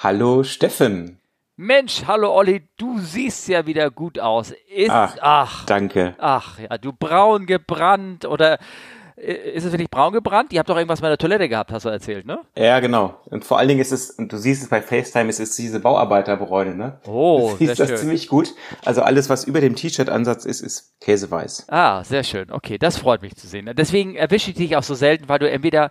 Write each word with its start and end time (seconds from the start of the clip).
Hallo 0.00 0.44
Steffen. 0.44 1.18
Mensch, 1.56 2.04
hallo 2.06 2.32
Olli, 2.32 2.68
du 2.76 3.00
siehst 3.00 3.48
ja 3.48 3.66
wieder 3.66 3.90
gut 3.90 4.20
aus. 4.20 4.52
Ist, 4.72 4.90
ach, 4.90 5.16
ach, 5.20 5.66
danke. 5.66 6.14
Ach, 6.18 6.56
ja, 6.60 6.78
du 6.78 6.92
braun 6.92 7.46
gebrannt 7.46 8.24
oder 8.24 8.60
äh, 9.16 9.32
ist 9.32 9.64
es 9.64 9.72
wirklich 9.72 9.90
braun 9.90 10.12
gebrannt? 10.12 10.52
Ihr 10.52 10.60
habt 10.60 10.68
doch 10.68 10.76
irgendwas 10.76 11.00
bei 11.00 11.08
der 11.08 11.18
Toilette 11.18 11.48
gehabt, 11.48 11.72
hast 11.72 11.84
du 11.84 11.88
erzählt, 11.88 12.26
ne? 12.26 12.38
Ja, 12.56 12.78
genau. 12.78 13.20
Und 13.24 13.44
vor 13.44 13.58
allen 13.58 13.66
Dingen 13.66 13.80
ist 13.80 13.90
es, 13.90 14.12
und 14.12 14.32
du 14.32 14.36
siehst 14.36 14.62
es 14.62 14.68
bei 14.68 14.80
FaceTime, 14.80 15.30
es 15.30 15.40
ist 15.40 15.58
diese 15.58 15.80
Bauarbeiterbräune, 15.80 16.76
ne? 16.76 17.00
Oh, 17.04 17.50
du 17.50 17.56
siehst 17.56 17.74
sehr 17.74 17.86
das 17.86 17.88
schön. 17.88 17.96
ziemlich 17.96 18.28
gut. 18.28 18.54
Also 18.84 19.02
alles, 19.02 19.28
was 19.28 19.42
über 19.42 19.60
dem 19.60 19.74
T-Shirt-Ansatz 19.74 20.44
ist, 20.44 20.60
ist 20.60 21.00
käseweiß. 21.00 21.66
Ah, 21.70 22.04
sehr 22.04 22.22
schön. 22.22 22.52
Okay, 22.52 22.78
das 22.78 22.98
freut 22.98 23.22
mich 23.22 23.34
zu 23.34 23.48
sehen. 23.48 23.68
Deswegen 23.76 24.14
erwische 24.14 24.50
ich 24.50 24.56
dich 24.56 24.76
auch 24.76 24.84
so 24.84 24.94
selten, 24.94 25.28
weil 25.28 25.40
du 25.40 25.50
entweder, 25.50 25.90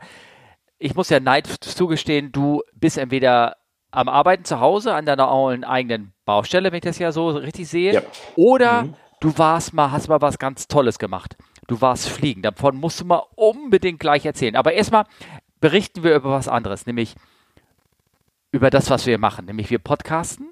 ich 0.80 0.96
muss 0.96 1.10
ja 1.10 1.20
Neid 1.20 1.48
zugestehen, 1.60 2.32
du 2.32 2.62
bist 2.74 2.98
entweder 2.98 3.58
am 3.98 4.10
Arbeiten 4.10 4.46
zu 4.46 4.60
Hause 4.60 4.94
an 4.94 5.06
deiner 5.06 5.30
eigenen 5.68 6.14
Baustelle, 6.26 6.72
wenn 6.72 6.78
ich 6.78 6.84
das 6.84 7.00
ja 7.00 7.12
so 7.12 7.30
richtig 7.30 7.68
sehe, 7.68 7.94
Ja. 7.94 8.02
oder 8.36 8.84
Mhm. 8.84 8.94
du 9.22 9.38
warst 9.38 9.74
mal, 9.74 9.92
hast 9.92 10.08
mal 10.08 10.22
was 10.22 10.38
ganz 10.40 10.68
Tolles 10.68 11.00
gemacht. 11.00 11.36
Du 11.68 11.82
warst 11.82 12.08
fliegen. 12.08 12.42
Davon 12.44 12.78
musst 12.78 13.02
du 13.02 13.06
mal 13.06 13.24
unbedingt 13.36 14.00
gleich 14.00 14.26
erzählen. 14.26 14.56
Aber 14.56 14.74
erstmal 14.74 15.06
berichten 15.60 16.04
wir 16.04 16.16
über 16.16 16.32
was 16.32 16.48
anderes, 16.48 16.86
nämlich 16.86 17.16
über 18.52 18.70
das, 18.70 18.90
was 18.90 19.06
wir 19.06 19.18
machen, 19.18 19.46
nämlich 19.46 19.70
wir 19.70 19.80
podcasten. 19.80 20.52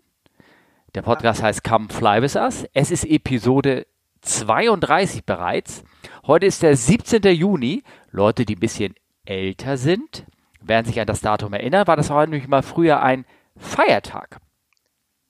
Der 0.96 1.02
Podcast 1.04 1.42
heißt 1.44 1.64
Come 1.64 1.88
Fly 1.90 2.22
With 2.22 2.36
Us. 2.36 2.66
Es 2.74 2.90
ist 2.92 3.06
Episode 3.06 3.86
32 4.22 5.24
bereits. 5.26 5.84
Heute 6.26 6.46
ist 6.48 6.64
der 6.64 6.76
17. 6.76 7.22
Juni. 7.34 7.84
Leute, 8.12 8.46
die 8.46 8.56
ein 8.56 8.60
bisschen 8.60 8.96
älter 9.26 9.78
sind, 9.78 10.26
werden 10.68 10.86
sich 10.86 11.00
an 11.00 11.08
das 11.08 11.22
Datum 11.22 11.54
erinnern, 11.54 11.88
war 11.88 11.96
das 11.96 12.10
nämlich 12.10 12.48
mal 12.48 12.64
früher 12.64 13.02
ein 13.02 13.26
Feiertag. 13.58 14.40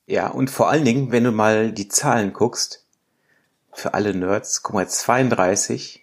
Ja, 0.08 0.28
und 0.28 0.50
vor 0.50 0.70
allen 0.70 0.86
Dingen, 0.86 1.12
wenn 1.12 1.24
du 1.24 1.32
mal 1.32 1.72
die 1.72 1.88
Zahlen 1.88 2.34
guckst, 2.34 2.86
für 3.72 3.94
alle 3.94 4.14
Nerds, 4.14 4.64
guck 4.64 4.76
mal, 4.76 4.88
32. 4.88 6.02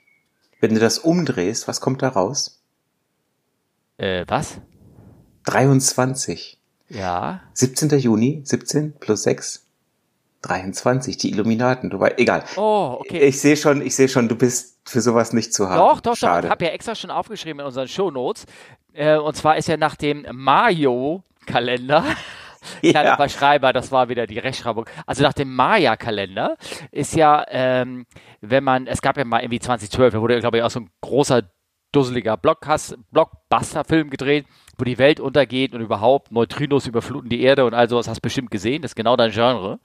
Wenn 0.61 0.75
du 0.75 0.81
das 0.81 0.99
umdrehst, 0.99 1.67
was 1.69 1.81
kommt 1.81 2.03
da 2.03 2.09
raus? 2.09 2.63
Äh, 3.97 4.25
was? 4.29 4.59
23. 5.45 6.59
Ja. 6.89 7.43
17. 7.55 7.99
Juni, 7.99 8.43
17 8.45 8.95
plus 8.99 9.23
6, 9.23 9.67
23. 10.43 11.17
Die 11.17 11.31
Illuminaten, 11.31 11.91
du 11.91 11.99
weißt, 11.99 12.19
egal. 12.19 12.45
Oh, 12.57 12.99
okay. 13.01 13.21
Ich 13.21 13.41
sehe 13.41 13.57
schon, 13.57 13.83
ich 13.83 13.97
sehe 13.97 14.09
schon, 14.09 14.29
du 14.29 14.37
bist 14.37 14.72
für 14.85 15.01
sowas 15.01 15.33
nicht 15.33 15.55
zu 15.55 15.69
haben. 15.69 15.79
Doch, 15.79 16.01
doch, 16.01 16.13
doch. 16.13 16.17
Schade. 16.19 16.47
Ich 16.47 16.51
habe 16.51 16.65
ja 16.65 16.71
extra 16.73 16.95
schon 16.95 17.11
aufgeschrieben 17.11 17.61
in 17.61 17.67
unseren 17.67 17.89
Shownotes. 17.89 18.47
Äh, 18.93 19.17
und 19.17 19.37
zwar 19.37 19.57
ist 19.57 19.69
ja 19.69 19.77
nach 19.77 19.97
dem 19.97 20.27
Mayo-Kalender. 20.33 22.05
Kleiner 22.81 23.11
Ja. 23.11 23.17
Verschreiber, 23.17 23.73
das 23.73 23.91
war 23.91 24.09
wieder 24.09 24.29
die 24.29 24.39
Rechtschreibung. 24.39 24.87
Also 25.05 25.25
nach 25.25 25.33
dem 25.33 25.53
Maya-Kalender 25.55 26.57
ist 26.93 27.15
ja, 27.15 27.45
ähm, 27.49 28.07
wenn 28.41 28.63
man, 28.63 28.87
es 28.87 29.03
gab 29.03 29.17
ja 29.17 29.25
mal 29.25 29.41
irgendwie 29.41 29.59
2012, 29.59 30.15
da 30.15 30.21
wurde, 30.21 30.39
glaube 30.39 30.59
ich, 30.59 30.63
auch 30.63 30.71
so 30.71 30.81
ein 30.81 30.91
großer, 31.01 31.43
dusseliger 31.91 32.37
Blockbuster-Film 32.37 34.11
gedreht, 34.11 34.47
wo 34.79 34.85
die 34.85 34.99
Welt 34.99 35.21
untergeht 35.21 35.75
und 35.75 35.81
überhaupt 35.81 36.33
Neutrinos 36.33 36.87
überfluten 36.87 37.29
die 37.29 37.43
Erde 37.43 37.65
und 37.67 37.75
all 37.75 37.89
sowas 37.89 38.09
hast 38.09 38.19
du 38.19 38.23
bestimmt 38.23 38.51
gesehen. 38.51 38.83
Das 38.83 38.93
ist 38.93 38.97
genau 38.97 39.17
dein 39.17 39.33
Genre. 39.33 39.79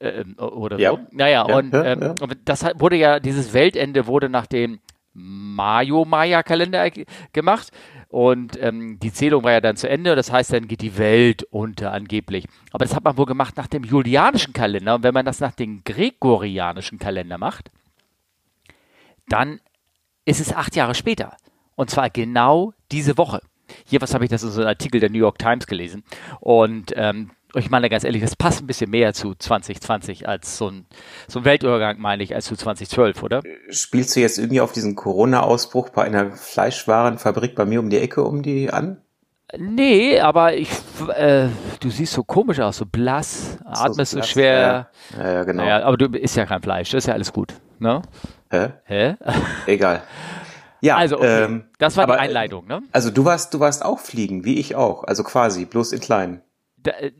Ähm, 0.00 0.34
oder 0.38 0.78
Ja. 0.78 0.90
so. 0.90 1.00
Naja, 1.12 1.46
Ja, 1.48 1.56
und 1.56 1.72
ja, 1.72 1.84
ähm, 1.84 2.16
und 2.20 2.36
das 2.44 2.64
wurde 2.78 2.96
ja, 2.96 3.20
dieses 3.20 3.52
Weltende 3.52 4.06
wurde 4.06 4.28
nach 4.28 4.46
dem 4.46 4.80
Mayo-Maya-Kalender 5.16 6.90
ge- 6.90 7.06
gemacht 7.32 7.70
und 8.08 8.60
ähm, 8.60 8.98
die 8.98 9.12
Zählung 9.12 9.44
war 9.44 9.52
ja 9.52 9.60
dann 9.60 9.76
zu 9.76 9.88
Ende. 9.88 10.16
Das 10.16 10.30
heißt, 10.32 10.52
dann 10.52 10.66
geht 10.68 10.80
die 10.82 10.98
Welt 10.98 11.44
unter 11.50 11.92
angeblich. 11.92 12.46
Aber 12.72 12.84
das 12.84 12.94
hat 12.94 13.04
man 13.04 13.16
wohl 13.16 13.26
gemacht 13.26 13.56
nach 13.56 13.66
dem 13.68 13.84
julianischen 13.84 14.52
Kalender. 14.52 14.96
Und 14.96 15.02
wenn 15.04 15.14
man 15.14 15.24
das 15.24 15.40
nach 15.40 15.52
dem 15.52 15.82
gregorianischen 15.84 16.98
Kalender 16.98 17.38
macht, 17.38 17.70
dann 19.28 19.60
ist 20.24 20.40
es 20.40 20.52
acht 20.52 20.76
Jahre 20.76 20.94
später. 20.94 21.36
Und 21.76 21.90
zwar 21.90 22.10
genau 22.10 22.72
diese 22.92 23.18
Woche. 23.18 23.40
Hier, 23.86 24.00
was 24.00 24.14
habe 24.14 24.24
ich 24.24 24.30
das 24.30 24.42
in 24.42 24.50
so 24.50 24.60
einem 24.60 24.68
Artikel 24.68 25.00
der 25.00 25.10
New 25.10 25.18
York 25.18 25.38
Times 25.38 25.66
gelesen? 25.66 26.04
Und 26.40 26.92
ähm, 26.96 27.30
ich 27.54 27.70
meine 27.70 27.88
ganz 27.90 28.04
ehrlich, 28.04 28.22
das 28.22 28.36
passt 28.36 28.62
ein 28.62 28.66
bisschen 28.66 28.90
mehr 28.90 29.12
zu 29.14 29.34
2020 29.34 30.28
als 30.28 30.58
so 30.58 30.68
ein, 30.68 30.86
so 31.28 31.40
ein 31.40 31.44
Weltübergang, 31.44 31.98
meine 32.00 32.22
ich, 32.22 32.34
als 32.34 32.46
zu 32.46 32.56
2012, 32.56 33.22
oder? 33.22 33.42
Spielst 33.70 34.16
du 34.16 34.20
jetzt 34.20 34.38
irgendwie 34.38 34.60
auf 34.60 34.72
diesen 34.72 34.94
Corona-Ausbruch 34.94 35.90
bei 35.90 36.04
einer 36.04 36.32
Fleischwarenfabrik 36.32 37.54
bei 37.54 37.64
mir 37.64 37.80
um 37.80 37.90
die 37.90 37.98
Ecke 37.98 38.24
um 38.24 38.42
die 38.42 38.70
an? 38.70 38.98
Nee, 39.56 40.18
aber 40.20 40.54
ich, 40.56 40.68
äh, 41.16 41.48
du 41.78 41.90
siehst 41.90 42.12
so 42.14 42.24
komisch 42.24 42.58
aus, 42.60 42.78
so 42.78 42.86
blass, 42.86 43.58
atmest 43.64 44.12
so 44.12 44.16
blass, 44.18 44.30
schwer. 44.30 44.88
Ja, 45.16 45.22
ja, 45.24 45.32
ja, 45.32 45.44
genau. 45.44 45.62
Naja, 45.62 45.84
aber 45.84 45.96
du 45.96 46.06
isst 46.06 46.36
ja 46.36 46.46
kein 46.46 46.62
Fleisch, 46.62 46.90
das 46.90 47.04
ist 47.04 47.06
ja 47.06 47.14
alles 47.14 47.32
gut. 47.32 47.54
Ne? 47.78 48.02
Hä? 48.50 48.70
Hä? 48.84 49.14
Egal. 49.66 50.02
Ja, 50.80 50.96
Also, 50.96 51.16
okay. 51.16 51.44
ähm, 51.44 51.64
das 51.78 51.96
war 51.96 52.06
die 52.06 52.12
aber, 52.12 52.20
äh, 52.20 52.24
Einleitung, 52.24 52.66
ne? 52.66 52.82
Also 52.92 53.10
du 53.10 53.24
warst, 53.24 53.54
du 53.54 53.60
warst 53.60 53.84
auch 53.84 54.00
fliegen, 54.00 54.44
wie 54.44 54.58
ich 54.58 54.74
auch. 54.74 55.04
Also 55.04 55.22
quasi, 55.22 55.64
bloß 55.64 55.92
in 55.92 56.00
klein. 56.00 56.42
Äh, 56.86 57.12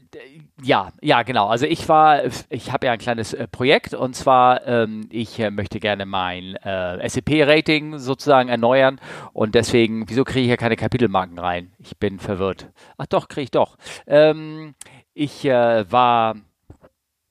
ja, 0.62 0.92
ja, 1.00 1.22
genau. 1.22 1.46
Also 1.48 1.66
ich 1.66 1.88
war, 1.88 2.22
ich 2.48 2.72
habe 2.72 2.86
ja 2.86 2.92
ein 2.92 2.98
kleines 2.98 3.32
äh, 3.34 3.46
Projekt 3.48 3.94
und 3.94 4.14
zwar, 4.14 4.66
ähm, 4.66 5.08
ich 5.10 5.38
äh, 5.40 5.50
möchte 5.50 5.80
gerne 5.80 6.06
mein 6.06 6.56
äh, 6.56 7.08
SCP-Rating 7.08 7.98
sozusagen 7.98 8.48
erneuern 8.48 9.00
und 9.32 9.54
deswegen, 9.54 10.08
wieso 10.08 10.24
kriege 10.24 10.40
ich 10.40 10.46
hier 10.46 10.56
keine 10.56 10.76
Kapitelmarken 10.76 11.38
rein? 11.38 11.72
Ich 11.78 11.96
bin 11.98 12.18
verwirrt. 12.18 12.70
Ach 12.96 13.06
doch, 13.06 13.28
kriege 13.28 13.44
ich 13.44 13.50
doch. 13.50 13.76
Ähm, 14.06 14.74
ich 15.12 15.44
äh, 15.44 15.90
war, 15.90 16.36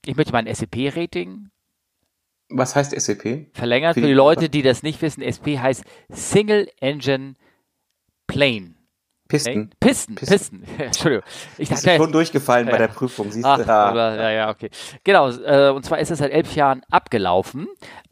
ich 0.05 0.15
möchte 0.15 0.33
mein 0.33 0.47
SCP-Rating 0.47 1.50
Was 2.50 2.75
heißt 2.75 2.91
SAP? 3.00 3.47
verlängern. 3.53 3.94
Für 3.94 4.01
die- 4.01 4.07
die 4.07 4.13
Leute, 4.13 4.50
die 4.50 4.61
das 4.61 4.83
nicht 4.83 5.01
wissen, 5.01 5.21
SP 5.23 5.57
heißt 5.59 5.83
Single 6.09 6.69
Engine 6.79 7.35
Plane. 8.27 8.72
Pisten. 9.33 9.69
Pisten, 9.79 10.16
Pisten. 10.16 10.61
Pisten. 10.61 10.63
Entschuldigung. 10.79 11.25
Ich 11.57 11.69
dachte, 11.69 11.95
schon 11.97 12.11
durchgefallen 12.11 12.66
bei 12.67 12.73
Ja. 12.73 12.77
der 12.79 12.88
Prüfung, 12.89 13.31
siehst 13.31 13.45
Ach, 13.45 13.57
du? 13.57 13.67
Ah. 13.69 13.89
aber, 13.89 14.16
ja, 14.16 14.29
ja, 14.31 14.49
okay. 14.49 14.69
Genau, 15.03 15.29
äh, 15.29 15.69
und 15.71 15.83
zwar 15.85 15.99
ist 15.99 16.11
es 16.11 16.19
seit 16.19 16.31
elf 16.31 16.55
Jahren 16.55 16.81
abgelaufen. 16.91 17.67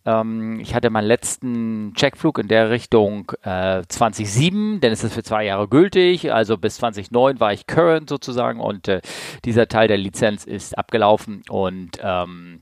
Ähm, 0.05 0.59
ich 0.59 0.73
hatte 0.73 0.89
meinen 0.89 1.05
letzten 1.07 1.93
Checkflug 1.95 2.39
in 2.39 2.47
der 2.47 2.69
Richtung 2.71 3.31
äh, 3.43 3.83
2007, 3.87 4.79
denn 4.81 4.91
es 4.91 5.03
ist 5.03 5.13
für 5.13 5.23
zwei 5.23 5.45
Jahre 5.45 5.67
gültig. 5.67 6.33
Also 6.33 6.57
bis 6.57 6.77
2009 6.77 7.39
war 7.39 7.53
ich 7.53 7.67
current 7.67 8.09
sozusagen 8.09 8.59
und 8.59 8.87
äh, 8.87 9.01
dieser 9.45 9.67
Teil 9.67 9.87
der 9.87 9.97
Lizenz 9.97 10.45
ist 10.45 10.77
abgelaufen 10.77 11.43
und 11.49 11.99
ähm, 12.03 12.61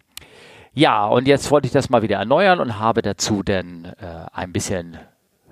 ja, 0.73 1.07
und 1.07 1.27
jetzt 1.27 1.49
wollte 1.49 1.65
ich 1.65 1.71
das 1.73 1.89
mal 1.89 2.03
wieder 2.03 2.17
erneuern 2.17 2.59
und 2.59 2.77
habe 2.79 3.01
dazu 3.01 3.41
dann 3.43 3.85
äh, 3.85 4.25
ein 4.31 4.53
bisschen 4.53 4.97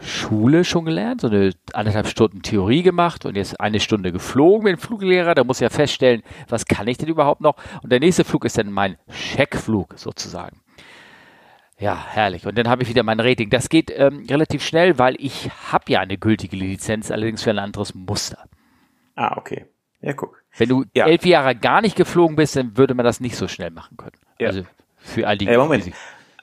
Schule 0.08 0.64
schon 0.64 0.86
gelernt, 0.86 1.22
so 1.22 1.28
eine 1.28 1.52
anderthalb 1.74 2.08
Stunden 2.08 2.42
Theorie 2.42 2.82
gemacht 2.84 3.26
und 3.26 3.36
jetzt 3.36 3.60
eine 3.60 3.80
Stunde 3.80 4.12
geflogen 4.12 4.64
mit 4.64 4.74
dem 4.74 4.80
Fluglehrer. 4.80 5.36
Da 5.36 5.44
muss 5.44 5.58
ich 5.58 5.62
ja 5.62 5.70
feststellen, 5.70 6.24
was 6.50 6.66
kann 6.66 6.88
ich 6.88 6.98
denn 6.98 7.10
überhaupt 7.10 7.42
noch? 7.42 7.56
Und 7.84 7.92
der 7.92 8.00
nächste 8.00 8.24
Flug 8.24 8.46
ist 8.46 8.58
dann 8.58 8.72
mein 8.72 8.98
Checkflug 9.12 9.94
sozusagen. 9.98 10.62
Ja, 11.80 11.96
herrlich. 12.10 12.48
Und 12.48 12.58
dann 12.58 12.68
habe 12.70 12.82
ich 12.82 12.90
wieder 12.90 13.04
mein 13.04 13.20
Rating. 13.20 13.52
Das 13.52 13.70
geht 13.70 13.92
ähm, 13.96 14.26
relativ 14.30 14.66
schnell, 14.66 14.98
weil 14.98 15.16
ich 15.20 15.52
habe 15.72 15.84
ja 15.92 16.00
eine 16.00 16.18
gültige 16.18 16.56
Lizenz, 16.56 17.12
allerdings 17.12 17.44
für 17.44 17.52
ein 17.52 17.60
anderes 17.60 17.94
Muster. 17.94 18.46
ah, 19.16 19.38
okay. 19.38 19.66
Ja, 20.02 20.14
guck. 20.14 20.42
Wenn 20.58 20.70
du 20.70 20.86
Ja. 20.96 21.06
elf 21.08 21.26
Jahre 21.26 21.56
gar 21.56 21.82
nicht 21.82 21.96
geflogen 21.96 22.36
bist, 22.36 22.56
dann 22.56 22.78
würde 22.78 22.94
man 22.96 23.04
das 23.06 23.20
nicht 23.20 23.36
so 23.36 23.48
schnell 23.48 23.72
machen 23.72 23.98
können. 23.98 24.16
Ja. 24.40 24.48
Also 24.48 24.64
für 24.98 25.28
all 25.28 25.38
die. 25.38 25.48
Ey, 25.48 25.58
Moment. 25.58 25.92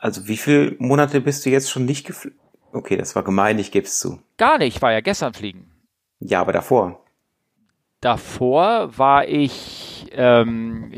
Also 0.01 0.29
wie 0.29 0.37
viele 0.37 0.77
Monate 0.79 1.21
bist 1.21 1.47
du 1.47 1.51
jetzt 1.51 1.71
schon 1.71 1.85
nicht 1.85 2.07
geflogen? 2.07 2.39
Okay, 2.75 2.97
das 2.97 3.15
war 3.15 3.23
gemein, 3.23 3.59
ich 3.59 3.71
geb's 3.71 3.99
zu. 4.01 4.21
Gar 4.37 4.59
nicht. 4.59 4.77
Ich 4.77 4.83
war 4.83 4.93
ja 4.93 5.01
gestern 5.01 5.33
fliegen. 5.33 5.71
Ja, 6.19 6.41
aber 6.41 6.53
davor. 6.53 7.01
Davor 8.01 8.99
war 8.99 9.27
ich, 9.29 10.07
ähm, 10.13 10.93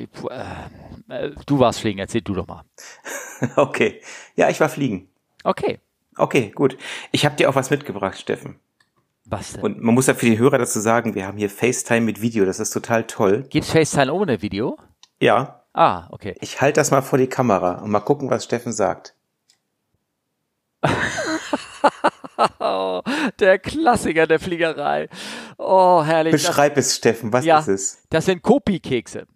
äh, 1.09 1.31
du 1.47 1.59
warst 1.59 1.81
fliegen, 1.81 1.99
erzähl 1.99 2.23
du 2.23 2.35
doch 2.35 2.47
mal. 2.47 2.65
Okay. 3.57 4.01
Ja, 4.35 4.49
ich 4.49 4.59
war 4.61 4.71
fliegen. 4.71 5.09
Okay. 5.45 5.79
Okay, 6.17 6.51
gut. 6.55 6.79
Ich 7.13 7.27
habe 7.27 7.37
dir 7.37 7.51
auch 7.51 7.55
was 7.55 7.69
mitgebracht, 7.69 8.19
Steffen. 8.19 8.59
Was 9.27 9.53
denn? 9.53 9.63
Und 9.63 9.83
man 9.83 9.95
muss 9.95 10.07
ja 10.07 10.15
für 10.15 10.25
die 10.25 10.39
Hörer 10.39 10.57
dazu 10.57 10.81
sagen, 10.81 11.15
wir 11.15 11.27
haben 11.27 11.37
hier 11.37 11.51
FaceTime 11.51 12.01
mit 12.01 12.23
Video. 12.23 12.47
Das 12.47 12.59
ist 12.61 12.71
total 12.71 13.05
toll. 13.05 13.43
Gibt's 13.51 13.71
FaceTime 13.73 14.11
ohne 14.13 14.41
Video? 14.41 14.79
Ja, 15.21 15.61
Ah, 15.75 16.07
okay. 16.11 16.35
ich 16.41 16.63
halte 16.63 16.81
das 16.81 16.91
mal 16.91 17.03
vor 17.03 17.19
die 17.19 17.27
Kamera 17.27 17.83
und 17.83 17.91
mal 17.91 18.01
gucken, 18.01 18.31
was 18.31 18.45
Steffen 18.45 18.73
sagt. 18.73 19.15
Der 23.41 23.59
Klassiker 23.59 24.27
der 24.27 24.39
Fliegerei. 24.39 25.09
Oh, 25.59 26.03
herrlich. 26.05 26.33
Das, 26.33 26.47
Beschreib 26.47 26.77
es, 26.77 26.97
Steffen. 26.97 27.33
Was 27.33 27.45
Ja. 27.45 27.59
ist 27.59 27.69
es? 27.69 28.03
das 28.11 28.27
sind 28.27 28.43
Kopi-Kekse. 28.43 29.27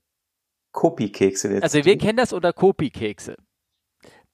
Kopikekse. 0.72 1.58
Also 1.62 1.84
wir 1.84 1.98
kennen 1.98 2.18
das 2.18 2.32
unter 2.32 2.52
Kopi-Kekse. 2.52 3.36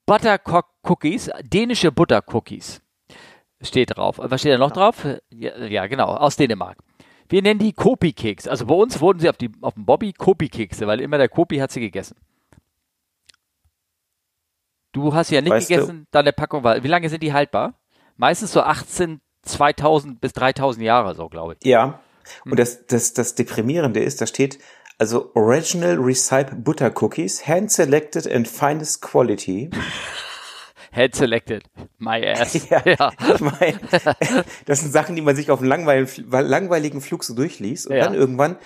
Buttercock-Cookies, 0.05 1.29
dänische 1.41 1.91
Buttercookies. 1.91 2.81
Steht 3.61 3.97
drauf. 3.97 4.19
Was 4.21 4.41
steht 4.41 4.53
da 4.53 4.57
noch 4.57 4.71
drauf? 4.71 5.05
Ja, 5.29 5.57
ja, 5.65 5.87
genau, 5.87 6.07
aus 6.13 6.35
Dänemark. 6.35 6.77
Wir 7.29 7.41
nennen 7.41 7.59
die 7.59 7.73
Kopi-Keks. 7.73 8.47
Also 8.47 8.67
bei 8.67 8.75
uns 8.75 9.01
wurden 9.01 9.19
sie 9.19 9.29
auf, 9.29 9.37
die, 9.37 9.51
auf 9.61 9.73
dem 9.73 9.85
Bobby 9.85 10.13
Kopi-Kekse, 10.13 10.87
weil 10.87 11.01
immer 11.01 11.17
der 11.17 11.27
Kopi 11.27 11.57
hat 11.57 11.71
sie 11.71 11.81
gegessen. 11.81 12.15
Du 14.93 15.13
hast 15.13 15.29
ja 15.31 15.41
nicht 15.41 15.51
Weißt 15.51 15.67
gegessen, 15.67 16.07
deine 16.11 16.33
Packung 16.33 16.63
war. 16.63 16.81
Wie 16.83 16.87
lange 16.87 17.09
sind 17.09 17.21
die 17.21 17.33
haltbar? 17.33 17.73
Meistens 18.17 18.51
so 18.51 18.61
18, 18.61 19.21
2000 19.43 20.19
bis 20.19 20.33
3000 20.33 20.83
Jahre, 20.85 21.15
so 21.15 21.29
glaube 21.29 21.55
ich. 21.59 21.67
Ja. 21.67 21.99
Hm. 22.43 22.51
Und 22.51 22.59
das, 22.59 22.85
das, 22.87 23.13
das 23.13 23.35
Deprimierende 23.35 24.01
ist, 24.01 24.19
da 24.21 24.27
steht, 24.27 24.59
also 24.97 25.31
Original 25.35 25.95
Recipe 25.99 26.55
Butter 26.55 26.91
Cookies, 27.01 27.47
hand 27.47 27.71
selected 27.71 28.29
and 28.31 28.47
finest 28.47 29.01
quality. 29.01 29.69
Head 30.91 31.15
selected. 31.15 31.63
My 31.99 32.25
ass. 32.25 32.53
Ja, 32.69 32.81
ich 32.85 33.39
meine, 33.41 33.79
das 34.65 34.79
sind 34.79 34.91
Sachen, 34.91 35.15
die 35.15 35.21
man 35.21 35.35
sich 35.35 35.51
auf 35.51 35.59
einem 35.59 35.69
langweiligen, 35.69 36.29
langweiligen 36.31 37.01
Flug 37.01 37.23
so 37.23 37.35
durchliest 37.35 37.87
und 37.87 37.95
Ja. 37.95 38.05
dann 38.05 38.15
irgendwann, 38.15 38.57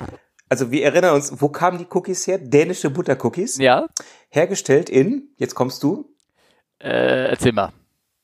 also 0.48 0.72
wir 0.72 0.86
erinnern 0.86 1.16
uns, 1.16 1.42
wo 1.42 1.50
kamen 1.50 1.78
die 1.78 1.88
Cookies 1.90 2.26
her? 2.28 2.38
Dänische 2.38 2.90
Buttercookies, 2.90 3.58
ja. 3.58 3.88
hergestellt 4.30 4.90
in, 4.90 5.34
jetzt 5.38 5.56
kommst 5.56 5.84
du, 5.84 6.14
Äh, 6.80 7.30
erzähl 7.32 7.52
mal. 7.52 7.74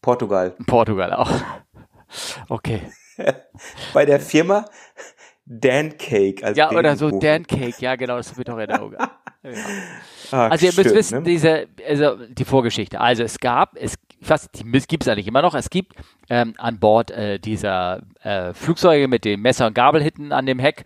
Portugal. 0.01 0.55
Portugal 0.65 1.13
auch. 1.13 1.31
Okay. 2.49 2.81
Bei 3.93 4.05
der 4.05 4.19
Firma 4.19 4.65
Dan 5.45 5.97
Cake. 5.97 6.43
Als 6.45 6.57
Ja, 6.57 6.71
oder 6.71 6.95
so. 6.95 7.09
Dan 7.19 7.45
Cake, 7.45 7.75
ja 7.79 7.95
genau, 7.95 8.17
das 8.17 8.37
wird 8.37 8.49
doch 8.49 8.57
in 8.57 8.71
Auge. 8.71 8.97
Ja. 8.99 9.51
Ah, 10.31 10.47
Also 10.49 10.65
ihr 10.65 10.73
müsst 10.75 10.93
wissen, 10.93 11.19
ne? 11.19 11.23
diese, 11.23 11.67
also 11.87 12.17
die 12.27 12.43
Vorgeschichte. 12.45 12.99
Also 12.99 13.23
es 13.23 13.39
gab, 13.39 13.75
es, 13.77 13.95
ich 14.19 14.29
weiß, 14.29 14.49
die 14.51 14.63
gibt 14.87 15.03
es 15.03 15.09
eigentlich 15.09 15.27
immer 15.27 15.41
noch. 15.41 15.53
Es 15.53 15.69
gibt 15.69 15.93
ähm, 16.29 16.53
an 16.57 16.79
Bord 16.79 17.11
äh, 17.11 17.39
dieser 17.39 18.01
äh, 18.23 18.53
Flugzeuge 18.53 19.07
mit 19.07 19.25
den 19.25 19.41
Messer- 19.41 19.67
und 19.67 19.73
Gabelhitten 19.73 20.31
an 20.31 20.45
dem 20.45 20.59
Heck, 20.59 20.83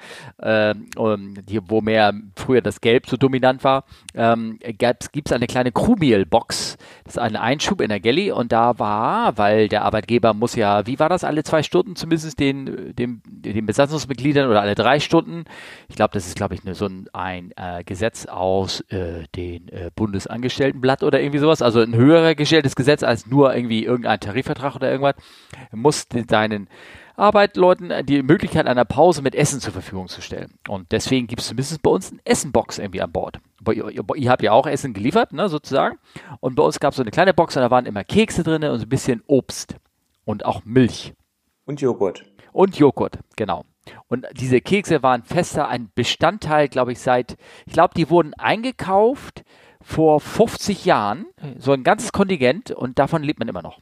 um, 0.97 1.33
die, 1.45 1.59
wo 1.69 1.81
mehr 1.81 2.13
früher 2.35 2.61
das 2.61 2.81
Gelb 2.81 3.07
so 3.07 3.17
dominant 3.17 3.63
war, 3.63 3.85
ähm, 4.13 4.59
gibt 4.61 5.27
es 5.27 5.31
eine 5.31 5.47
kleine 5.47 5.71
Crewmeal-Box. 5.71 6.77
Das 7.03 7.15
ist 7.15 7.19
ein 7.19 7.35
Einschub 7.35 7.81
in 7.81 7.89
der 7.89 7.99
Galley 7.99 8.31
und 8.31 8.51
da 8.51 8.79
war, 8.79 9.37
weil 9.37 9.67
der 9.67 9.83
Arbeitgeber 9.83 10.33
muss 10.33 10.55
ja, 10.55 10.85
wie 10.87 10.99
war 10.99 11.09
das, 11.09 11.23
alle 11.23 11.43
zwei 11.43 11.63
Stunden 11.63 11.95
zumindest 11.95 12.39
den, 12.39 12.93
den, 12.95 13.21
den 13.25 13.65
Besatzungsmitgliedern 13.65 14.49
oder 14.49 14.61
alle 14.61 14.75
drei 14.75 14.99
Stunden, 14.99 15.45
ich 15.87 15.95
glaube, 15.95 16.13
das 16.13 16.27
ist, 16.27 16.35
glaube 16.35 16.55
ich, 16.55 16.63
ne, 16.63 16.75
so 16.75 16.85
ein, 16.85 17.07
ein 17.13 17.51
äh, 17.55 17.83
Gesetz 17.83 18.25
aus 18.25 18.81
äh, 18.89 19.23
den 19.35 19.67
äh, 19.69 19.91
Bundesangestelltenblatt 19.95 21.03
oder 21.03 21.21
irgendwie 21.21 21.39
sowas, 21.39 21.61
also 21.61 21.79
ein 21.81 21.95
höherer 21.95 22.35
gestelltes 22.35 22.75
Gesetz 22.75 23.03
als 23.03 23.20
nur 23.27 23.55
irgendwie 23.55 23.83
irgendein 23.83 24.19
Tarifvertrag 24.19 24.75
oder 24.75 24.91
irgendwas, 24.91 25.15
muss 25.71 26.07
deinen 26.07 26.67
Arbeitleuten 27.15 28.05
die 28.05 28.23
Möglichkeit 28.23 28.67
einer 28.67 28.85
Pause 28.85 29.21
mit 29.21 29.35
Essen 29.35 29.59
zur 29.59 29.73
Verfügung 29.73 30.07
zu 30.07 30.21
stellen. 30.21 30.53
Und 30.67 30.91
deswegen 30.91 31.27
gibt 31.27 31.41
es 31.41 31.47
zumindest 31.47 31.81
bei 31.81 31.91
uns 31.91 32.11
eine 32.11 32.21
Essenbox 32.23 32.79
irgendwie 32.79 33.01
an 33.01 33.11
Bord. 33.11 33.39
Ihr, 33.67 33.89
ihr, 33.89 34.03
ihr 34.15 34.31
habt 34.31 34.41
ja 34.41 34.51
auch 34.53 34.65
Essen 34.65 34.93
geliefert, 34.93 35.33
ne, 35.33 35.47
sozusagen. 35.49 35.97
Und 36.39 36.55
bei 36.55 36.63
uns 36.63 36.79
gab 36.79 36.91
es 36.91 36.97
so 36.97 37.03
eine 37.03 37.11
kleine 37.11 37.33
Box 37.33 37.55
und 37.55 37.61
da 37.61 37.69
waren 37.69 37.85
immer 37.85 38.03
Kekse 38.03 38.43
drin 38.43 38.63
und 38.63 38.79
so 38.79 38.85
ein 38.85 38.89
bisschen 38.89 39.23
Obst 39.27 39.75
und 40.25 40.45
auch 40.45 40.65
Milch. 40.65 41.13
Und 41.65 41.81
Joghurt. 41.81 42.23
Und 42.53 42.77
Joghurt, 42.77 43.19
genau. 43.35 43.65
Und 44.07 44.27
diese 44.33 44.61
Kekse 44.61 45.03
waren 45.03 45.23
fester 45.23 45.67
ein 45.67 45.91
Bestandteil, 45.93 46.69
glaube 46.69 46.91
ich, 46.91 46.99
seit, 46.99 47.37
ich 47.65 47.73
glaube, 47.73 47.93
die 47.95 48.09
wurden 48.09 48.33
eingekauft 48.33 49.43
vor 49.83 50.19
50 50.19 50.85
Jahren, 50.85 51.25
so 51.57 51.71
ein 51.71 51.83
ganzes 51.83 52.11
Kontingent 52.11 52.71
und 52.71 52.99
davon 52.99 53.23
lebt 53.23 53.39
man 53.39 53.47
immer 53.47 53.61
noch. 53.61 53.79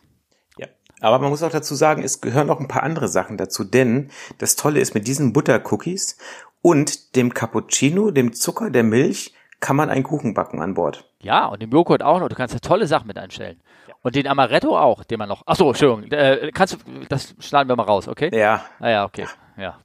Ja. 0.57 0.67
Aber 1.01 1.19
man 1.19 1.29
muss 1.29 1.43
auch 1.43 1.51
dazu 1.51 1.75
sagen, 1.75 2.03
es 2.03 2.21
gehören 2.21 2.47
noch 2.47 2.59
ein 2.59 2.67
paar 2.67 2.83
andere 2.83 3.07
Sachen 3.07 3.37
dazu, 3.37 3.63
denn 3.63 4.09
das 4.37 4.55
Tolle 4.55 4.79
ist 4.79 4.93
mit 4.93 5.07
diesen 5.07 5.33
Buttercookies 5.33 6.17
und 6.61 7.15
dem 7.15 7.33
Cappuccino, 7.33 8.11
dem 8.11 8.33
Zucker, 8.33 8.69
der 8.69 8.83
Milch, 8.83 9.33
kann 9.59 9.75
man 9.75 9.89
einen 9.89 10.03
Kuchen 10.03 10.33
backen 10.33 10.61
an 10.61 10.73
Bord. 10.73 11.09
Ja, 11.21 11.47
und 11.47 11.61
im 11.61 11.71
Joghurt 11.71 12.01
auch 12.01 12.19
noch. 12.19 12.29
Du 12.29 12.35
kannst 12.35 12.55
da 12.55 12.59
tolle 12.59 12.87
Sachen 12.87 13.07
mit 13.07 13.17
einstellen. 13.17 13.61
Und 14.01 14.15
den 14.15 14.27
Amaretto 14.27 14.77
auch, 14.77 15.03
den 15.03 15.19
man 15.19 15.27
noch. 15.27 15.45
Achso, 15.45 15.67
Entschuldigung. 15.67 16.09
Äh, 16.11 16.51
kannst 16.53 16.75
du, 16.75 16.77
das 17.09 17.35
schneiden 17.39 17.67
wir 17.67 17.75
mal 17.75 17.83
raus, 17.83 18.07
okay? 18.07 18.29
Ja, 18.33 18.63
Ah 18.79 18.89
ja, 18.89 19.05
okay. 19.05 19.25
Ja. 19.57 19.77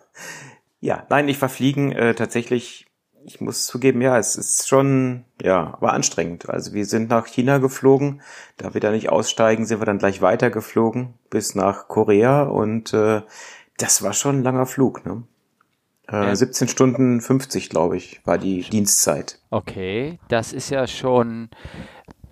ja, 0.80 1.06
nein, 1.08 1.28
ich 1.28 1.40
war 1.40 1.48
fliegen 1.48 1.92
äh, 1.92 2.14
tatsächlich. 2.14 2.86
Ich 3.26 3.40
muss 3.40 3.66
zugeben, 3.66 4.02
ja, 4.02 4.18
es 4.18 4.36
ist 4.36 4.68
schon, 4.68 5.24
ja, 5.42 5.74
aber 5.74 5.92
anstrengend. 5.92 6.48
Also 6.48 6.74
wir 6.74 6.84
sind 6.84 7.08
nach 7.08 7.26
China 7.26 7.58
geflogen. 7.58 8.20
Da 8.58 8.74
wir 8.74 8.80
da 8.80 8.90
nicht 8.90 9.08
aussteigen, 9.08 9.64
sind 9.66 9.80
wir 9.80 9.86
dann 9.86 9.98
gleich 9.98 10.20
weiter 10.20 10.50
geflogen 10.50 11.14
bis 11.30 11.54
nach 11.54 11.88
Korea 11.88 12.42
und 12.42 12.92
äh, 12.92 13.22
das 13.78 14.02
war 14.02 14.12
schon 14.12 14.40
ein 14.40 14.42
langer 14.42 14.66
Flug. 14.66 15.06
Ne? 15.06 15.22
Äh, 16.08 16.26
Ja. 16.26 16.36
17 16.36 16.68
Stunden 16.68 17.20
50, 17.20 17.70
glaube 17.70 17.96
ich, 17.96 18.20
war 18.24 18.36
die 18.38 18.60
Dienstzeit. 18.60 19.40
Okay, 19.50 20.18
das 20.28 20.52
ist 20.52 20.68
ja 20.70 20.86
schon 20.86 21.48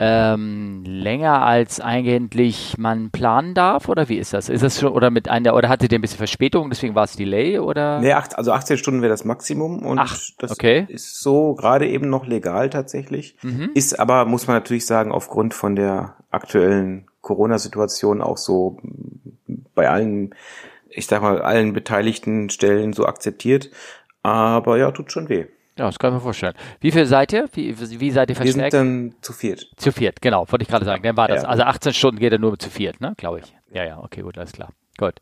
ähm, 0.04 0.82
länger 0.84 1.42
als 1.42 1.80
eigentlich 1.80 2.76
man 2.76 3.10
planen 3.10 3.54
darf, 3.54 3.88
oder 3.88 4.08
wie 4.08 4.18
ist 4.18 4.32
das? 4.32 4.48
Ist 4.48 4.64
das 4.64 4.80
schon, 4.80 4.92
oder 4.92 5.10
mit 5.10 5.28
einer, 5.28 5.54
oder 5.54 5.68
hatte 5.68 5.86
der 5.86 5.98
ein 5.98 6.02
bisschen 6.02 6.18
Verspätung, 6.18 6.70
deswegen 6.70 6.96
war 6.96 7.04
es 7.04 7.14
Delay, 7.14 7.60
oder? 7.60 8.00
Nee, 8.00 8.12
acht, 8.12 8.36
also 8.36 8.50
18 8.50 8.78
Stunden 8.78 9.02
wäre 9.02 9.12
das 9.12 9.24
Maximum 9.24 9.86
und 9.86 10.00
Ach, 10.00 10.18
das 10.38 10.50
okay. 10.50 10.86
ist 10.88 11.20
so 11.20 11.54
gerade 11.54 11.88
eben 11.88 12.10
noch 12.10 12.26
legal 12.26 12.68
tatsächlich. 12.68 13.36
Mhm. 13.42 13.70
Ist 13.74 14.00
aber, 14.00 14.24
muss 14.24 14.48
man 14.48 14.56
natürlich 14.56 14.86
sagen, 14.86 15.12
aufgrund 15.12 15.54
von 15.54 15.76
der 15.76 16.16
aktuellen 16.32 17.06
Corona-Situation 17.20 18.22
auch 18.22 18.38
so 18.38 18.78
bei 19.76 19.88
allen, 19.88 20.34
ich 20.88 21.06
sag 21.06 21.22
mal, 21.22 21.42
allen 21.42 21.72
beteiligten 21.74 22.50
Stellen 22.50 22.92
so 22.92 23.06
akzeptiert. 23.06 23.70
Aber 24.24 24.78
ja, 24.78 24.90
tut 24.90 25.12
schon 25.12 25.28
weh. 25.28 25.46
Ja, 25.78 25.86
das 25.86 25.98
kann 25.98 26.10
ich 26.10 26.14
mir 26.14 26.20
vorstellen. 26.20 26.54
Wie 26.80 26.92
viel 26.92 27.06
seid 27.06 27.32
ihr? 27.32 27.48
Wie, 27.54 27.74
wie 27.78 28.10
seid 28.10 28.28
ihr 28.30 28.38
Wir 28.38 28.52
sind 28.52 28.60
verstärkt? 28.60 28.74
dann 28.74 29.14
zu 29.22 29.32
viert. 29.32 29.70
Zu 29.76 29.90
viert, 29.90 30.20
genau, 30.20 30.46
wollte 30.50 30.62
ich 30.62 30.68
gerade 30.68 30.84
sagen. 30.84 31.02
Dann 31.02 31.16
war 31.16 31.28
das. 31.28 31.44
Ja. 31.44 31.48
Also 31.48 31.62
18 31.62 31.94
Stunden 31.94 32.18
geht 32.18 32.32
er 32.32 32.38
nur 32.38 32.58
zu 32.58 32.68
viert, 32.68 33.00
ne, 33.00 33.14
glaube 33.16 33.40
ich. 33.40 33.54
Ja, 33.72 33.84
ja, 33.84 33.98
okay, 33.98 34.20
gut, 34.20 34.36
alles 34.36 34.52
klar. 34.52 34.70
Gut. 34.98 35.14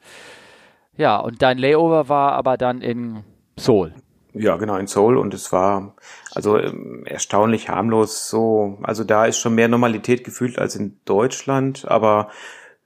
Ja, 0.97 1.19
und 1.19 1.41
dein 1.41 1.59
Layover 1.59 2.09
war 2.09 2.33
aber 2.33 2.57
dann 2.57 2.83
in 2.83 3.23
Seoul. 3.57 3.95
Ja, 4.33 4.57
genau, 4.57 4.77
in 4.77 4.87
Seoul 4.87 5.17
und 5.17 5.35
es 5.35 5.53
war 5.53 5.95
also 6.33 6.59
ähm, 6.59 7.05
erstaunlich 7.07 7.69
harmlos 7.69 8.29
so. 8.29 8.79
Also 8.83 9.05
da 9.05 9.27
ist 9.27 9.39
schon 9.39 9.55
mehr 9.55 9.69
Normalität 9.69 10.25
gefühlt 10.25 10.59
als 10.59 10.77
in 10.77 11.01
Deutschland, 11.05 11.87
aber 11.89 12.29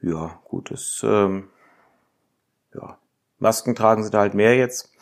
ja, 0.01 0.39
gut, 0.45 0.71
es 0.71 1.03
ähm, 1.07 1.49
ja, 2.75 2.99
Masken 3.39 3.75
tragen 3.75 4.05
sie 4.05 4.11
da 4.11 4.21
halt 4.21 4.35
mehr 4.35 4.57
jetzt. 4.57 4.94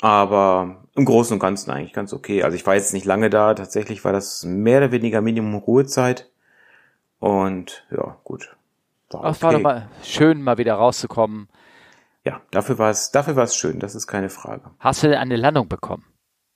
Aber 0.00 0.84
im 0.94 1.04
Großen 1.04 1.34
und 1.34 1.40
Ganzen 1.40 1.70
eigentlich 1.70 1.92
ganz 1.92 2.12
okay. 2.12 2.42
Also 2.42 2.56
ich 2.56 2.66
war 2.66 2.74
jetzt 2.74 2.92
nicht 2.92 3.06
lange 3.06 3.30
da, 3.30 3.54
tatsächlich 3.54 4.04
war 4.04 4.12
das 4.12 4.44
mehr 4.44 4.78
oder 4.78 4.92
weniger 4.92 5.20
Minimum 5.20 5.56
Ruhezeit. 5.56 6.30
Und 7.18 7.86
ja, 7.90 8.16
gut. 8.24 8.56
War 9.10 9.22
Das 9.22 9.42
war 9.42 9.52
doch 9.52 9.60
mal 9.60 9.88
schön, 10.02 10.42
mal 10.42 10.58
wieder 10.58 10.74
rauszukommen. 10.74 11.48
Ja, 12.24 12.40
dafür 12.50 12.78
war 12.78 12.90
es, 12.90 13.10
dafür 13.10 13.36
war 13.36 13.44
es 13.44 13.56
schön, 13.56 13.80
das 13.80 13.94
ist 13.94 14.06
keine 14.06 14.28
Frage. 14.28 14.70
Hast 14.80 15.02
du 15.02 15.08
denn 15.08 15.18
eine 15.18 15.36
Landung 15.36 15.68
bekommen? 15.68 16.04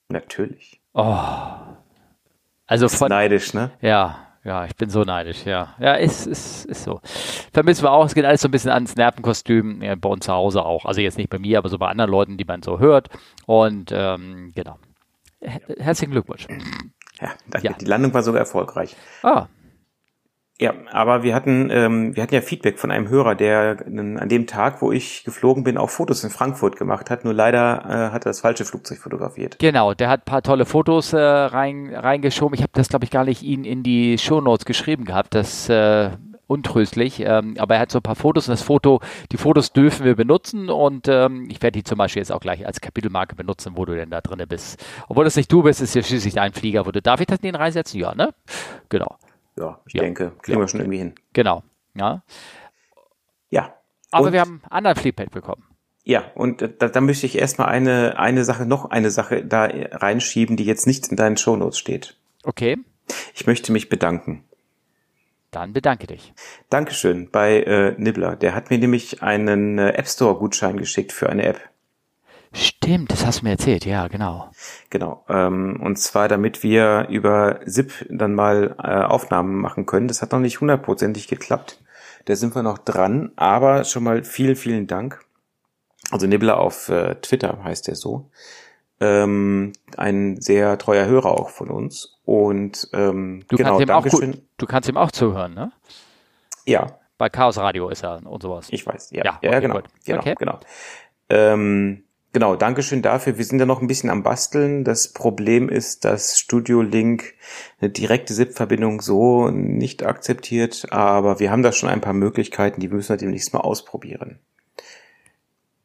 Natürlich. 0.08 0.80
Oh. 0.92 1.16
Also 2.66 2.88
von, 2.88 3.08
neidisch, 3.08 3.54
ne? 3.54 3.70
ja, 3.80 4.31
ja, 4.44 4.64
ich 4.64 4.74
bin 4.74 4.90
so 4.90 5.02
neidisch, 5.02 5.44
ja. 5.44 5.74
Ja, 5.78 5.94
ist, 5.94 6.26
ist, 6.26 6.64
ist 6.64 6.84
so. 6.84 7.00
Vermissen 7.52 7.84
wir 7.84 7.92
auch, 7.92 8.04
es 8.04 8.14
geht 8.14 8.24
alles 8.24 8.40
so 8.40 8.48
ein 8.48 8.50
bisschen 8.50 8.72
ans 8.72 8.96
Nervenkostüm, 8.96 9.82
ja, 9.82 9.94
bei 9.94 10.08
uns 10.08 10.24
zu 10.24 10.32
Hause 10.32 10.64
auch. 10.64 10.84
Also 10.84 11.00
jetzt 11.00 11.16
nicht 11.16 11.30
bei 11.30 11.38
mir, 11.38 11.58
aber 11.58 11.68
so 11.68 11.78
bei 11.78 11.88
anderen 11.88 12.10
Leuten, 12.10 12.36
die 12.36 12.44
man 12.44 12.62
so 12.62 12.80
hört. 12.80 13.08
Und 13.46 13.92
ähm, 13.92 14.52
genau. 14.54 14.78
Her 15.40 15.60
herzlichen 15.78 16.12
Glückwunsch. 16.12 16.46
Ja, 17.20 17.30
danke. 17.48 17.68
Ja. 17.68 17.72
Die 17.74 17.84
Landung 17.84 18.12
war 18.14 18.22
sogar 18.22 18.40
erfolgreich. 18.40 18.96
Ah, 19.22 19.46
Ja, 20.62 20.74
aber 20.92 21.24
wir 21.24 21.34
hatten, 21.34 21.70
ähm, 21.70 22.14
wir 22.14 22.22
hatten 22.22 22.34
ja 22.34 22.40
Feedback 22.40 22.78
von 22.78 22.92
einem 22.92 23.08
Hörer, 23.08 23.34
der 23.34 23.78
äh, 23.84 23.98
an 23.98 24.28
dem 24.28 24.46
Tag, 24.46 24.80
wo 24.80 24.92
ich 24.92 25.24
geflogen 25.24 25.64
bin, 25.64 25.76
auch 25.76 25.90
Fotos 25.90 26.22
in 26.22 26.30
Frankfurt 26.30 26.76
gemacht 26.76 27.10
hat. 27.10 27.24
Nur 27.24 27.34
leider 27.34 27.82
äh, 27.84 28.12
hat 28.12 28.24
er 28.24 28.30
das 28.30 28.42
falsche 28.42 28.64
Flugzeug 28.64 28.98
fotografiert. 28.98 29.58
genau, 29.58 29.92
der 29.92 30.08
hat 30.08 30.20
ein 30.20 30.24
paar 30.24 30.42
tolle 30.42 30.64
Fotos 30.64 31.14
äh, 31.14 31.18
rein, 31.18 31.92
reingeschoben. 31.92 32.54
Ich 32.54 32.62
habe 32.62 32.70
das, 32.74 32.88
glaube 32.88 33.04
ich, 33.04 33.10
gar 33.10 33.24
nicht 33.24 33.42
ihn 33.42 33.64
in 33.64 33.82
die 33.82 34.18
Shownotes 34.18 34.64
geschrieben 34.64 35.04
gehabt. 35.04 35.34
Das 35.34 35.68
äh, 35.68 36.10
untröstlich, 36.46 37.18
ähm, 37.18 37.56
aber 37.58 37.74
er 37.74 37.80
hat 37.80 37.90
so 37.90 37.98
ein 37.98 38.02
paar 38.02 38.14
Fotos 38.14 38.46
und 38.46 38.52
das 38.52 38.62
Foto, 38.62 39.00
die 39.32 39.38
Fotos 39.38 39.72
dürfen 39.72 40.04
wir 40.04 40.14
benutzen 40.14 40.68
und 40.68 41.08
ähm, 41.08 41.48
ich 41.50 41.60
werde 41.60 41.78
die 41.78 41.82
zum 41.82 41.98
Beispiel 41.98 42.20
jetzt 42.20 42.30
auch 42.30 42.40
gleich 42.40 42.64
als 42.64 42.80
Kapitelmarke 42.80 43.34
benutzen, 43.34 43.72
wo 43.74 43.84
du 43.84 43.96
denn 43.96 44.10
da 44.10 44.20
drinne 44.20 44.46
bist. 44.46 44.84
Obwohl 45.08 45.24
das 45.24 45.34
nicht 45.34 45.50
du 45.50 45.62
bist, 45.62 45.80
ist 45.80 45.94
ja 45.94 46.02
schließlich 46.02 46.34
dein 46.34 46.52
Flieger, 46.52 46.86
wo 46.86 46.92
du, 46.92 47.02
darf 47.02 47.20
ich 47.20 47.26
das 47.26 47.38
in 47.38 47.46
den 47.46 47.54
reinsetzen? 47.56 47.98
Ja, 47.98 48.14
ne? 48.14 48.34
Genau, 48.90 49.16
Ja, 49.58 49.80
ich 49.86 49.94
Ja. 49.94 50.02
denke, 50.02 50.32
kriegen 50.42 50.58
Ja. 50.58 50.64
wir 50.64 50.68
schon 50.68 50.80
irgendwie 50.80 50.98
hin. 50.98 51.14
genau, 51.32 51.62
ja. 51.94 52.22
Ja. 53.50 53.74
Aber 54.10 54.26
Und- 54.26 54.32
wir 54.32 54.40
haben 54.40 54.60
einen 54.64 54.72
anderen 54.72 54.96
Fleetpad 54.96 55.30
bekommen. 55.30 55.64
Ja, 56.04 56.24
und 56.34 56.62
da, 56.62 56.88
da 56.88 57.00
möchte 57.00 57.26
ich 57.26 57.38
erstmal 57.38 57.68
eine, 57.68 58.18
eine 58.18 58.44
Sache, 58.44 58.66
noch 58.66 58.86
eine 58.90 59.10
Sache 59.10 59.44
da 59.44 59.66
reinschieben, 59.70 60.56
die 60.56 60.64
jetzt 60.64 60.86
nicht 60.86 61.06
in 61.08 61.16
deinen 61.16 61.36
Shownotes 61.36 61.78
steht. 61.78 62.16
Okay, 62.44 62.78
Ich 63.34 63.46
möchte 63.46 63.70
mich 63.72 63.88
bedanken. 63.88 64.44
dann 65.52 65.72
bedanke 65.74 66.06
dich. 66.06 66.32
Dankeschön 66.70 67.30
bei 67.30 67.60
äh, 67.62 67.94
Nibbler. 67.98 68.36
Der 68.36 68.54
hat 68.54 68.70
mir 68.70 68.78
nämlich 68.78 69.22
einen 69.22 69.78
äh, 69.78 69.90
App 69.90 70.08
Store 70.08 70.34
Gutschein 70.38 70.76
geschickt 70.78 71.12
für 71.12 71.28
eine 71.28 71.44
App. 71.44 71.60
Stimmt, 72.54 73.10
das 73.10 73.24
hast 73.24 73.40
du 73.40 73.44
mir 73.44 73.52
erzählt, 73.52 73.86
ja, 73.86 74.08
genau. 74.08 74.50
Genau. 74.90 75.24
Ähm, 75.28 75.80
und 75.82 75.96
zwar, 75.96 76.28
damit 76.28 76.62
wir 76.62 77.06
über 77.08 77.60
SIP 77.64 78.06
dann 78.10 78.34
mal 78.34 78.76
äh, 78.82 79.04
Aufnahmen 79.04 79.60
machen 79.60 79.86
können. 79.86 80.08
Das 80.08 80.20
hat 80.20 80.32
noch 80.32 80.40
nicht 80.40 80.60
hundertprozentig 80.60 81.28
geklappt. 81.28 81.80
Da 82.26 82.36
sind 82.36 82.54
wir 82.54 82.62
noch 82.62 82.78
dran, 82.78 83.32
aber 83.36 83.84
schon 83.84 84.04
mal 84.04 84.22
vielen, 84.22 84.56
vielen 84.56 84.86
Dank. 84.86 85.24
Also 86.10 86.26
Nibbler 86.26 86.58
auf 86.58 86.88
äh, 86.88 87.14
Twitter 87.16 87.62
heißt 87.64 87.88
er 87.88 87.96
so. 87.96 88.30
Ähm, 89.00 89.72
ein 89.96 90.40
sehr 90.40 90.78
treuer 90.78 91.06
Hörer 91.06 91.32
auch 91.32 91.50
von 91.50 91.70
uns. 91.70 92.20
Und 92.24 92.88
ähm, 92.92 93.44
du, 93.48 93.56
genau, 93.56 93.78
kannst 93.78 93.88
ihm 93.88 93.90
auch 93.90 94.06
gut, 94.06 94.42
du 94.58 94.66
kannst 94.66 94.88
ihm 94.88 94.96
auch 94.96 95.10
zuhören, 95.10 95.54
ne? 95.54 95.72
Ja. 96.66 96.98
Bei 97.18 97.28
Chaos 97.28 97.56
Radio 97.58 97.88
ist 97.88 98.04
er 98.04 98.24
und 98.24 98.42
sowas. 98.42 98.68
Ich 98.70 98.86
weiß, 98.86 99.10
ja. 99.10 99.24
Ja, 99.24 99.38
ja 99.42 99.50
okay, 99.50 99.60
genau. 99.60 99.74
Gut. 99.74 99.84
Genau, 100.04 100.20
okay. 100.20 100.34
genau. 100.38 100.60
Ähm, 101.28 102.04
Genau, 102.32 102.56
Dankeschön 102.56 103.02
dafür. 103.02 103.36
Wir 103.36 103.44
sind 103.44 103.58
ja 103.58 103.66
noch 103.66 103.82
ein 103.82 103.86
bisschen 103.86 104.08
am 104.08 104.22
Basteln. 104.22 104.84
Das 104.84 105.08
Problem 105.12 105.68
ist, 105.68 106.06
dass 106.06 106.38
Studio 106.38 106.80
Link 106.80 107.34
eine 107.78 107.90
direkte 107.90 108.32
SIP-Verbindung 108.32 109.02
so 109.02 109.50
nicht 109.50 110.02
akzeptiert, 110.02 110.86
aber 110.90 111.40
wir 111.40 111.50
haben 111.50 111.62
da 111.62 111.72
schon 111.72 111.90
ein 111.90 112.00
paar 112.00 112.14
Möglichkeiten, 112.14 112.80
die 112.80 112.88
müssen 112.88 113.10
wir 113.10 113.18
demnächst 113.18 113.52
mal 113.52 113.60
ausprobieren. 113.60 114.38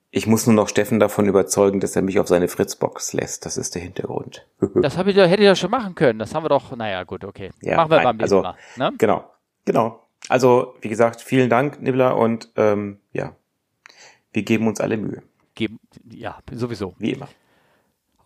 Ich 0.09 0.25
muss 0.25 0.47
nur 0.47 0.55
noch 0.55 0.69
Steffen 0.69 0.99
davon 0.99 1.25
überzeugen, 1.25 1.81
dass 1.81 1.97
er 1.97 2.01
mich 2.01 2.17
auf 2.17 2.29
seine 2.29 2.47
Fritzbox 2.47 3.11
lässt. 3.11 3.45
Das 3.45 3.57
ist 3.57 3.75
der 3.75 3.81
Hintergrund. 3.81 4.47
das 4.81 4.93
ich, 4.93 4.99
hätte 4.99 5.41
ich 5.41 5.41
ja 5.41 5.55
schon 5.55 5.69
machen 5.69 5.95
können. 5.95 6.17
Das 6.17 6.33
haben 6.33 6.45
wir 6.45 6.49
doch, 6.49 6.73
naja, 6.77 7.03
gut, 7.03 7.25
okay. 7.25 7.51
Ja, 7.61 7.75
machen 7.75 7.91
wir 7.91 7.97
nein, 7.97 8.17
beim 8.17 8.21
also, 8.21 8.41
Mal. 8.41 8.55
Ne? 8.77 8.93
Genau, 8.97 9.29
genau. 9.65 10.07
Also, 10.29 10.75
wie 10.79 10.87
gesagt, 10.87 11.21
vielen 11.21 11.49
Dank, 11.49 11.81
Nibbler, 11.81 12.15
und 12.15 12.51
ähm, 12.55 12.99
ja, 13.11 13.35
wir 14.31 14.43
geben 14.43 14.67
uns 14.67 14.79
alle 14.79 14.95
Mühe 14.95 15.23
geben. 15.57 15.79
Ja, 16.09 16.37
sowieso. 16.53 16.95
Wie 16.97 17.11
immer. 17.11 17.27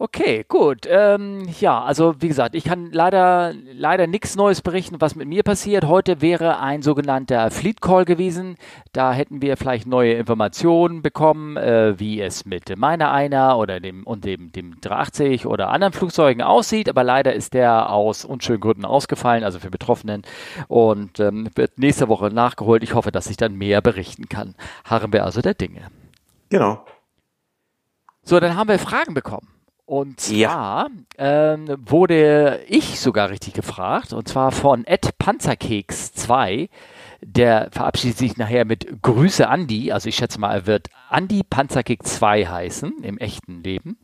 Okay, 0.04 0.44
gut. 0.48 0.88
Ähm, 0.90 1.48
ja, 1.60 1.80
also 1.80 2.16
wie 2.24 2.28
gesagt, 2.28 2.56
ich 2.56 2.64
kann 2.64 2.90
leider 2.92 3.54
leider 3.72 4.08
nichts 4.08 4.36
Neues 4.36 4.64
berichten, 4.64 4.96
was 5.00 5.16
mit 5.16 5.28
mir 5.28 5.44
passiert. 5.44 5.86
Heute 5.86 6.22
wäre 6.22 6.60
ein 6.60 6.82
sogenannter 6.82 7.52
Fleet 7.52 7.82
Call 7.82 8.06
gewesen. 8.06 8.56
Da 8.94 9.14
hätten 9.14 9.44
wir 9.44 9.58
vielleicht 9.58 9.86
neue 9.86 10.14
Informationen 10.14 11.04
bekommen, 11.04 11.56
äh, 11.56 12.00
wie 12.00 12.20
es 12.20 12.46
mit 12.46 12.76
meiner 12.80 13.12
einer 13.12 13.60
oder 13.60 13.80
dem 13.80 14.04
und 14.08 14.26
dem 14.26 14.52
dem 14.52 14.82
380 14.82 15.46
oder 15.46 15.70
anderen 15.70 15.94
Flugzeugen 15.94 16.42
aussieht. 16.42 16.90
Aber 16.90 17.04
leider 17.04 17.36
ist 17.36 17.54
der 17.54 17.92
aus 17.92 18.26
unschönen 18.26 18.60
Gründen 18.60 18.86
ausgefallen, 18.86 19.44
also 19.44 19.60
für 19.60 19.70
Betroffenen 19.70 20.24
und 20.68 21.20
ähm, 21.20 21.48
wird 21.54 21.78
nächste 21.78 22.08
Woche 22.08 22.32
nachgeholt. 22.34 22.82
Ich 22.82 22.96
hoffe, 22.96 23.12
dass 23.12 23.30
ich 23.30 23.38
dann 23.38 23.54
mehr 23.54 23.84
berichten 23.84 24.30
kann. 24.30 24.56
Harren 24.84 25.14
wir 25.14 25.26
also 25.26 25.42
der 25.42 25.54
Dinge. 25.54 25.92
Genau. 26.50 26.84
So, 28.24 28.40
dann 28.40 28.56
haben 28.56 28.70
wir 28.70 28.80
Fragen 28.80 29.14
bekommen. 29.14 29.48
Und 29.86 30.22
zwar 30.22 30.38
ja. 30.38 30.88
ähm, 31.18 31.68
wurde 31.86 32.62
ich 32.68 33.00
sogar 33.00 33.30
richtig 33.30 33.54
gefragt, 33.54 34.14
und 34.14 34.28
zwar 34.28 34.52
von 34.52 34.86
Ed 34.86 35.18
Panzerkeks 35.18 36.14
2. 36.14 36.70
Der 37.24 37.70
verabschiedet 37.72 38.18
sich 38.18 38.38
nachher 38.38 38.66
mit 38.66 39.02
Grüße 39.02 39.48
Andi. 39.48 39.92
Also 39.92 40.10
ich 40.10 40.16
schätze 40.16 40.40
mal, 40.40 40.54
er 40.54 40.66
wird 40.66 40.88
Andi 41.10 41.44
Panzerkick 41.44 42.04
2 42.04 42.46
heißen 42.48 43.04
im 43.04 43.18
echten 43.18 43.62
Leben. 43.62 43.98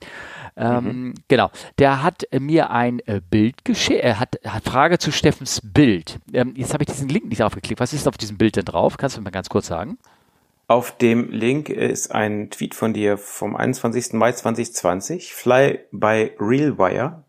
Ähm, 0.55 0.83
mhm. 0.83 1.13
Genau. 1.27 1.49
Der 1.79 2.03
hat 2.03 2.25
mir 2.37 2.69
ein 2.69 2.99
äh, 3.07 3.21
Bild 3.27 3.65
geschickt. 3.65 4.01
Er 4.01 4.19
hat, 4.19 4.37
hat 4.45 4.63
Frage 4.65 4.99
zu 4.99 5.11
Steffens 5.11 5.61
Bild. 5.63 6.19
Ähm, 6.33 6.53
jetzt 6.57 6.73
habe 6.73 6.83
ich 6.83 6.89
diesen 6.89 7.09
Link 7.09 7.25
nicht 7.29 7.41
aufgeklickt. 7.41 7.79
Was 7.79 7.93
ist 7.93 8.07
auf 8.07 8.17
diesem 8.17 8.37
Bild 8.37 8.55
denn 8.55 8.65
drauf? 8.65 8.97
Kannst 8.97 9.17
du 9.17 9.21
mir 9.21 9.31
ganz 9.31 9.49
kurz 9.49 9.67
sagen? 9.67 9.97
Auf 10.69 10.97
dem 10.97 11.31
Link 11.31 11.69
ist 11.69 12.13
ein 12.13 12.49
Tweet 12.49 12.75
von 12.75 12.91
dir 12.91 13.17
vom 13.17 13.55
21. 13.55 14.11
Mai 14.11 14.33
2020, 14.33 15.33
Fly 15.33 15.79
by 15.93 16.31
Realwire. 16.41 17.23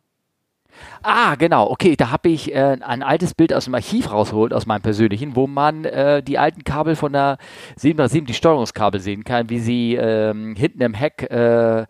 Ah, 1.03 1.37
genau. 1.37 1.71
Okay, 1.71 1.95
da 1.95 2.11
habe 2.11 2.31
ich 2.31 2.53
äh, 2.53 2.79
ein 2.81 3.03
altes 3.05 3.35
Bild 3.35 3.53
aus 3.53 3.67
dem 3.67 3.75
Archiv 3.77 4.11
rausgeholt, 4.11 4.53
aus 4.53 4.67
meinem 4.67 4.83
persönlichen, 4.83 5.37
wo 5.37 5.47
man 5.47 5.85
äh, 5.85 6.21
die 6.21 6.37
alten 6.37 6.65
Kabel 6.65 6.97
von 6.97 7.13
der 7.13 7.39
7x7, 7.79 8.27
die 8.27 8.35
Steuerungskabel 8.35 9.01
sehen 9.01 9.23
kann, 9.23 9.51
wie 9.51 9.61
sie 9.61 9.95
ähm, 9.95 10.57
hinten 10.57 10.83
im 10.83 10.95
Heck 10.95 11.23
äh, 11.31 11.87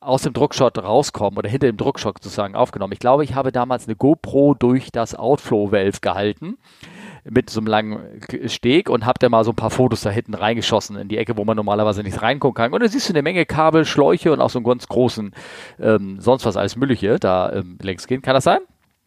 aus 0.00 0.22
dem 0.22 0.32
Druckshot 0.32 0.78
rauskommen 0.78 1.38
oder 1.38 1.48
hinter 1.48 1.66
dem 1.66 1.76
Druckshot 1.76 2.22
sozusagen 2.22 2.54
aufgenommen. 2.54 2.92
Ich 2.92 3.00
glaube, 3.00 3.24
ich 3.24 3.34
habe 3.34 3.50
damals 3.50 3.86
eine 3.86 3.96
GoPro 3.96 4.54
durch 4.54 4.90
das 4.92 5.14
Outflow-Valve 5.14 5.98
gehalten 6.00 6.58
mit 7.24 7.50
so 7.50 7.60
einem 7.60 7.66
langen 7.66 8.20
Steg 8.46 8.88
und 8.88 9.04
hab 9.04 9.18
da 9.18 9.28
mal 9.28 9.44
so 9.44 9.50
ein 9.50 9.56
paar 9.56 9.70
Fotos 9.70 10.02
da 10.02 10.10
hinten 10.10 10.34
reingeschossen 10.34 10.96
in 10.96 11.08
die 11.08 11.18
Ecke, 11.18 11.36
wo 11.36 11.44
man 11.44 11.56
normalerweise 11.56 12.02
nicht 12.02 12.22
reingucken 12.22 12.62
kann. 12.62 12.72
Und 12.72 12.82
da 12.82 12.88
siehst 12.88 13.08
du 13.08 13.12
eine 13.12 13.22
Menge 13.22 13.44
Kabel, 13.44 13.84
Schläuche 13.84 14.32
und 14.32 14.40
auch 14.40 14.50
so 14.50 14.58
einen 14.58 14.66
ganz 14.66 14.86
großen, 14.86 15.34
ähm, 15.80 16.20
sonst 16.20 16.44
was 16.44 16.56
alles 16.56 16.76
Mülliche 16.76 17.18
da 17.18 17.52
ähm, 17.52 17.78
längs 17.82 18.06
gehen. 18.06 18.22
Kann 18.22 18.34
das 18.34 18.44
sein? 18.44 18.60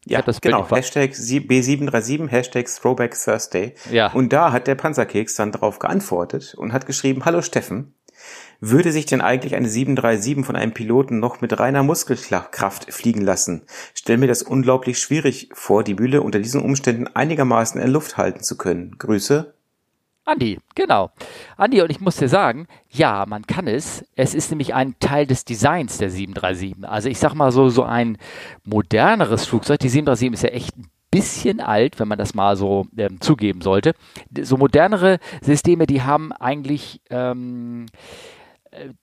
Ja, 0.05 0.21
das 0.24 0.41
genau. 0.41 0.67
Hashtag 0.69 1.12
B737, 1.12 2.27
Hashtag 2.27 2.65
Throwback 2.65 3.15
Thursday. 3.24 3.75
Ja. 3.91 4.12
Und 4.12 4.33
da 4.33 4.51
hat 4.51 4.65
der 4.65 4.74
Panzerkeks 4.74 5.36
dann 5.36 5.51
drauf 5.51 5.77
geantwortet 5.77 6.55
und 6.57 6.74
hat 6.74 6.88
geschrieben, 6.88 7.24
Hallo 7.24 7.43
Steffen, 7.43 7.93
würde 8.59 8.91
sich 8.91 9.05
denn 9.05 9.21
eigentlich 9.21 9.55
eine 9.55 9.67
737 9.67 10.45
von 10.45 10.55
einem 10.55 10.73
Piloten 10.73 11.19
noch 11.19 11.41
mit 11.41 11.59
reiner 11.59 11.83
Muskelkraft 11.83 12.93
fliegen 12.93 13.21
lassen? 13.21 13.63
Stell 13.93 14.17
mir 14.17 14.27
das 14.27 14.43
unglaublich 14.43 15.00
schwierig 15.00 15.50
vor, 15.53 15.83
die 15.83 15.95
Bühle 15.95 16.21
unter 16.21 16.39
diesen 16.39 16.61
Umständen 16.61 17.07
einigermaßen 17.07 17.81
in 17.81 17.89
Luft 17.89 18.17
halten 18.17 18.43
zu 18.43 18.57
können. 18.57 18.97
Grüße. 18.97 19.53
Andi, 20.23 20.59
genau. 20.75 21.09
Andi, 21.57 21.81
und 21.81 21.89
ich 21.89 22.00
muss 22.00 22.17
dir 22.17 22.29
sagen, 22.29 22.67
ja, 22.89 23.25
man 23.27 23.47
kann 23.47 23.67
es. 23.67 24.05
Es 24.15 24.35
ist 24.35 24.51
nämlich 24.51 24.75
ein 24.75 24.95
Teil 25.00 25.25
des 25.25 25.45
Designs 25.45 25.97
der 25.97 26.11
737. 26.11 26.88
Also 26.88 27.09
ich 27.09 27.17
sag 27.17 27.33
mal 27.33 27.51
so, 27.51 27.69
so 27.69 27.83
ein 27.83 28.17
moderneres 28.63 29.45
Flugzeug. 29.47 29.79
Die 29.79 29.89
737 29.89 30.33
ist 30.33 30.43
ja 30.43 30.55
echt 30.55 30.77
ein 30.77 30.91
bisschen 31.11 31.59
alt, 31.59 31.99
wenn 31.99 32.07
man 32.07 32.17
das 32.17 32.33
mal 32.33 32.55
so 32.55 32.87
ähm, 32.97 33.19
zugeben 33.21 33.61
sollte. 33.61 33.93
So 34.41 34.57
modernere 34.57 35.19
Systeme, 35.41 35.85
die 35.85 36.01
haben 36.01 36.31
eigentlich 36.31 37.01
ähm, 37.09 37.87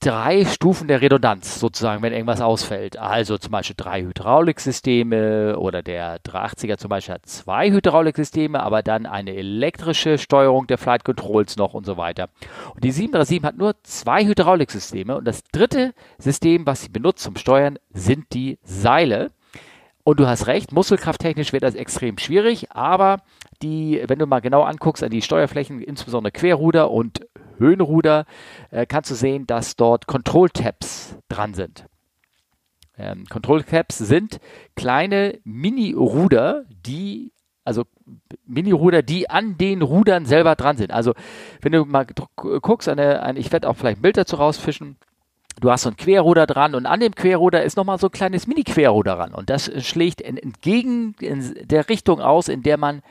drei 0.01 0.47
Stufen 0.47 0.89
der 0.89 1.03
Redundanz 1.03 1.61
sozusagen, 1.61 2.03
wenn 2.03 2.13
irgendwas 2.13 2.41
ausfällt. 2.41 2.99
Also 2.99 3.37
zum 3.37 3.53
Beispiel 3.53 3.77
drei 3.77 4.03
Hydrauliksysteme 4.03 5.59
oder 5.59 5.83
der 5.83 6.21
380er 6.23 6.79
zum 6.79 6.89
Beispiel 6.89 7.15
hat 7.15 7.27
zwei 7.27 7.71
Hydrauliksysteme, 7.71 8.61
aber 8.63 8.83
dann 8.83 9.05
eine 9.05 9.35
elektrische 9.35 10.17
Steuerung 10.17 10.67
der 10.67 10.79
Flight 10.79 11.05
Controls 11.05 11.57
noch 11.57 11.75
und 11.75 11.85
so 11.85 11.99
weiter. 11.99 12.31
Und 12.75 12.83
die 12.83 12.93
737 12.93 13.45
hat 13.45 13.59
nur 13.59 13.75
zwei 13.83 14.25
Hydrauliksysteme 14.25 15.17
und 15.17 15.27
das 15.27 15.45
dritte 15.45 15.93
System, 16.19 16.67
was 16.67 16.83
sie 16.83 16.89
benutzt 16.89 17.23
zum 17.23 17.37
Steuern, 17.37 17.79
sind 17.93 18.33
die 18.33 18.59
Seile. 18.63 19.31
Und 20.09 20.21
du 20.21 20.27
hast 20.27 20.47
recht, 20.47 20.73
muskelkrafttechnisch 20.73 21.53
wird 21.53 21.65
das 21.65 21.75
extrem 21.75 22.17
schwierig, 22.17 22.73
aber 22.73 23.21
die, 23.61 24.03
wenn 24.07 24.19
du 24.19 24.25
mal 24.25 24.41
genau 24.41 24.63
anguckst 24.63 25.05
an 25.05 25.11
die 25.11 25.21
Steuerflächen, 25.21 25.83
insbesondere 25.83 26.33
Querruder 26.33 26.91
und 26.91 27.27
Höhenruder, 27.59 28.25
äh, 28.71 28.87
kannst 28.87 29.11
du 29.11 29.15
sehen, 29.15 29.47
dass 29.47 29.77
dort 29.77 30.07
Control 30.07 30.49
Tabs 30.49 31.19
dran 31.29 31.53
sind. 31.53 31.85
Ähm, 32.97 33.27
Control 33.29 33.63
Tabs 33.63 33.99
sind 33.99 34.41
kleine 34.77 35.41
Mini-Ruder, 35.45 36.65
die 36.71 37.35
also 37.67 37.85
Mini-Ruder, 38.47 39.03
die 39.03 39.29
an 39.29 39.59
den 39.59 39.83
Rudern 39.83 40.25
selber 40.25 40.55
dran 40.57 40.79
sind. 40.79 40.91
Also 40.91 41.13
wenn 41.61 41.73
du 41.73 41.85
mal 41.85 42.07
guckst, 42.35 42.89
eine, 42.89 43.21
eine, 43.23 43.39
ich 43.39 43.53
werde 43.53 43.69
auch 43.69 43.77
vielleicht 43.77 43.99
ein 43.99 44.03
Bild 44.03 44.17
dazu 44.17 44.37
rausfischen, 44.37 44.97
du 45.61 45.71
hast 45.71 45.83
so 45.83 45.91
ein 45.91 45.97
Querruder 45.97 46.47
dran 46.47 46.75
und 46.75 46.87
an 46.87 47.01
dem 47.01 47.15
Querruder 47.15 47.63
ist 47.63 47.77
nochmal 47.77 47.99
so 47.99 48.09
ein 48.09 48.13
kleines 48.13 48.47
Mini-Querruder 48.47 49.17
dran 49.17 49.35
und 49.35 49.51
das 49.51 49.71
schlägt 49.85 50.21
entgegen 50.21 51.15
in 51.21 51.55
der 51.63 51.89
Richtung 51.89 52.21
aus, 52.21 52.49
in 52.49 52.63
der 52.63 52.77
man 52.77 53.03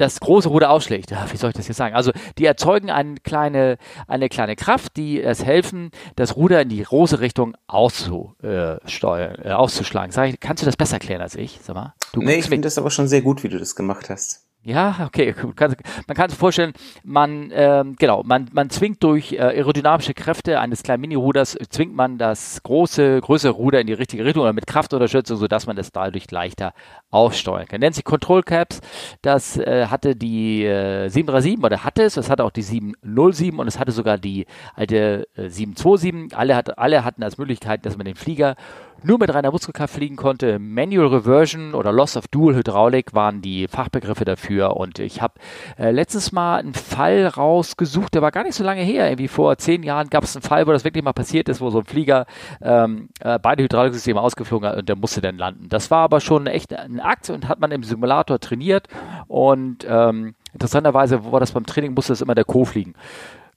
das 0.00 0.18
große 0.20 0.48
Ruder 0.48 0.70
ausschlägt. 0.70 1.10
Wie 1.30 1.36
soll 1.36 1.50
ich 1.50 1.56
das 1.56 1.68
jetzt 1.68 1.76
sagen? 1.76 1.94
Also 1.94 2.12
die 2.38 2.46
erzeugen 2.46 2.90
eine 2.90 3.16
kleine, 3.16 3.76
eine 4.06 4.28
kleine 4.28 4.56
Kraft, 4.56 4.96
die 4.96 5.22
es 5.22 5.44
helfen, 5.44 5.90
das 6.16 6.36
Ruder 6.36 6.62
in 6.62 6.70
die 6.70 6.82
große 6.82 7.20
Richtung 7.20 7.54
auszusteuern, 7.66 9.34
äh, 9.44 9.50
auszuschlagen. 9.50 10.10
Sag 10.10 10.30
ich, 10.30 10.40
kannst 10.40 10.62
du 10.62 10.66
das 10.66 10.76
besser 10.76 10.94
erklären 10.94 11.20
als 11.20 11.34
ich? 11.34 11.60
Sag 11.62 11.74
mal. 11.74 11.94
Du 12.12 12.22
nee, 12.22 12.36
ich 12.36 12.46
finde 12.46 12.66
das 12.66 12.78
aber 12.78 12.90
schon 12.90 13.08
sehr 13.08 13.20
gut, 13.20 13.42
wie 13.42 13.48
du 13.48 13.58
das 13.58 13.76
gemacht 13.76 14.08
hast. 14.08 14.46
Ja, 14.62 15.06
okay, 15.06 15.34
man 15.42 16.16
kann 16.16 16.28
sich 16.28 16.38
vorstellen, 16.38 16.74
man, 17.02 17.50
ähm, 17.54 17.96
genau, 17.98 18.22
man, 18.22 18.50
man 18.52 18.68
zwingt 18.68 19.02
durch 19.02 19.32
äh, 19.32 19.38
aerodynamische 19.40 20.12
Kräfte 20.12 20.60
eines 20.60 20.82
kleinen 20.82 21.00
Mini-Ruders, 21.00 21.56
zwingt 21.70 21.96
man 21.96 22.18
das 22.18 22.62
große, 22.62 23.22
größere 23.22 23.52
Ruder 23.52 23.80
in 23.80 23.86
die 23.86 23.94
richtige 23.94 24.22
Richtung 24.22 24.42
oder 24.42 24.52
mit 24.52 24.66
Kraftunterstützung, 24.66 25.38
sodass 25.38 25.66
man 25.66 25.76
das 25.76 25.92
dadurch 25.92 26.30
leichter 26.30 26.74
aufsteuern 27.10 27.68
kann. 27.68 27.80
Nennt 27.80 27.94
sich 27.94 28.04
Control 28.04 28.42
Caps, 28.42 28.82
das 29.22 29.56
äh, 29.56 29.86
hatte 29.86 30.14
die 30.14 30.66
äh, 30.66 31.08
737 31.08 31.64
oder 31.64 31.82
hatte 31.82 32.02
es, 32.02 32.14
das 32.14 32.28
hatte 32.28 32.44
auch 32.44 32.50
die 32.50 32.62
707 32.62 33.58
und 33.58 33.66
es 33.66 33.78
hatte 33.78 33.92
sogar 33.92 34.18
die 34.18 34.44
alte 34.74 35.26
äh, 35.36 35.48
727. 35.48 36.36
Alle, 36.36 36.54
hat, 36.54 36.76
alle 36.76 37.02
hatten 37.02 37.22
als 37.22 37.38
Möglichkeit, 37.38 37.86
dass 37.86 37.96
man 37.96 38.04
den 38.04 38.14
Flieger 38.14 38.56
nur 39.02 39.18
mit 39.18 39.32
reiner 39.32 39.50
Muskelkraft 39.50 39.94
fliegen 39.94 40.16
konnte. 40.16 40.58
Manual 40.58 41.08
Reversion 41.08 41.74
oder 41.74 41.92
Loss 41.92 42.16
of 42.16 42.28
Dual 42.28 42.54
Hydraulic 42.54 43.14
waren 43.14 43.42
die 43.42 43.68
Fachbegriffe 43.68 44.24
dafür. 44.24 44.76
Und 44.76 44.98
ich 44.98 45.22
habe 45.22 45.34
äh, 45.78 45.90
letztes 45.90 46.32
Mal 46.32 46.58
einen 46.58 46.74
Fall 46.74 47.26
rausgesucht, 47.26 48.14
der 48.14 48.22
war 48.22 48.30
gar 48.30 48.44
nicht 48.44 48.54
so 48.54 48.64
lange 48.64 48.82
her. 48.82 49.08
Irgendwie 49.08 49.28
vor 49.28 49.56
zehn 49.58 49.82
Jahren 49.82 50.10
gab 50.10 50.24
es 50.24 50.36
einen 50.36 50.42
Fall, 50.42 50.66
wo 50.66 50.72
das 50.72 50.84
wirklich 50.84 51.04
mal 51.04 51.12
passiert 51.12 51.48
ist, 51.48 51.60
wo 51.60 51.70
so 51.70 51.80
ein 51.80 51.84
Flieger 51.84 52.26
ähm, 52.60 53.08
äh, 53.20 53.38
beide 53.38 53.62
Hydrauliksysteme 53.62 54.20
ausgeflogen 54.20 54.68
hat 54.68 54.78
und 54.78 54.88
der 54.88 54.96
musste 54.96 55.20
dann 55.20 55.38
landen. 55.38 55.68
Das 55.68 55.90
war 55.90 56.00
aber 56.00 56.20
schon 56.20 56.46
echt 56.46 56.72
ein 56.74 57.00
Akt 57.00 57.30
und 57.30 57.48
hat 57.48 57.60
man 57.60 57.70
im 57.72 57.82
Simulator 57.82 58.38
trainiert. 58.38 58.88
Und 59.28 59.86
ähm, 59.88 60.34
interessanterweise 60.52 61.30
war 61.30 61.40
das 61.40 61.52
beim 61.52 61.66
Training, 61.66 61.94
musste 61.94 62.12
das 62.12 62.20
immer 62.20 62.34
der 62.34 62.44
Co 62.44 62.64
fliegen. 62.64 62.94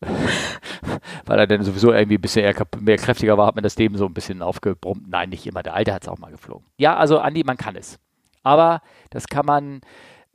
weil 1.25 1.39
er 1.39 1.47
dann 1.47 1.63
sowieso 1.63 1.91
irgendwie 1.91 2.17
ein 2.17 2.21
bisschen 2.21 2.43
eher, 2.43 2.55
mehr 2.79 2.97
kräftiger 2.97 3.37
war, 3.37 3.47
hat 3.47 3.55
man 3.55 3.63
das 3.63 3.77
Leben 3.77 3.97
so 3.97 4.05
ein 4.05 4.13
bisschen 4.13 4.41
aufgebrummt. 4.41 5.09
Nein, 5.09 5.29
nicht 5.29 5.45
immer. 5.45 5.63
Der 5.63 5.73
Alte 5.73 5.93
hat 5.93 6.03
es 6.03 6.09
auch 6.09 6.19
mal 6.19 6.31
geflogen. 6.31 6.65
Ja, 6.77 6.97
also 6.97 7.19
Andi, 7.19 7.43
man 7.43 7.57
kann 7.57 7.75
es. 7.75 7.99
Aber 8.43 8.81
das 9.09 9.27
kann 9.27 9.45
man, 9.45 9.81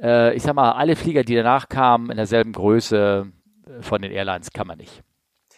äh, 0.00 0.34
ich 0.34 0.42
sag 0.42 0.54
mal, 0.54 0.72
alle 0.72 0.96
Flieger, 0.96 1.24
die 1.24 1.34
danach 1.34 1.68
kamen, 1.68 2.10
in 2.10 2.16
derselben 2.16 2.52
Größe 2.52 3.30
äh, 3.66 3.82
von 3.82 4.02
den 4.02 4.12
Airlines, 4.12 4.50
kann 4.52 4.66
man 4.66 4.78
nicht. 4.78 5.02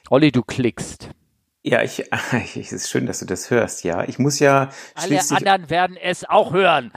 Olli, 0.09 0.33
du 0.33 0.42
klickst. 0.42 1.11
Ja, 1.62 1.83
ich, 1.83 2.04
es 2.57 2.73
ist 2.73 2.90
schön, 2.90 3.07
dass 3.07 3.21
du 3.21 3.26
das 3.26 3.50
hörst, 3.50 3.85
ja. 3.85 4.04
Ich 4.04 4.19
muss 4.19 4.38
ja. 4.38 4.71
Alle 4.95 5.21
anderen 5.30 5.71
werden 5.71 5.97
es 5.97 6.28
auch 6.28 6.52
hören. 6.52 6.92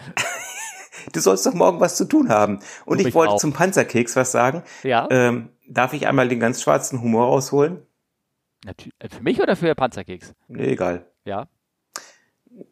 du 1.13 1.19
sollst 1.19 1.45
doch 1.45 1.53
morgen 1.53 1.79
was 1.79 1.95
zu 1.95 2.05
tun 2.05 2.29
haben. 2.29 2.59
Und 2.85 3.01
ich 3.01 3.13
wollte 3.13 3.33
auch. 3.33 3.39
zum 3.39 3.53
Panzerkeks 3.53 4.15
was 4.15 4.31
sagen. 4.31 4.63
Ja. 4.83 5.07
Ähm, 5.11 5.49
darf 5.73 5.93
ich 5.93 6.07
einmal 6.07 6.27
den 6.27 6.39
ganz 6.39 6.61
schwarzen 6.61 7.01
Humor 7.01 7.25
rausholen? 7.27 7.81
Natürlich. 8.65 8.93
Äh, 8.99 9.09
für 9.09 9.23
mich 9.23 9.41
oder 9.41 9.55
für 9.55 9.73
Panzerkeks? 9.75 10.33
Nee, 10.47 10.73
egal. 10.73 11.05
Ja. 11.25 11.47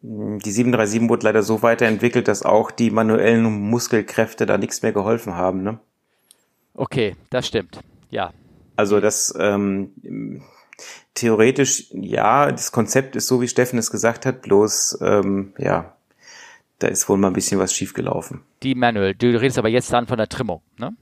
Die 0.00 0.50
737 0.50 1.08
wurde 1.08 1.26
leider 1.26 1.42
so 1.42 1.62
weiterentwickelt, 1.62 2.28
dass 2.28 2.44
auch 2.44 2.70
die 2.70 2.90
manuellen 2.90 3.42
Muskelkräfte 3.42 4.46
da 4.46 4.56
nichts 4.56 4.82
mehr 4.82 4.92
geholfen 4.92 5.34
haben, 5.34 5.62
ne? 5.62 5.80
Okay, 6.74 7.16
das 7.30 7.48
stimmt. 7.48 7.80
Ja. 8.08 8.32
Also 8.76 9.00
das 9.00 9.34
ähm, 9.38 10.42
theoretisch, 11.14 11.88
ja, 11.90 12.50
das 12.50 12.72
Konzept 12.72 13.16
ist 13.16 13.26
so, 13.26 13.40
wie 13.40 13.48
Steffen 13.48 13.78
es 13.78 13.90
gesagt 13.90 14.24
hat, 14.24 14.42
bloß 14.42 14.98
ähm, 15.02 15.52
ja, 15.58 15.96
da 16.78 16.86
ist 16.86 17.08
wohl 17.08 17.18
mal 17.18 17.28
ein 17.28 17.34
bisschen 17.34 17.58
was 17.58 17.74
schiefgelaufen. 17.74 18.42
Die 18.62 18.74
Manual, 18.74 19.14
du 19.14 19.28
redest 19.28 19.58
aber 19.58 19.68
jetzt 19.68 19.92
dann 19.92 20.06
von 20.06 20.16
der 20.16 20.28
Trimmung, 20.28 20.62
ne? 20.78 20.96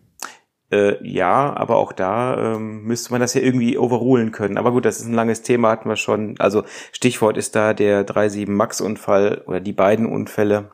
Äh, 0.71 1.05
ja, 1.07 1.55
aber 1.57 1.77
auch 1.77 1.93
da 1.93 2.55
ähm, 2.55 2.85
müsste 2.85 3.11
man 3.11 3.21
das 3.21 3.35
ja 3.35 3.41
irgendwie 3.41 3.77
overrulen 3.77 4.31
können. 4.31 4.57
Aber 4.57 4.71
gut, 4.73 4.85
das 4.85 5.01
ist 5.01 5.07
ein 5.07 5.15
langes 5.15 5.43
Thema, 5.43 5.71
hatten 5.71 5.89
wir 5.89 5.97
schon. 5.97 6.37
Also 6.39 6.65
Stichwort 6.93 7.37
ist 7.37 7.57
da 7.57 7.75
der 7.75 8.07
3.7 8.07 8.51
Max-Unfall 8.51 9.43
oder 9.47 9.61
die 9.61 9.73
beiden 9.73 10.07
Unfälle, 10.07 10.71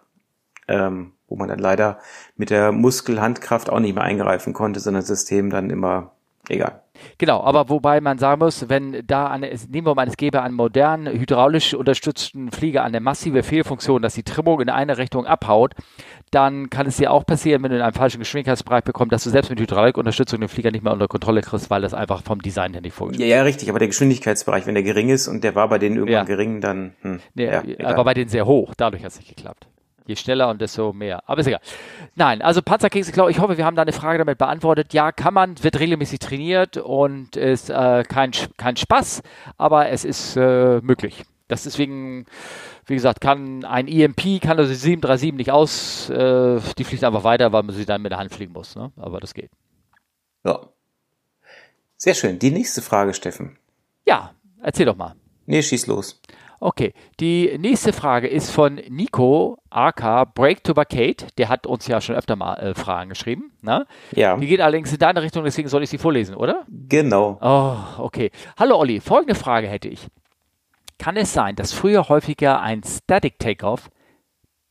ähm, 0.69 1.13
wo 1.29 1.37
man 1.37 1.49
dann 1.49 1.59
leider 1.59 1.99
mit 2.37 2.51
der 2.51 2.73
Muskelhandkraft 2.73 3.71
auch 3.71 3.81
nicht 3.81 3.95
mehr 3.95 4.05
eingreifen 4.05 4.53
konnte, 4.53 4.81
sondern 4.81 5.01
das 5.01 5.09
System 5.09 5.49
dann 5.51 5.71
immer 5.71 6.13
egal. 6.49 6.83
Genau, 7.19 7.43
aber 7.43 7.69
wobei 7.69 8.01
man 8.01 8.19
sagen 8.19 8.41
muss, 8.41 8.69
wenn 8.69 9.07
da 9.07 9.29
eine, 9.29 9.51
nehmen 9.71 9.87
wir 9.87 9.95
mal, 9.95 10.09
es 10.09 10.17
gäbe 10.17 10.43
einen 10.43 10.55
modernen, 10.55 11.07
hydraulisch 11.07 11.75
unterstützten 11.75 12.51
Flieger 12.51 12.85
eine 12.85 13.01
massive 13.01 13.43
Fehlfunktion, 13.43 14.03
dass 14.03 14.15
die 14.15 14.23
Trimmung 14.23 14.61
in 14.61 14.69
eine 14.69 14.99
Richtung 14.99 15.27
abhaut, 15.27 15.75
dann 16.31 16.71
kann 16.71 16.87
es 16.87 16.97
dir 16.97 17.13
auch 17.13 17.25
passieren, 17.25 17.63
wenn 17.63 17.71
du 17.71 17.77
in 17.77 17.83
einem 17.83 17.95
falschen 17.95 18.19
Geschwindigkeitsbereich 18.19 18.85
bekommst, 18.85 19.13
dass 19.13 19.25
du 19.25 19.31
selbst 19.31 19.51
mit 19.51 19.61
Hydraulikunterstützung 19.61 20.41
den 20.41 20.49
Flieger 20.49 20.71
nicht 20.71 20.83
mehr 20.83 20.93
unter 20.93 21.09
Kontrolle 21.09 21.41
kriegst, 21.41 21.71
weil 21.71 21.83
das 21.83 21.95
einfach 21.95 22.23
vom 22.23 22.43
Design 22.43 22.73
her 22.73 22.83
nicht 22.83 22.95
vorgestellt 22.95 23.27
ist. 23.27 23.31
Ja, 23.31 23.39
ja, 23.39 23.43
richtig, 23.43 23.69
aber 23.71 23.79
der 23.79 23.89
Geschwindigkeitsbereich, 23.89 24.67
wenn 24.67 24.75
der 24.75 24.83
gering 24.83 25.09
ist 25.09 25.29
und 25.29 25.45
der 25.45 25.55
war 25.55 25.69
bei 25.69 25.79
denen 25.79 25.97
irgendwann 25.97 26.15
ja. 26.15 26.25
gering, 26.25 26.61
dann. 26.61 26.93
Hm, 27.03 27.21
nee, 27.35 27.47
ja, 27.47 27.63
aber 27.85 28.05
bei 28.05 28.15
denen 28.15 28.29
sehr 28.29 28.47
hoch, 28.47 28.75
dadurch 28.77 29.05
hat 29.05 29.13
es 29.13 29.19
nicht 29.19 29.35
geklappt. 29.35 29.69
Je 30.07 30.17
schneller 30.17 30.49
und 30.49 30.61
desto 30.61 30.93
mehr. 30.93 31.23
Aber 31.29 31.41
ist 31.41 31.49
egal. 31.49 31.61
Nein, 32.15 32.43
also 32.43 32.63
Panzerkeks, 32.63 33.09
ich 33.09 33.13
glaube, 33.13 33.31
ich 33.31 33.41
hoffe, 33.41 33.59
wir 33.59 33.65
haben 33.65 33.77
da 33.77 33.83
eine 33.83 33.93
Frage 33.93 34.19
damit 34.19 34.39
beantwortet. 34.39 34.95
Ja, 34.95 35.11
kann 35.13 35.35
man, 35.35 35.63
wird 35.63 35.81
regelmäßig 35.81 36.21
trainiert 36.21 36.77
und 36.77 37.37
ist 37.37 37.71
äh, 37.71 38.05
kein, 38.05 38.31
kein 38.57 38.77
Spaß, 38.77 39.23
aber 39.59 39.89
es 39.89 40.05
ist 40.05 40.37
äh, 40.37 40.81
möglich. 40.81 41.25
Das 41.49 41.65
deswegen, 41.65 42.27
wie 42.87 42.95
gesagt, 42.95 43.21
kann 43.21 43.65
ein 43.65 43.87
EMP, 43.89 44.41
kann 44.41 44.59
also 44.59 44.71
die 44.71 44.77
737 44.77 45.33
nicht 45.35 45.51
aus, 45.51 46.09
äh, 46.11 46.61
die 46.79 46.85
fliegt 46.85 47.05
einfach 47.05 47.25
weiter, 47.25 47.53
weil 47.53 47.63
man 47.63 47.75
sie 47.75 47.85
dann 47.85 48.03
mit 48.03 48.13
der 48.13 48.19
Hand 48.19 48.33
fliegen 48.33 48.53
muss. 48.53 48.75
Ne? 48.75 48.93
Aber 48.97 49.21
das 49.21 49.35
geht. 49.35 49.51
Ja. 50.45 50.69
Sehr 51.97 52.15
schön. 52.15 52.39
Die 52.39 52.51
nächste 52.51 52.83
Frage, 52.83 53.15
Steffen. 53.15 53.59
Ja, 54.07 54.35
erzähl 54.63 54.87
doch 54.87 54.97
mal. 54.97 55.15
Nee, 55.47 55.63
schieß 55.63 55.87
los. 55.87 56.21
Okay, 56.59 56.95
die 57.21 57.57
nächste 57.59 57.93
Frage 57.93 58.29
ist 58.29 58.51
von 58.51 58.77
Nico 58.89 59.59
AK 59.69 60.35
Break 60.35 60.65
to 60.65 60.75
Vacate. 60.75 61.27
Der 61.37 61.49
hat 61.49 61.67
uns 61.67 61.87
ja 61.87 62.01
schon 62.01 62.17
öfter 62.17 62.37
mal 62.37 62.55
äh, 62.55 62.75
Fragen 62.75 63.11
geschrieben. 63.11 63.53
Ne? 63.61 63.87
Ja. 64.13 64.37
Die 64.37 64.47
geht 64.47 64.61
allerdings 64.61 64.93
in 64.93 64.99
deine 64.99 65.23
Richtung, 65.23 65.45
deswegen 65.45 65.69
soll 65.69 65.83
ich 65.83 65.91
sie 65.91 65.99
vorlesen, 65.99 66.35
oder? 66.35 66.65
Genau. 66.69 67.39
Oh, 67.43 68.05
okay. 68.05 68.31
Hallo 68.59 68.79
Olli, 68.79 69.01
folgende 69.01 69.35
Frage 69.35 69.69
hätte 69.69 69.89
ich. 69.89 70.07
Kann 70.99 71.17
es 71.17 71.33
sein, 71.33 71.57
dass 71.57 71.75
früher 71.75 72.09
häufiger 72.09 72.61
ein 72.61 72.83
Static 72.83 73.39
Takeoff 73.39 73.91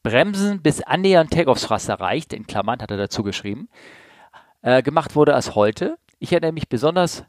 Bremsen 0.05 0.61
bis 0.61 0.81
annähernd 0.81 1.31
Takeoffs 1.31 1.89
erreicht, 1.89 2.31
in 2.31 2.45
Klammern 2.45 2.79
hat 2.79 2.91
er 2.91 2.97
dazu 2.97 3.23
geschrieben, 3.23 3.69
äh, 4.61 4.83
gemacht 4.83 5.15
wurde 5.15 5.33
als 5.33 5.55
heute? 5.55 5.97
Ich 6.19 6.31
erinnere 6.31 6.51
mich 6.51 6.69
besonders 6.69 7.25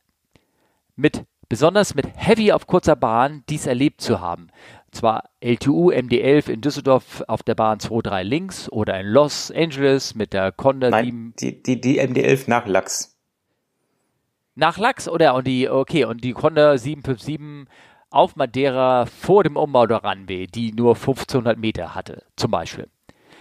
mit 0.94 1.24
besonders 1.48 1.94
mit 1.94 2.06
Heavy 2.14 2.52
auf 2.52 2.66
kurzer 2.66 2.96
Bahn 2.96 3.42
dies 3.48 3.66
erlebt 3.66 4.00
zu 4.00 4.20
haben. 4.20 4.48
Zwar 4.90 5.24
LTU 5.40 5.90
MD11 5.90 6.50
in 6.50 6.60
Düsseldorf 6.60 7.22
auf 7.28 7.42
der 7.42 7.54
Bahn 7.54 7.78
23 7.78 8.28
links 8.28 8.68
oder 8.70 8.98
in 8.98 9.06
Los 9.06 9.50
Angeles 9.50 10.14
mit 10.14 10.32
der 10.32 10.52
Conda 10.52 10.90
Nein, 10.90 11.04
7. 11.04 11.34
Die, 11.40 11.62
die, 11.62 11.80
die 11.80 12.00
MD11 12.00 12.44
nach 12.48 12.66
Lachs. 12.66 13.16
Nach 14.54 14.78
Lachs 14.78 15.08
oder 15.08 15.34
und 15.34 15.46
die, 15.46 15.68
okay, 15.68 16.04
und 16.04 16.24
die 16.24 16.32
Conda 16.32 16.78
757 16.78 17.68
auf 18.10 18.36
Madeira 18.36 19.04
vor 19.04 19.44
dem 19.44 19.56
Umbau 19.56 19.86
der 19.86 20.02
Runway, 20.02 20.46
die 20.46 20.72
nur 20.72 20.94
1500 20.94 21.58
Meter 21.58 21.94
hatte, 21.94 22.22
zum 22.36 22.50
Beispiel. 22.50 22.88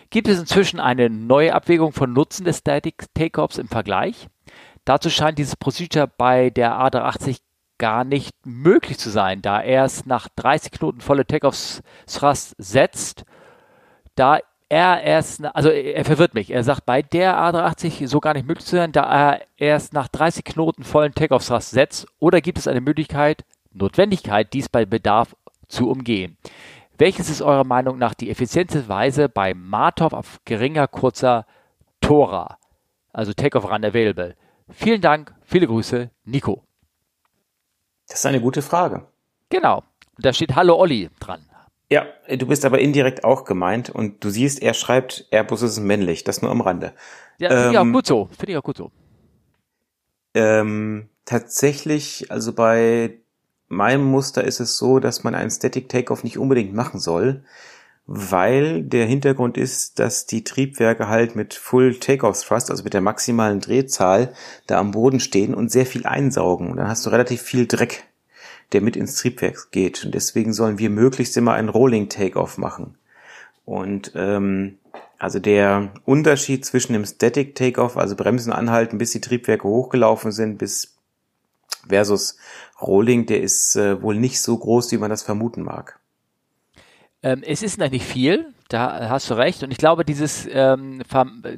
Gibt 0.10 0.28
es 0.28 0.40
inzwischen 0.40 0.80
eine 0.80 1.10
neue 1.10 1.54
Abwägung 1.54 1.94
von 1.94 2.12
Nutzen 2.12 2.46
des 2.46 2.60
Static 2.60 3.06
Takeoffs 3.14 3.58
im 3.58 3.68
Vergleich? 3.68 4.28
Dazu 4.84 5.10
scheint 5.10 5.40
dieses 5.40 5.56
Procedure 5.56 6.08
bei 6.08 6.52
der 6.52 6.74
A380 6.74 7.40
gar 7.78 8.04
nicht 8.04 8.34
möglich 8.46 8.98
zu 8.98 9.10
sein, 9.10 9.42
da 9.42 9.62
erst 9.62 10.08
nach 10.08 10.28
30 10.36 10.72
Knoten 10.72 11.02
volle 11.02 11.26
Takeoffs 11.26 11.82
Thrust 12.08 12.56
setzt, 12.58 13.26
da 14.16 14.40
er 14.70 15.04
erst, 15.04 15.46
also 15.46 15.70
er 15.70 16.06
verwirrt 16.06 16.34
mich, 16.34 16.52
er 16.52 16.64
sagt 16.64 16.86
bei 16.86 17.02
der 17.02 17.38
A380 17.38 18.08
so 18.08 18.20
gar 18.20 18.34
nicht 18.34 18.48
möglich 18.48 18.66
zu 18.66 18.76
sein, 18.76 18.92
da 18.92 19.04
er 19.04 19.42
erst 19.58 19.94
nach 19.94 20.08
30 20.08 20.44
Knoten 20.44 20.84
vollen 20.84 21.14
Takeoffs 21.14 21.48
Thrust 21.48 21.72
setzt, 21.72 22.08
oder 22.20 22.42
gibt 22.42 22.58
es 22.58 22.68
eine 22.68 22.82
Möglichkeit, 22.82 23.46
Notwendigkeit, 23.72 24.54
dies 24.54 24.70
bei 24.70 24.86
Bedarf 24.86 25.36
zu 25.68 25.90
umgehen? 25.90 26.38
Welches 26.98 27.30
ist 27.30 27.42
eurer 27.42 27.66
Meinung 27.66 27.98
nach 27.98 28.14
die 28.14 28.30
effiziente 28.30 28.88
Weise 28.88 29.28
bei 29.28 29.54
Martov 29.54 30.14
auf 30.14 30.40
geringer, 30.46 30.88
kurzer 30.88 31.46
Tora? 32.00 32.58
Also 33.12 33.34
Takeoff 33.34 33.70
Run 33.70 33.84
Available. 33.84 34.36
Vielen 34.70 35.02
Dank, 35.02 35.34
viele 35.44 35.68
Grüße, 35.68 36.10
Nico. 36.24 36.65
Das 38.08 38.20
ist 38.20 38.26
eine 38.26 38.42
gute 38.42 38.62
Frage. 38.62 39.06
Genau. 39.50 39.84
Da 40.18 40.34
steht 40.34 40.56
Hallo 40.56 40.76
Olli 40.76 41.10
dran. 41.20 41.42
Ja, 41.90 42.06
du 42.28 42.48
bist 42.48 42.66
aber 42.66 42.80
indirekt 42.80 43.24
auch 43.24 43.46
gemeint 43.46 43.90
und 43.90 44.24
du 44.24 44.30
siehst, 44.30 44.62
er 44.62 44.74
schreibt, 44.74 45.28
Airbus 45.32 45.62
ist 45.62 45.80
männlich, 45.80 46.24
das 46.24 46.42
nur 46.42 46.50
am 46.50 46.62
Rande. 46.62 46.94
Ja, 47.38 47.50
finde 47.50 47.64
ähm, 47.64 47.72
ich 47.72 47.78
auch 47.78 47.82
ähm, 47.84 47.94
gut 47.94 48.08
so. 48.08 48.30
Finde 48.38 48.52
ich 48.54 48.58
auch 48.58 48.64
gut 48.64 48.78
so. 48.78 48.92
Ähm, 50.34 51.10
tatsächlich, 51.26 52.32
also 52.32 52.54
bei 52.54 53.20
meinem 53.68 54.04
Muster 54.04 54.44
ist 54.44 54.60
es 54.60 54.78
so, 54.78 55.00
dass 55.00 55.24
man 55.24 55.36
einen 55.36 55.52
Static 55.52 55.90
Takeoff 55.90 56.24
nicht 56.24 56.38
unbedingt 56.38 56.74
machen 56.74 57.00
soll, 57.00 57.44
weil 58.08 58.84
der 58.84 59.06
Hintergrund 59.06 59.58
ist, 59.58 59.98
dass 60.00 60.28
die 60.28 60.44
Triebwerke 60.44 61.08
halt 61.08 61.36
mit 61.36 61.56
Full 61.56 62.00
Takeoff 62.00 62.44
Thrust, 62.44 62.70
also 62.70 62.84
mit 62.84 62.94
der 62.94 63.02
maximalen 63.02 63.62
Drehzahl, 63.62 64.34
da 64.68 64.80
am 64.80 64.92
Boden 64.92 65.20
stehen 65.20 65.56
und 65.56 65.72
sehr 65.72 65.88
viel 65.88 66.06
einsaugen. 66.06 66.70
Und 66.70 66.78
dann 66.78 66.88
hast 66.88 67.06
du 67.06 67.10
relativ 67.10 67.42
viel 67.42 67.66
Dreck, 67.66 68.04
der 68.74 68.82
mit 68.82 68.96
ins 68.96 69.16
Triebwerk 69.16 69.72
geht. 69.72 70.06
Und 70.06 70.14
deswegen 70.14 70.54
sollen 70.54 70.78
wir 70.78 70.92
möglichst 70.92 71.36
immer 71.36 71.54
einen 71.54 71.70
Rolling 71.70 72.08
Takeoff 72.10 72.60
machen. 72.60 72.96
Und 73.66 74.12
ähm, 74.16 74.78
also 75.18 75.40
der 75.40 75.92
Unterschied 76.06 76.64
zwischen 76.64 76.94
dem 76.94 77.06
Static 77.06 77.56
Takeoff, 77.56 77.98
also 77.98 78.16
Bremsen 78.16 78.54
anhalten, 78.54 79.00
bis 79.00 79.12
die 79.12 79.22
Triebwerke 79.22 79.68
hochgelaufen 79.68 80.32
sind, 80.32 80.60
bis 80.60 80.96
versus 81.88 82.38
Rolling, 82.80 83.26
der 83.26 83.42
ist 83.42 83.76
äh, 83.76 84.02
wohl 84.02 84.16
nicht 84.16 84.42
so 84.42 84.56
groß, 84.56 84.92
wie 84.92 84.98
man 84.98 85.10
das 85.10 85.24
vermuten 85.24 85.64
mag. 85.64 86.00
Ähm, 87.26 87.42
es 87.44 87.64
ist 87.64 87.80
noch 87.80 87.90
nicht 87.90 88.06
viel, 88.06 88.54
da 88.70 89.10
hast 89.10 89.32
du 89.32 89.34
recht. 89.34 89.64
Und 89.64 89.72
ich 89.72 89.80
glaube, 89.80 90.06
dieses 90.06 90.48
ähm, 90.52 91.02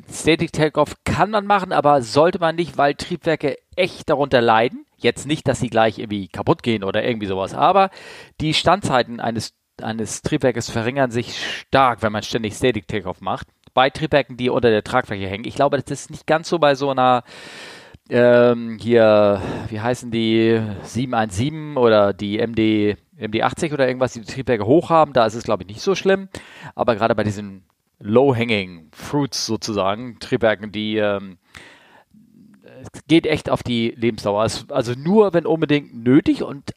Static 0.10 0.54
Takeoff 0.54 0.96
kann 1.04 1.30
man 1.30 1.46
machen, 1.46 1.74
aber 1.74 2.02
sollte 2.02 2.40
man 2.40 2.56
nicht, 2.56 2.78
weil 2.78 2.96
Triebwerke 2.96 3.58
echt 3.76 4.10
darunter 4.10 4.40
leiden. 4.40 4.86
Jetzt 4.96 5.28
nicht, 5.28 5.46
dass 5.46 5.60
sie 5.60 5.70
gleich 5.70 6.00
irgendwie 6.00 6.30
kaputt 6.30 6.64
gehen 6.64 6.86
oder 6.86 7.04
irgendwie 7.04 7.28
sowas, 7.28 7.54
aber 7.54 7.90
die 8.40 8.54
Standzeiten 8.54 9.20
eines 9.20 9.54
eines 9.80 10.24
Triebwerkes 10.24 10.72
verringern 10.72 11.12
sich 11.12 11.38
stark, 11.38 12.02
wenn 12.02 12.12
man 12.12 12.24
ständig 12.24 12.56
Static 12.56 12.88
Takeoff 12.88 13.22
macht. 13.22 13.48
Bei 13.76 13.92
Triebwerken, 13.92 14.36
die 14.36 14.50
unter 14.50 14.72
der 14.72 14.84
Tragfläche 14.84 15.28
hängen. 15.28 15.46
Ich 15.46 15.54
glaube, 15.54 15.78
das 15.78 15.92
ist 15.92 16.10
nicht 16.10 16.26
ganz 16.26 16.50
so 16.50 16.58
bei 16.58 16.74
so 16.74 16.90
einer 16.90 17.24
ähm, 18.10 18.78
hier, 18.82 19.42
wie 19.70 19.80
heißen 19.80 20.10
die 20.12 20.62
717 20.82 21.78
oder 21.78 22.14
die 22.14 22.40
MD, 22.40 22.98
MD80 23.20 23.74
oder 23.74 23.88
irgendwas, 23.88 24.14
die, 24.14 24.22
die 24.22 24.32
Triebwerke 24.32 24.66
hoch 24.66 24.90
haben, 24.90 25.14
da 25.14 25.26
ist 25.26 25.36
es 25.36 25.44
glaube 25.44 25.64
ich 25.64 25.70
nicht 25.70 25.82
so 25.82 25.96
schlimm. 25.96 26.30
Aber 26.76 26.96
gerade 26.96 27.16
bei 27.16 27.24
diesen 27.24 27.64
Low-Hanging 28.00 28.90
Fruits 28.94 29.46
sozusagen, 29.46 30.20
Triebwerken, 30.20 30.72
die 30.72 30.98
ähm, 30.98 31.38
es 32.94 33.06
geht 33.08 33.26
echt 33.26 33.50
auf 33.50 33.64
die 33.64 33.94
Lebensdauer. 33.98 34.48
Also 34.70 34.94
nur 34.94 35.34
wenn 35.34 35.46
unbedingt 35.46 35.96
nötig 35.96 36.44
und 36.44 36.72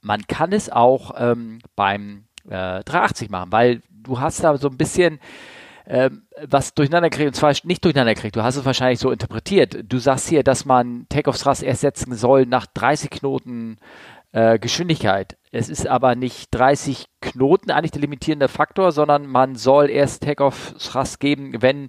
man 0.00 0.26
kann 0.26 0.52
es 0.52 0.70
auch 0.70 1.12
ähm, 1.16 1.60
beim 1.76 2.24
äh, 2.46 2.82
380 2.84 3.30
machen, 3.30 3.52
weil 3.52 3.82
du 3.90 4.20
hast 4.20 4.42
da 4.44 4.56
so 4.58 4.68
ein 4.68 4.76
bisschen 4.76 5.18
ähm, 5.86 6.22
was 6.46 6.74
durcheinander 6.74 7.10
kriegt, 7.10 7.28
und 7.28 7.34
zwar 7.34 7.54
nicht 7.64 7.84
durcheinander 7.84 8.14
kriegt, 8.14 8.36
du 8.36 8.42
hast 8.42 8.56
es 8.56 8.64
wahrscheinlich 8.64 8.98
so 8.98 9.10
interpretiert. 9.10 9.84
Du 9.86 9.98
sagst 9.98 10.28
hier, 10.28 10.42
dass 10.42 10.64
man 10.64 11.06
Takeoff 11.08 11.38
Thrust 11.38 11.62
erst 11.62 11.82
setzen 11.82 12.14
soll 12.14 12.46
nach 12.46 12.66
30 12.66 13.10
Knoten 13.10 13.76
äh, 14.34 14.58
Geschwindigkeit. 14.58 15.36
Es 15.52 15.68
ist 15.68 15.86
aber 15.86 16.16
nicht 16.16 16.48
30 16.50 17.06
Knoten 17.20 17.70
eigentlich 17.70 17.92
der 17.92 18.00
limitierende 18.00 18.48
Faktor, 18.48 18.90
sondern 18.90 19.28
man 19.28 19.54
soll 19.54 19.88
erst 19.88 20.24
Takeoff 20.24 20.74
Thrust 20.78 21.20
geben, 21.20 21.62
wenn 21.62 21.88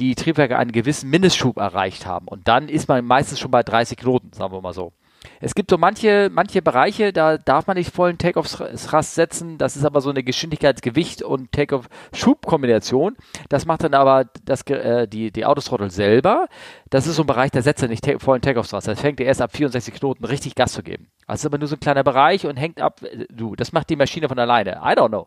die 0.00 0.16
Triebwerke 0.16 0.58
einen 0.58 0.72
gewissen 0.72 1.08
Mindestschub 1.08 1.56
erreicht 1.56 2.04
haben. 2.04 2.26
Und 2.26 2.48
dann 2.48 2.68
ist 2.68 2.88
man 2.88 3.04
meistens 3.04 3.38
schon 3.38 3.52
bei 3.52 3.62
30 3.62 3.96
Knoten, 3.96 4.32
sagen 4.32 4.52
wir 4.52 4.60
mal 4.60 4.72
so. 4.72 4.92
Es 5.40 5.54
gibt 5.54 5.70
so 5.70 5.78
manche, 5.78 6.30
manche 6.32 6.62
Bereiche, 6.62 7.12
da 7.12 7.38
darf 7.38 7.66
man 7.66 7.76
nicht 7.76 7.94
vollen 7.94 8.18
Take-off-Thrust 8.18 9.14
setzen. 9.14 9.58
Das 9.58 9.76
ist 9.76 9.84
aber 9.84 10.00
so 10.00 10.10
eine 10.10 10.22
Geschwindigkeitsgewicht- 10.22 11.22
und 11.22 11.52
Take-off-Schub-Kombination. 11.52 13.16
Das 13.48 13.66
macht 13.66 13.84
dann 13.84 13.94
aber 13.94 14.26
das, 14.44 14.62
äh, 14.62 15.06
die, 15.08 15.30
die 15.30 15.44
Autothrottle 15.44 15.90
selber. 15.90 16.48
Das 16.90 17.06
ist 17.06 17.16
so 17.16 17.22
ein 17.22 17.26
Bereich, 17.26 17.50
da 17.50 17.62
setzt 17.62 17.82
er 17.82 17.88
nicht 17.88 18.04
take, 18.04 18.20
vollen 18.20 18.42
Take-off-Thrust. 18.42 18.88
Das 18.88 19.00
fängt 19.00 19.20
er 19.20 19.26
erst 19.26 19.42
ab 19.42 19.54
64 19.54 19.94
Knoten 19.94 20.24
richtig 20.24 20.54
Gas 20.54 20.72
zu 20.72 20.82
geben. 20.82 21.08
Das 21.26 21.40
ist 21.40 21.46
aber 21.46 21.58
nur 21.58 21.68
so 21.68 21.76
ein 21.76 21.80
kleiner 21.80 22.04
Bereich 22.04 22.46
und 22.46 22.56
hängt 22.56 22.80
ab, 22.80 23.02
äh, 23.02 23.26
du, 23.30 23.56
das 23.56 23.72
macht 23.72 23.90
die 23.90 23.96
Maschine 23.96 24.28
von 24.28 24.38
alleine. 24.38 24.80
I 24.82 24.94
don't 24.96 25.08
know. 25.08 25.26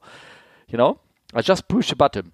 You 0.68 0.78
know? 0.78 0.98
I 1.36 1.42
just 1.42 1.68
push 1.68 1.90
the 1.90 1.96
button. 1.96 2.32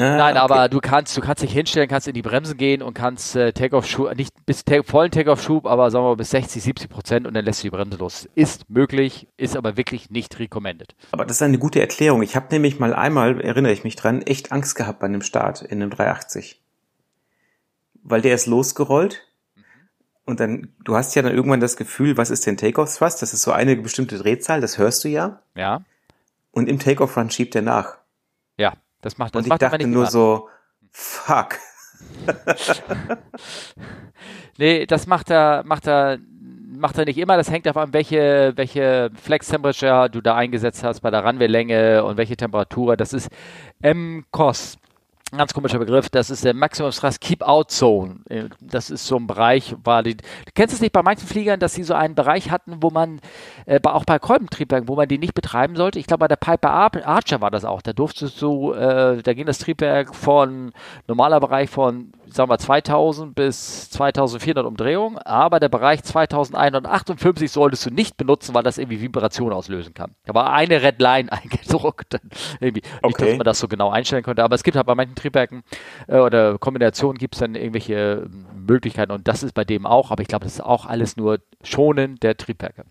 Ah, 0.00 0.16
Nein, 0.16 0.36
okay. 0.36 0.38
aber 0.38 0.68
du 0.68 0.78
kannst, 0.78 1.16
du 1.16 1.20
kannst 1.20 1.42
dich 1.42 1.52
hinstellen, 1.52 1.88
kannst 1.88 2.06
in 2.06 2.14
die 2.14 2.22
Bremsen 2.22 2.56
gehen 2.56 2.82
und 2.82 2.94
kannst 2.94 3.34
äh, 3.34 3.52
Take-off-Schub, 3.52 4.14
nicht 4.14 4.32
bis 4.46 4.64
take, 4.64 4.84
vollen 4.84 5.10
Take-off-Schub, 5.10 5.66
aber 5.66 5.90
sagen 5.90 6.04
wir 6.04 6.10
mal 6.10 6.16
bis 6.16 6.30
60, 6.30 6.62
70 6.62 6.88
Prozent 6.88 7.26
und 7.26 7.34
dann 7.34 7.44
lässt 7.44 7.64
du 7.64 7.66
die 7.66 7.70
Bremse 7.70 7.98
los. 7.98 8.28
Ist 8.36 8.70
möglich, 8.70 9.26
ist 9.36 9.56
aber 9.56 9.76
wirklich 9.76 10.08
nicht 10.08 10.38
recommended. 10.38 10.94
Aber 11.10 11.24
das 11.24 11.38
ist 11.38 11.42
eine 11.42 11.58
gute 11.58 11.80
Erklärung. 11.80 12.22
Ich 12.22 12.36
habe 12.36 12.46
nämlich 12.52 12.78
mal 12.78 12.94
einmal, 12.94 13.40
erinnere 13.40 13.72
ich 13.72 13.82
mich 13.82 13.96
dran, 13.96 14.22
echt 14.22 14.52
Angst 14.52 14.76
gehabt 14.76 15.00
bei 15.00 15.06
einem 15.06 15.22
Start 15.22 15.62
in 15.62 15.82
einem 15.82 15.90
380. 15.90 16.62
Weil 18.04 18.20
der 18.20 18.36
ist 18.36 18.46
losgerollt 18.46 19.26
und 20.26 20.38
dann, 20.38 20.74
du 20.84 20.94
hast 20.94 21.16
ja 21.16 21.22
dann 21.22 21.34
irgendwann 21.34 21.58
das 21.58 21.76
Gefühl, 21.76 22.16
was 22.16 22.30
ist 22.30 22.46
denn 22.46 22.56
Take-off-Thrust? 22.56 23.20
Das 23.20 23.32
ist 23.32 23.42
so 23.42 23.50
eine 23.50 23.74
bestimmte 23.74 24.16
Drehzahl, 24.16 24.60
das 24.60 24.78
hörst 24.78 25.02
du 25.02 25.08
ja. 25.08 25.40
Ja. 25.56 25.82
Und 26.52 26.68
im 26.68 26.78
Take-off-Run 26.78 27.30
schiebt 27.30 27.56
er 27.56 27.62
nach. 27.62 27.98
Das 29.00 29.18
macht 29.18 29.34
das 29.34 29.40
Und 29.40 29.46
ich 29.46 29.48
macht 29.50 29.62
dachte 29.62 29.86
nur 29.86 30.06
so, 30.06 30.48
fuck. 30.90 31.58
nee, 34.58 34.86
das 34.86 35.06
macht 35.06 35.30
er, 35.30 35.62
macht 35.64 35.86
er, 35.86 36.18
macht 36.76 36.98
er 36.98 37.04
nicht 37.04 37.18
immer. 37.18 37.36
Das 37.36 37.50
hängt 37.50 37.66
davon 37.66 37.84
an, 37.84 37.92
welche, 37.92 38.52
welche 38.56 39.10
Flex 39.14 39.48
Temperature 39.48 40.08
du 40.10 40.20
da 40.20 40.34
eingesetzt 40.36 40.84
hast 40.84 41.00
bei 41.00 41.10
der 41.10 41.24
Runway-Länge 41.24 42.04
und 42.04 42.16
welche 42.16 42.36
Temperatur. 42.36 42.96
Das 42.96 43.12
ist 43.12 43.28
Ganz 45.36 45.52
komischer 45.52 45.78
Begriff, 45.78 46.08
das 46.08 46.30
ist 46.30 46.42
der 46.42 46.54
Maximum 46.54 46.90
Stress 46.90 47.20
Keep 47.20 47.42
Out 47.42 47.70
Zone. 47.70 48.20
Äh, 48.30 48.44
das 48.60 48.88
ist 48.88 49.06
so 49.06 49.16
ein 49.16 49.26
Bereich, 49.26 49.76
war 49.84 50.02
die, 50.02 50.16
du 50.16 50.22
kennst 50.54 50.74
es 50.74 50.80
nicht 50.80 50.92
bei 50.92 51.02
manchen 51.02 51.28
Fliegern, 51.28 51.60
dass 51.60 51.74
sie 51.74 51.82
so 51.82 51.92
einen 51.92 52.14
Bereich 52.14 52.50
hatten, 52.50 52.82
wo 52.82 52.88
man, 52.90 53.20
äh, 53.66 53.78
auch 53.84 54.06
bei 54.06 54.18
Kolbentriebwerken, 54.18 54.88
wo 54.88 54.96
man 54.96 55.06
die 55.06 55.18
nicht 55.18 55.34
betreiben 55.34 55.76
sollte. 55.76 55.98
Ich 55.98 56.06
glaube, 56.06 56.20
bei 56.20 56.28
der 56.28 56.36
Piper 56.36 56.72
Archer 56.72 57.42
war 57.42 57.50
das 57.50 57.66
auch. 57.66 57.82
Da 57.82 57.92
durftest 57.92 58.40
du, 58.40 58.72
äh, 58.72 59.22
da 59.22 59.34
ging 59.34 59.44
das 59.44 59.58
Triebwerk 59.58 60.14
von, 60.14 60.72
normaler 61.06 61.40
Bereich 61.40 61.68
von 61.68 62.12
sagen 62.32 62.50
wir 62.50 62.58
2000 62.58 63.34
bis 63.34 63.90
2400 63.90 64.66
Umdrehungen, 64.66 65.18
aber 65.18 65.60
der 65.60 65.68
Bereich 65.68 66.02
2158 66.02 67.50
solltest 67.50 67.86
du 67.86 67.90
nicht 67.90 68.16
benutzen, 68.16 68.54
weil 68.54 68.62
das 68.62 68.78
irgendwie 68.78 69.00
Vibration 69.00 69.52
auslösen 69.52 69.94
kann. 69.94 70.14
Da 70.24 70.34
war 70.34 70.52
eine 70.52 70.82
Red 70.82 71.00
Line 71.00 71.32
eingedruckt, 71.32 72.18
irgendwie, 72.60 72.82
okay. 73.02 73.06
nicht, 73.06 73.20
dass 73.20 73.38
man 73.38 73.44
das 73.44 73.58
so 73.58 73.68
genau 73.68 73.90
einstellen 73.90 74.22
konnte, 74.22 74.44
aber 74.44 74.54
es 74.54 74.62
gibt 74.62 74.76
halt 74.76 74.86
bei 74.86 74.94
manchen 74.94 75.14
Triebwerken 75.18 75.62
äh, 76.06 76.18
oder 76.18 76.58
Kombinationen 76.58 77.18
gibt 77.18 77.34
es 77.34 77.40
dann 77.40 77.54
irgendwelche 77.54 78.26
ähm, 78.26 78.46
Möglichkeiten 78.66 79.12
und 79.12 79.28
das 79.28 79.42
ist 79.42 79.54
bei 79.54 79.64
dem 79.64 79.86
auch, 79.86 80.10
aber 80.10 80.22
ich 80.22 80.28
glaube, 80.28 80.44
das 80.44 80.54
ist 80.54 80.60
auch 80.60 80.86
alles 80.86 81.16
nur 81.16 81.40
schonen 81.62 82.16
der 82.16 82.36
Triebwerke. 82.36 82.84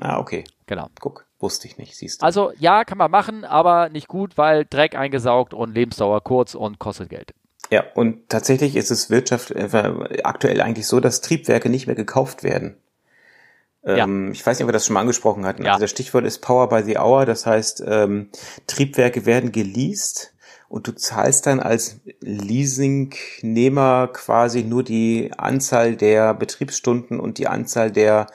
Ah, 0.00 0.18
okay. 0.18 0.44
Genau. 0.66 0.88
Guck, 1.00 1.26
wusste 1.38 1.68
ich 1.68 1.76
nicht, 1.76 1.96
siehst 1.96 2.22
du. 2.22 2.24
Also 2.24 2.52
ja, 2.58 2.84
kann 2.84 2.98
man 2.98 3.10
machen, 3.10 3.44
aber 3.44 3.88
nicht 3.88 4.08
gut, 4.08 4.38
weil 4.38 4.64
Dreck 4.64 4.96
eingesaugt 4.96 5.54
und 5.54 5.74
Lebensdauer 5.74 6.22
kurz 6.22 6.54
und 6.54 6.78
kostet 6.78 7.10
Geld. 7.10 7.34
Ja, 7.70 7.84
und 7.94 8.28
tatsächlich 8.28 8.76
ist 8.76 8.90
es 8.90 9.10
Wirtschaft 9.10 9.50
äh, 9.50 10.22
aktuell 10.24 10.60
eigentlich 10.60 10.86
so, 10.86 11.00
dass 11.00 11.20
Triebwerke 11.20 11.70
nicht 11.70 11.86
mehr 11.86 11.96
gekauft 11.96 12.42
werden. 12.42 12.76
Ähm, 13.84 14.26
ja. 14.26 14.32
Ich 14.32 14.46
weiß 14.46 14.58
nicht, 14.58 14.64
ob 14.64 14.68
wir 14.68 14.72
das 14.72 14.86
schon 14.86 14.94
mal 14.94 15.00
angesprochen 15.00 15.44
hatten. 15.44 15.64
Ja. 15.64 15.72
Also 15.72 15.84
das 15.84 15.90
Stichwort 15.90 16.24
ist 16.24 16.40
Power 16.40 16.68
by 16.68 16.82
the 16.82 16.98
Hour. 16.98 17.26
Das 17.26 17.46
heißt, 17.46 17.82
ähm, 17.86 18.30
Triebwerke 18.66 19.26
werden 19.26 19.52
geleast 19.52 20.31
und 20.72 20.88
du 20.88 20.92
zahlst 20.92 21.46
dann 21.46 21.60
als 21.60 22.00
Leasingnehmer 22.20 24.08
quasi 24.10 24.64
nur 24.64 24.82
die 24.82 25.30
Anzahl 25.36 25.96
der 25.96 26.32
Betriebsstunden 26.32 27.20
und 27.20 27.36
die 27.36 27.46
Anzahl 27.46 27.90
der 27.90 28.26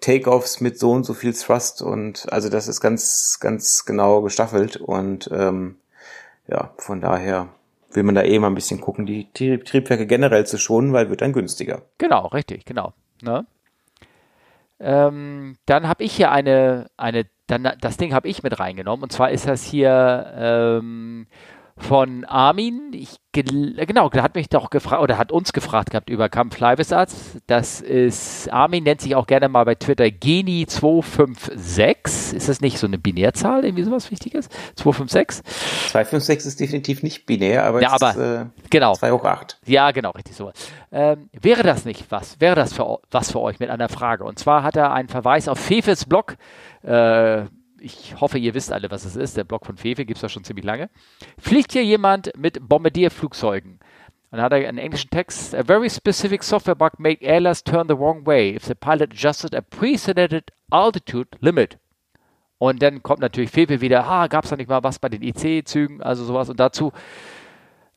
Takeoffs 0.00 0.60
mit 0.60 0.78
so 0.78 0.92
und 0.92 1.02
so 1.02 1.14
viel 1.14 1.34
Thrust 1.34 1.82
und 1.82 2.32
also 2.32 2.48
das 2.48 2.68
ist 2.68 2.80
ganz, 2.80 3.38
ganz 3.40 3.84
genau 3.86 4.22
gestaffelt 4.22 4.76
und 4.76 5.28
ähm, 5.32 5.78
ja, 6.46 6.70
von 6.78 7.00
daher 7.00 7.48
will 7.92 8.04
man 8.04 8.14
da 8.14 8.22
eh 8.22 8.38
mal 8.38 8.46
ein 8.46 8.54
bisschen 8.54 8.80
gucken, 8.80 9.04
die 9.04 9.26
Triebwerke 9.32 10.06
generell 10.06 10.46
zu 10.46 10.58
schonen, 10.58 10.92
weil 10.92 11.10
wird 11.10 11.22
dann 11.22 11.32
günstiger. 11.32 11.82
Genau, 11.98 12.28
richtig, 12.28 12.66
genau. 12.66 12.92
Ne? 13.20 13.44
Ähm, 14.78 15.56
dann 15.66 15.88
habe 15.88 16.04
ich 16.04 16.12
hier 16.12 16.30
eine, 16.30 16.88
eine, 16.96 17.26
dann 17.48 17.68
das 17.80 17.96
Ding 17.96 18.14
habe 18.14 18.28
ich 18.28 18.44
mit 18.44 18.60
reingenommen 18.60 19.02
und 19.02 19.10
zwar 19.10 19.32
ist 19.32 19.48
das 19.48 19.64
hier 19.64 20.32
ähm, 20.36 21.26
von 21.80 22.24
Armin. 22.24 22.92
Ich, 22.92 23.16
genau, 23.32 24.08
der 24.08 24.22
hat 24.22 24.34
mich 24.34 24.48
doch 24.48 24.70
gefragt 24.70 25.02
oder 25.02 25.18
hat 25.18 25.32
uns 25.32 25.52
gefragt 25.52 25.90
gehabt 25.90 26.08
über 26.10 26.28
Kampf-Leibesarzt. 26.28 27.38
Das 27.46 27.80
ist, 27.80 28.52
Armin 28.52 28.84
nennt 28.84 29.00
sich 29.00 29.16
auch 29.16 29.26
gerne 29.26 29.48
mal 29.48 29.64
bei 29.64 29.74
Twitter 29.74 30.04
Geni256. 30.04 32.36
Ist 32.36 32.48
das 32.48 32.60
nicht 32.60 32.78
so 32.78 32.86
eine 32.86 32.98
Binärzahl, 32.98 33.64
irgendwie 33.64 33.84
sowas 33.84 34.10
Wichtiges? 34.10 34.48
256? 34.76 35.44
256 35.90 36.46
ist 36.46 36.60
definitiv 36.60 37.02
nicht 37.02 37.26
binär, 37.26 37.64
aber, 37.64 37.82
ja, 37.82 37.92
aber 37.92 38.10
ist, 38.10 38.16
äh, 38.16 38.46
genau. 38.70 38.94
2 38.94 39.12
hoch 39.12 39.24
8. 39.24 39.58
Ja, 39.66 39.90
genau, 39.90 40.10
richtig 40.10 40.36
sowas. 40.36 40.54
Ähm, 40.92 41.30
wäre 41.32 41.62
das 41.62 41.84
nicht 41.84 42.10
was? 42.10 42.40
Wäre 42.40 42.54
das 42.54 42.72
für, 42.72 42.98
was 43.10 43.32
für 43.32 43.40
euch 43.40 43.58
mit 43.58 43.70
einer 43.70 43.88
Frage? 43.88 44.24
Und 44.24 44.38
zwar 44.38 44.62
hat 44.62 44.76
er 44.76 44.92
einen 44.92 45.08
Verweis 45.08 45.48
auf 45.48 45.58
Fefes 45.58 46.04
Blog 46.04 46.36
äh, 46.82 47.44
ich 47.80 48.20
hoffe, 48.20 48.38
ihr 48.38 48.54
wisst 48.54 48.72
alle, 48.72 48.90
was 48.90 49.04
es 49.04 49.16
ist. 49.16 49.36
Der 49.36 49.44
Blog 49.44 49.66
von 49.66 49.76
Fefe 49.76 50.04
gibt 50.04 50.18
es 50.18 50.22
ja 50.22 50.28
schon 50.28 50.44
ziemlich 50.44 50.64
lange. 50.64 50.90
Fliegt 51.38 51.72
hier 51.72 51.84
jemand 51.84 52.32
mit 52.36 52.68
Bombardierflugzeugen? 52.68 53.80
Und 54.30 54.36
dann 54.36 54.42
hat 54.42 54.52
er 54.52 54.68
einen 54.68 54.78
englischen 54.78 55.10
Text. 55.10 55.54
A 55.54 55.64
very 55.64 55.90
specific 55.90 56.42
software 56.42 56.76
bug 56.76 56.98
made 56.98 57.20
airless 57.20 57.64
turn 57.64 57.88
the 57.88 57.98
wrong 57.98 58.24
way 58.26 58.54
if 58.54 58.64
the 58.64 58.74
pilot 58.74 59.12
adjusted 59.12 59.54
a 59.54 59.60
pre-selected 59.60 60.52
altitude 60.70 61.28
limit. 61.40 61.78
Und 62.58 62.82
dann 62.82 63.02
kommt 63.02 63.20
natürlich 63.20 63.50
Fefe 63.50 63.80
wieder, 63.80 64.04
ah, 64.04 64.26
gab 64.26 64.44
es 64.44 64.50
da 64.50 64.56
nicht 64.56 64.68
mal 64.68 64.84
was 64.84 64.98
bei 64.98 65.08
den 65.08 65.22
IC-Zügen, 65.22 66.02
also 66.02 66.24
sowas. 66.24 66.50
Und 66.50 66.60
dazu 66.60 66.92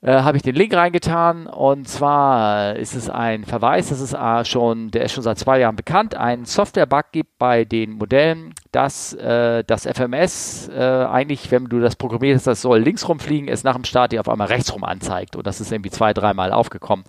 äh, 0.03 0.21
habe 0.21 0.35
ich 0.35 0.43
den 0.43 0.55
Link 0.55 0.73
reingetan 0.73 1.47
und 1.47 1.87
zwar 1.87 2.75
ist 2.75 2.93
es 2.93 3.09
ein 3.09 3.45
Verweis, 3.45 3.87
das 3.87 4.01
ist 4.01 4.13
äh, 4.13 4.43
schon, 4.43 4.91
der 4.91 5.05
ist 5.05 5.13
schon 5.13 5.23
seit 5.23 5.39
zwei 5.39 5.59
Jahren 5.59 5.77
bekannt, 5.77 6.13
ein 6.13 6.43
Software-Bug 6.43 7.05
gibt 7.13 7.37
bei 7.39 7.63
den 7.63 7.93
Modellen, 7.93 8.53
dass 8.73 9.13
äh, 9.13 9.63
das 9.63 9.85
FMS 9.85 10.69
äh, 10.69 11.05
eigentlich, 11.09 11.49
wenn 11.51 11.65
du 11.65 11.79
das 11.79 11.95
programmierst, 11.95 12.45
das 12.45 12.61
soll 12.61 12.79
links 12.79 13.07
rumfliegen, 13.07 13.47
es 13.47 13.63
nach 13.63 13.75
dem 13.75 13.85
Start 13.85 14.11
dir 14.11 14.19
auf 14.19 14.27
einmal 14.27 14.47
rechts 14.47 14.73
rum 14.73 14.83
anzeigt 14.83 15.37
und 15.37 15.47
das 15.47 15.61
ist 15.61 15.71
irgendwie 15.71 15.91
zwei, 15.91 16.13
dreimal 16.13 16.51
aufgekommen. 16.51 17.05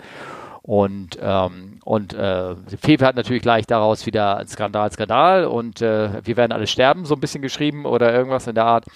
Und, 0.62 1.18
ähm, 1.20 1.80
und 1.84 2.14
äh, 2.14 2.54
Fefe 2.80 3.04
hat 3.04 3.16
natürlich 3.16 3.42
gleich 3.42 3.66
daraus 3.66 4.06
wieder 4.06 4.42
Skandal, 4.46 4.90
Skandal 4.92 5.44
und 5.46 5.80
wir 5.80 6.36
werden 6.36 6.52
alle 6.52 6.66
sterben, 6.66 7.04
so 7.04 7.14
ein 7.14 7.20
bisschen 7.20 7.42
geschrieben 7.42 7.84
oder 7.84 8.14
irgendwas 8.14 8.46
in 8.46 8.54
der 8.54 8.64
Art. 8.64 8.86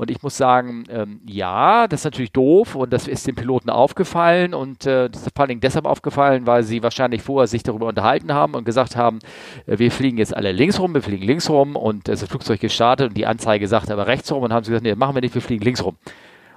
Und 0.00 0.10
ich 0.10 0.22
muss 0.22 0.34
sagen, 0.34 0.84
ähm, 0.88 1.20
ja, 1.26 1.86
das 1.86 2.00
ist 2.00 2.04
natürlich 2.04 2.32
doof 2.32 2.74
und 2.74 2.90
das 2.90 3.06
ist 3.06 3.26
den 3.26 3.34
Piloten 3.34 3.68
aufgefallen 3.68 4.54
und 4.54 4.86
äh, 4.86 5.10
das 5.10 5.26
ist 5.26 5.36
vor 5.36 5.42
allen 5.42 5.50
Dingen 5.50 5.60
deshalb 5.60 5.84
aufgefallen, 5.84 6.46
weil 6.46 6.62
sie 6.62 6.82
wahrscheinlich 6.82 7.20
vorher 7.20 7.46
sich 7.46 7.64
darüber 7.64 7.86
unterhalten 7.86 8.32
haben 8.32 8.54
und 8.54 8.64
gesagt 8.64 8.96
haben, 8.96 9.18
äh, 9.66 9.78
wir 9.78 9.90
fliegen 9.90 10.16
jetzt 10.16 10.34
alle 10.34 10.52
links 10.52 10.80
rum, 10.80 10.94
wir 10.94 11.02
fliegen 11.02 11.26
links 11.26 11.50
rum 11.50 11.76
und 11.76 12.08
das 12.08 12.24
Flugzeug 12.24 12.60
gestartet 12.60 13.10
und 13.10 13.14
die 13.18 13.26
Anzeige 13.26 13.68
sagt 13.68 13.90
aber 13.90 14.06
rechts 14.06 14.32
rum 14.32 14.42
und 14.42 14.54
haben 14.54 14.64
sie 14.64 14.70
gesagt, 14.70 14.84
nee, 14.84 14.94
machen 14.94 15.14
wir 15.14 15.20
nicht, 15.20 15.34
wir 15.34 15.42
fliegen 15.42 15.66
links 15.66 15.84
rum. 15.84 15.98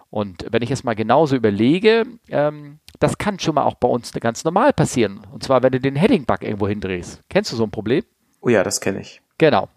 Und 0.09 0.45
wenn 0.49 0.61
ich 0.61 0.71
es 0.71 0.85
mal 0.85 0.95
genauso 0.95 1.35
überlege, 1.35 2.05
ähm, 2.29 2.79
das 2.99 3.17
kann 3.17 3.39
schon 3.39 3.55
mal 3.55 3.63
auch 3.63 3.75
bei 3.75 3.89
uns 3.89 4.13
ganz 4.13 4.45
normal 4.45 4.71
passieren. 4.71 5.19
Und 5.33 5.43
zwar, 5.43 5.61
wenn 5.63 5.73
du 5.73 5.81
den 5.81 5.97
Heading-Bug 5.97 6.43
irgendwo 6.43 6.69
hindrehst. 6.69 7.19
Kennst 7.29 7.51
du 7.51 7.57
so 7.57 7.65
ein 7.65 7.71
Problem? 7.71 8.05
Oh 8.39 8.47
ja, 8.47 8.63
das 8.63 8.79
kenne 8.79 9.01
ich. 9.01 9.21
Genau. 9.37 9.67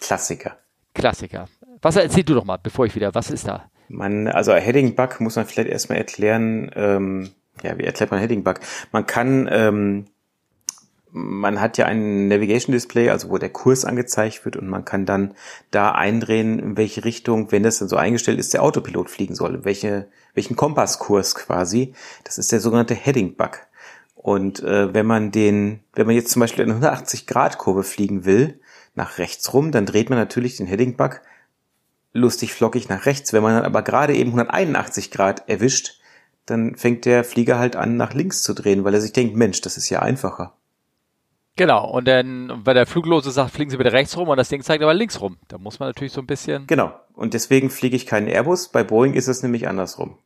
Klassiker. 0.00 0.56
Klassiker. 0.92 1.46
Was 1.82 1.96
erzähl 1.96 2.24
du 2.24 2.34
doch 2.34 2.44
mal, 2.44 2.58
bevor 2.62 2.86
ich 2.86 2.94
wieder, 2.94 3.14
was 3.14 3.30
ist 3.30 3.48
da? 3.48 3.70
Man, 3.88 4.28
also 4.28 4.54
Heading 4.54 4.94
Bug 4.94 5.20
muss 5.20 5.36
man 5.36 5.46
vielleicht 5.46 5.68
erstmal 5.68 5.98
erklären, 5.98 6.70
ähm, 6.74 7.30
ja, 7.62 7.76
wie 7.78 7.84
erklärt 7.84 8.10
man 8.10 8.20
Heading 8.20 8.44
Bug? 8.44 8.60
Man 8.92 9.06
kann, 9.06 9.48
ähm, 9.50 10.06
man 11.10 11.60
hat 11.60 11.76
ja 11.76 11.86
ein 11.86 12.28
Navigation 12.28 12.72
Display, 12.72 13.10
also 13.10 13.30
wo 13.30 13.38
der 13.38 13.48
Kurs 13.48 13.84
angezeigt 13.84 14.44
wird 14.44 14.56
und 14.56 14.68
man 14.68 14.84
kann 14.84 15.06
dann 15.06 15.34
da 15.70 15.92
eindrehen, 15.92 16.58
in 16.60 16.76
welche 16.76 17.04
Richtung, 17.04 17.50
wenn 17.50 17.64
das 17.64 17.78
dann 17.78 17.88
so 17.88 17.96
eingestellt 17.96 18.38
ist, 18.38 18.54
der 18.54 18.62
Autopilot 18.62 19.10
fliegen 19.10 19.34
soll, 19.34 19.64
welche, 19.64 20.06
welchen 20.34 20.56
Kompasskurs 20.56 21.34
quasi. 21.34 21.94
Das 22.24 22.38
ist 22.38 22.52
der 22.52 22.60
sogenannte 22.60 22.94
Heading 22.94 23.34
Bug. 23.34 23.58
Und 24.14 24.62
äh, 24.62 24.92
wenn 24.94 25.06
man 25.06 25.32
den, 25.32 25.80
wenn 25.94 26.06
man 26.06 26.14
jetzt 26.14 26.30
zum 26.30 26.40
Beispiel 26.40 26.64
eine 26.64 26.74
180 26.74 27.26
Grad 27.26 27.58
Kurve 27.58 27.82
fliegen 27.82 28.24
will, 28.24 28.60
nach 28.94 29.18
rechts 29.18 29.52
rum, 29.54 29.72
dann 29.72 29.86
dreht 29.86 30.10
man 30.10 30.18
natürlich 30.18 30.56
den 30.56 30.66
Heading 30.66 30.96
Bug 30.96 31.22
lustig 32.12 32.54
flockig 32.54 32.88
nach 32.88 33.06
rechts. 33.06 33.32
Wenn 33.32 33.42
man 33.42 33.54
dann 33.54 33.64
aber 33.64 33.82
gerade 33.82 34.14
eben 34.14 34.30
181 34.30 35.10
Grad 35.10 35.48
erwischt, 35.48 36.00
dann 36.46 36.76
fängt 36.76 37.04
der 37.04 37.24
Flieger 37.24 37.58
halt 37.58 37.76
an, 37.76 37.96
nach 37.96 38.14
links 38.14 38.42
zu 38.42 38.54
drehen, 38.54 38.84
weil 38.84 38.94
er 38.94 39.00
sich 39.00 39.12
denkt, 39.12 39.36
Mensch, 39.36 39.60
das 39.60 39.76
ist 39.76 39.88
ja 39.90 40.00
einfacher. 40.00 40.54
Genau, 41.56 41.90
und 41.90 42.08
dann, 42.08 42.62
wenn 42.64 42.74
der 42.74 42.86
Fluglose 42.86 43.30
sagt, 43.30 43.52
fliegen 43.52 43.70
Sie 43.70 43.76
bitte 43.76 43.92
rechts 43.92 44.16
rum 44.16 44.28
und 44.28 44.36
das 44.36 44.48
Ding 44.48 44.62
zeigt 44.62 44.82
aber 44.82 44.94
links 44.94 45.20
rum. 45.20 45.36
Da 45.48 45.58
muss 45.58 45.78
man 45.78 45.88
natürlich 45.88 46.12
so 46.12 46.20
ein 46.20 46.26
bisschen. 46.26 46.66
Genau, 46.66 46.92
und 47.14 47.34
deswegen 47.34 47.70
fliege 47.70 47.96
ich 47.96 48.06
keinen 48.06 48.28
Airbus. 48.28 48.68
Bei 48.68 48.82
Boeing 48.82 49.14
ist 49.14 49.28
es 49.28 49.42
nämlich 49.42 49.68
andersrum. 49.68 50.16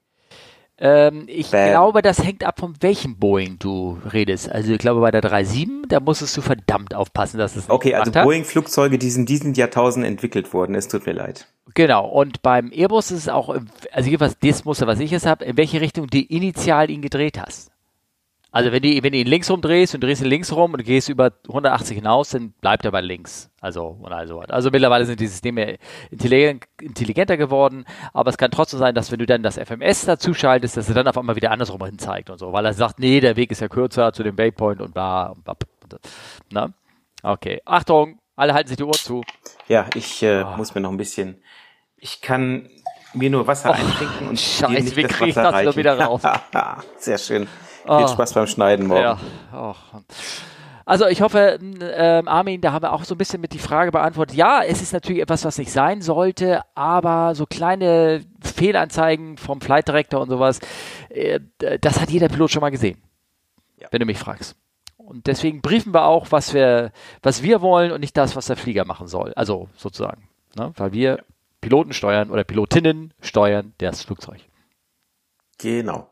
Ähm, 0.76 1.24
ich 1.28 1.50
Bam. 1.50 1.70
glaube, 1.70 2.02
das 2.02 2.22
hängt 2.22 2.44
ab, 2.44 2.58
von 2.58 2.74
welchem 2.80 3.16
Boeing 3.16 3.58
du 3.58 3.98
redest. 4.12 4.50
Also 4.50 4.72
ich 4.72 4.78
glaube, 4.78 5.00
bei 5.00 5.10
der 5.12 5.22
37, 5.22 5.88
da 5.88 6.00
musstest 6.00 6.36
du 6.36 6.40
verdammt 6.40 6.94
aufpassen, 6.94 7.38
dass 7.38 7.54
es 7.54 7.70
Okay, 7.70 7.94
also 7.94 8.10
Boeing-Flugzeuge, 8.10 8.98
die 8.98 9.08
in 9.08 9.26
diesen 9.26 9.54
Jahrtausenden 9.54 10.10
entwickelt 10.10 10.52
wurden. 10.52 10.74
Es 10.74 10.88
tut 10.88 11.06
mir 11.06 11.12
leid. 11.12 11.46
Genau, 11.74 12.06
und 12.06 12.42
beim 12.42 12.70
Airbus 12.72 13.10
ist 13.10 13.20
es 13.20 13.28
auch, 13.28 13.48
also 13.92 14.10
jedenfalls 14.10 14.38
das 14.38 14.64
Muster, 14.64 14.86
was 14.86 15.00
ich 15.00 15.10
jetzt 15.10 15.26
habe, 15.26 15.44
in 15.44 15.56
welche 15.56 15.80
Richtung 15.80 16.08
du 16.08 16.18
initial 16.18 16.90
ihn 16.90 17.02
gedreht 17.02 17.40
hast. 17.40 17.70
Also 18.54 18.70
wenn 18.70 18.82
du, 18.82 19.02
wenn 19.02 19.10
du 19.10 19.18
ihn 19.18 19.26
links 19.26 19.50
rumdrehst 19.50 19.96
und 19.96 20.04
drehst 20.04 20.22
ihn 20.22 20.28
links 20.28 20.52
rum 20.52 20.74
und 20.74 20.84
gehst 20.84 21.08
über 21.08 21.32
180 21.48 21.96
hinaus, 21.96 22.30
dann 22.30 22.52
bleibt 22.60 22.84
er 22.84 22.92
bei 22.92 23.00
links. 23.00 23.50
Also 23.60 23.98
und 24.00 24.12
also 24.12 24.38
Also 24.42 24.70
mittlerweile 24.70 25.06
sind 25.06 25.18
die 25.18 25.26
Systeme 25.26 25.78
intelligenter 26.12 27.36
geworden, 27.36 27.84
aber 28.12 28.30
es 28.30 28.38
kann 28.38 28.52
trotzdem 28.52 28.78
sein, 28.78 28.94
dass 28.94 29.10
wenn 29.10 29.18
du 29.18 29.26
dann 29.26 29.42
das 29.42 29.58
FMS 29.58 30.04
dazu 30.04 30.34
schaltest, 30.34 30.76
dass 30.76 30.88
er 30.88 30.94
dann 30.94 31.08
auf 31.08 31.18
einmal 31.18 31.34
wieder 31.34 31.50
andersrum 31.50 31.84
hin 31.84 31.98
zeigt 31.98 32.30
und 32.30 32.38
so, 32.38 32.52
weil 32.52 32.64
er 32.64 32.74
sagt, 32.74 33.00
nee, 33.00 33.18
der 33.18 33.34
Weg 33.34 33.50
ist 33.50 33.60
ja 33.60 33.66
kürzer 33.66 34.12
zu 34.12 34.22
dem 34.22 34.38
Waypoint 34.38 34.80
und 34.80 34.94
bla 34.94 35.26
und 35.30 35.42
bla. 35.42 35.56
Na? 36.52 36.72
Okay, 37.24 37.60
Achtung, 37.64 38.20
alle 38.36 38.54
halten 38.54 38.68
sich 38.68 38.76
die 38.76 38.84
Ohren 38.84 38.92
zu. 38.94 39.22
Ja, 39.66 39.86
ich 39.96 40.22
äh, 40.22 40.44
oh. 40.44 40.56
muss 40.56 40.76
mir 40.76 40.80
noch 40.80 40.92
ein 40.92 40.96
bisschen. 40.96 41.42
Ich 41.96 42.20
kann 42.20 42.68
mir 43.14 43.30
nur 43.30 43.46
Wasser 43.46 43.70
oh, 43.70 43.72
einschenken 43.72 44.28
und 44.28 44.38
Scheiße, 44.38 44.96
wie 44.96 45.04
kriege 45.04 45.30
ich 45.30 45.34
das 45.34 45.60
wieder, 45.60 45.76
wieder 45.76 46.00
raus? 46.00 46.22
Sehr 46.98 47.18
schön. 47.18 47.46
Viel 47.46 47.92
oh. 47.92 48.08
Spaß 48.08 48.32
beim 48.32 48.46
Schneiden 48.46 48.86
morgen. 48.86 49.02
Ja. 49.02 49.18
Oh. 49.52 49.74
Also 50.86 51.06
ich 51.06 51.22
hoffe, 51.22 51.58
äh, 51.80 52.22
Armin, 52.26 52.60
da 52.60 52.72
haben 52.72 52.82
wir 52.82 52.92
auch 52.92 53.04
so 53.04 53.14
ein 53.14 53.18
bisschen 53.18 53.40
mit 53.40 53.52
die 53.52 53.58
Frage 53.58 53.90
beantwortet. 53.90 54.36
Ja, 54.36 54.62
es 54.62 54.82
ist 54.82 54.92
natürlich 54.92 55.22
etwas, 55.22 55.44
was 55.44 55.56
nicht 55.56 55.72
sein 55.72 56.02
sollte, 56.02 56.62
aber 56.74 57.34
so 57.34 57.46
kleine 57.46 58.22
Fehlanzeigen 58.42 59.38
vom 59.38 59.60
Flight 59.60 59.88
Director 59.88 60.20
und 60.20 60.28
sowas, 60.28 60.60
äh, 61.08 61.40
das 61.80 62.00
hat 62.00 62.10
jeder 62.10 62.28
Pilot 62.28 62.50
schon 62.50 62.60
mal 62.60 62.70
gesehen, 62.70 63.02
ja. 63.78 63.88
wenn 63.90 64.00
du 64.00 64.06
mich 64.06 64.18
fragst. 64.18 64.56
Und 64.96 65.26
deswegen 65.26 65.60
briefen 65.62 65.94
wir 65.94 66.04
auch, 66.04 66.32
was 66.32 66.54
wir, 66.54 66.92
was 67.22 67.42
wir 67.42 67.62
wollen 67.62 67.90
und 67.92 68.00
nicht 68.00 68.16
das, 68.16 68.36
was 68.36 68.46
der 68.46 68.56
Flieger 68.56 68.84
machen 68.84 69.06
soll. 69.06 69.32
Also 69.34 69.68
sozusagen, 69.76 70.28
ne? 70.56 70.72
weil 70.76 70.92
wir 70.92 71.24
Piloten 71.64 71.94
steuern 71.94 72.30
oder 72.30 72.44
Pilotinnen 72.44 73.14
steuern 73.22 73.72
das 73.78 74.02
Flugzeug. 74.02 74.38
Genau. 75.56 76.10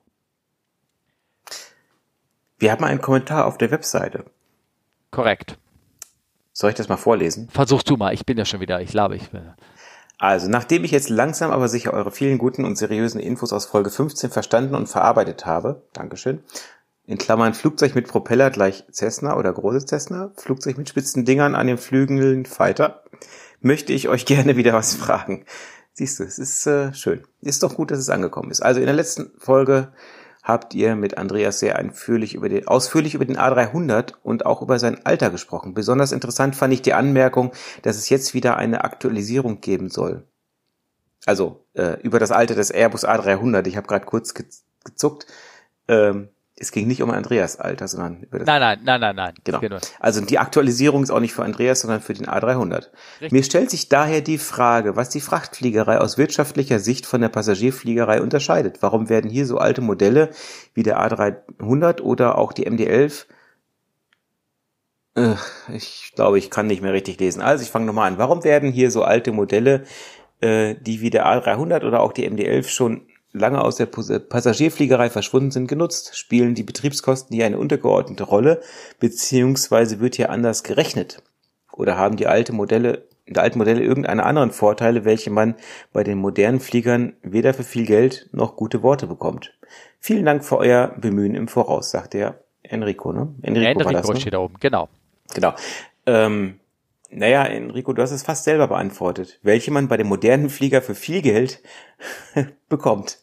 Wir 2.58 2.72
haben 2.72 2.84
einen 2.84 3.02
Kommentar 3.02 3.44
auf 3.44 3.58
der 3.58 3.70
Webseite. 3.70 4.24
Korrekt. 5.10 5.58
Soll 6.54 6.70
ich 6.70 6.76
das 6.76 6.88
mal 6.88 6.96
vorlesen? 6.96 7.50
Versuchst 7.50 7.90
du 7.90 7.98
mal, 7.98 8.14
ich 8.14 8.24
bin 8.24 8.38
ja 8.38 8.46
schon 8.46 8.60
wieder, 8.60 8.80
ich 8.80 8.92
glaube, 8.92 9.16
ich 9.16 9.28
bin. 9.28 9.52
Also, 10.16 10.48
nachdem 10.48 10.84
ich 10.84 10.90
jetzt 10.90 11.10
langsam 11.10 11.50
aber 11.50 11.68
sicher 11.68 11.92
eure 11.92 12.12
vielen 12.12 12.38
guten 12.38 12.64
und 12.64 12.78
seriösen 12.78 13.20
Infos 13.20 13.52
aus 13.52 13.66
Folge 13.66 13.90
15 13.90 14.30
verstanden 14.30 14.74
und 14.74 14.86
verarbeitet 14.88 15.44
habe, 15.44 15.82
Dankeschön, 15.92 16.42
in 17.04 17.18
Klammern 17.18 17.52
Flugzeug 17.52 17.94
mit 17.94 18.08
Propeller 18.08 18.48
gleich 18.50 18.84
Cessna 18.90 19.36
oder 19.36 19.52
großes 19.52 19.84
Cessna, 19.84 20.32
Flugzeug 20.34 20.78
mit 20.78 20.88
spitzen 20.88 21.26
Dingern 21.26 21.54
an 21.54 21.66
den 21.66 21.76
Flügeln 21.76 22.46
Fighter, 22.46 23.01
möchte 23.62 23.92
ich 23.92 24.09
euch 24.09 24.27
gerne 24.27 24.57
wieder 24.57 24.72
was 24.72 24.94
fragen. 24.94 25.44
Siehst 25.94 26.18
du, 26.18 26.25
es 26.25 26.38
ist 26.38 26.66
äh, 26.66 26.94
schön. 26.94 27.22
Ist 27.40 27.62
doch 27.62 27.75
gut, 27.75 27.90
dass 27.90 27.98
es 27.98 28.09
angekommen 28.09 28.51
ist. 28.51 28.62
Also 28.62 28.81
in 28.81 28.87
der 28.87 28.94
letzten 28.94 29.31
Folge 29.38 29.92
habt 30.42 30.75
ihr 30.75 30.96
mit 30.96 31.18
Andreas 31.18 31.61
sehr 31.61 31.79
ausführlich 31.79 32.35
über 32.35 32.48
den, 32.48 32.66
ausführlich 32.66 33.14
über 33.14 33.25
den 33.25 33.38
A300 33.38 34.14
und 34.22 34.44
auch 34.44 34.62
über 34.62 34.79
sein 34.79 35.05
Alter 35.05 35.31
gesprochen. 35.31 35.75
Besonders 35.75 36.12
interessant 36.12 36.57
fand 36.57 36.72
ich 36.72 36.83
die 36.83 36.94
Anmerkung, 36.94 37.53
dass 37.83 37.96
es 37.96 38.09
jetzt 38.09 38.35
wieder 38.35 38.57
eine 38.57 38.85
Aktualisierung 38.85 39.61
geben 39.61 39.88
soll. 39.88 40.27
Also 41.27 41.64
äh, 41.75 42.01
über 42.03 42.18
das 42.18 42.33
Alter 42.33 42.55
des 42.55 42.70
Airbus 42.70 43.07
A300. 43.07 43.66
Ich 43.66 43.77
habe 43.77 43.87
gerade 43.87 44.07
kurz 44.07 44.35
gezuckt. 44.35 45.27
Ähm, 45.87 46.29
es 46.62 46.70
ging 46.70 46.87
nicht 46.87 47.03
um 47.03 47.11
Andreas 47.11 47.59
Alter, 47.59 47.88
sondern 47.88 48.20
über 48.22 48.38
das. 48.38 48.46
Nein, 48.46 48.61
nein, 48.61 48.79
nein, 48.85 49.01
nein, 49.01 49.16
nein. 49.16 49.61
Genau. 49.61 49.79
Also 49.98 50.20
die 50.20 50.38
Aktualisierung 50.38 51.03
ist 51.03 51.11
auch 51.11 51.18
nicht 51.18 51.35
für 51.35 51.42
Andreas, 51.42 51.81
sondern 51.81 52.01
für 52.01 52.14
den 52.14 52.27
A300. 52.27 52.90
Richtig. 53.20 53.33
Mir 53.33 53.42
stellt 53.42 53.70
sich 53.70 53.88
daher 53.88 54.20
die 54.20 54.38
Frage, 54.38 54.94
was 54.94 55.09
die 55.09 55.20
Frachtfliegerei 55.20 55.98
aus 55.98 56.18
wirtschaftlicher 56.18 56.79
Sicht 56.79 57.05
von 57.05 57.20
der 57.20 57.31
Passagierfliegerei 57.31 58.22
unterscheidet. 58.22 58.79
Warum 58.81 59.09
werden 59.09 59.29
hier 59.29 59.44
so 59.44 59.59
alte 59.59 59.81
Modelle 59.81 60.31
wie 60.72 60.85
der 60.85 61.01
A300 61.01 62.01
oder 62.01 62.38
auch 62.38 62.53
die 62.53 62.70
MD-11 62.70 63.27
äh, 65.14 65.35
ich 65.68 66.12
glaube, 66.14 66.38
ich 66.38 66.48
kann 66.48 66.68
nicht 66.68 66.81
mehr 66.81 66.92
richtig 66.92 67.18
lesen. 67.18 67.42
Also 67.42 67.64
ich 67.64 67.70
fange 67.70 67.87
nochmal 67.87 68.11
an. 68.11 68.18
Warum 68.18 68.44
werden 68.44 68.70
hier 68.70 68.92
so 68.92 69.03
alte 69.03 69.33
Modelle, 69.33 69.83
äh, 70.40 70.77
die 70.81 71.01
wie 71.01 71.11
der 71.11 71.27
A300 71.27 71.85
oder 71.85 72.01
auch 72.01 72.12
die 72.12 72.31
MD-11 72.31 72.68
schon 72.68 73.07
lange 73.33 73.62
aus 73.62 73.77
der 73.77 73.87
Passagierfliegerei 73.87 75.11
verschwunden 75.11 75.51
sind, 75.51 75.66
genutzt? 75.66 76.16
Spielen 76.16 76.55
die 76.55 76.62
Betriebskosten 76.62 77.35
hier 77.35 77.47
eine 77.47 77.59
untergeordnete 77.59 78.25
Rolle, 78.25 78.61
beziehungsweise 79.01 80.01
wird 80.01 80.16
hier 80.16 80.31
anders 80.31 80.62
gerechnet? 80.62 81.23
Oder 81.73 81.97
haben 81.97 82.16
die 82.16 82.27
alte 82.27 82.53
Modelle, 82.53 83.07
die 83.27 83.38
alten 83.38 83.59
Modelle 83.59 83.83
irgendeine 83.83 84.25
anderen 84.25 84.51
Vorteile, 84.51 85.05
welche 85.05 85.31
man 85.31 85.55
bei 85.92 86.05
den 86.05 86.18
modernen 86.18 86.61
Fliegern 86.61 87.14
weder 87.23 87.55
für 87.55 87.64
viel 87.64 87.87
Geld 87.87 88.29
noch 88.33 88.57
gute 88.57 88.83
Worte 88.83 89.07
bekommt? 89.07 89.55
Vielen 89.99 90.27
Dank 90.27 90.45
für 90.45 90.59
euer 90.59 90.95
Bemühen 90.99 91.35
im 91.35 91.49
Voraus, 91.49 91.90
sagt 91.90 92.14
der 92.14 92.40
Enrico, 92.62 93.12
ne? 93.12 93.35
Enrico, 93.42 93.81
Enrico 93.81 93.92
das, 93.92 94.09
ne? 94.09 94.21
steht 94.21 94.35
da 94.35 94.38
oben, 94.38 94.57
genau. 94.61 94.88
Genau. 95.35 95.55
Ähm, 96.07 96.61
naja, 97.11 97.45
Enrico, 97.45 97.92
du 97.92 98.03
hast 98.03 98.11
es 98.11 98.23
fast 98.23 98.45
selber 98.45 98.68
beantwortet. 98.68 99.38
Welche 99.42 99.71
man 99.71 99.88
bei 99.88 99.97
dem 99.97 100.09
modernen 100.09 100.49
Flieger 100.49 100.81
für 100.83 100.95
viel 100.95 101.23
Geld 101.23 101.62
bekommt. 102.68 103.21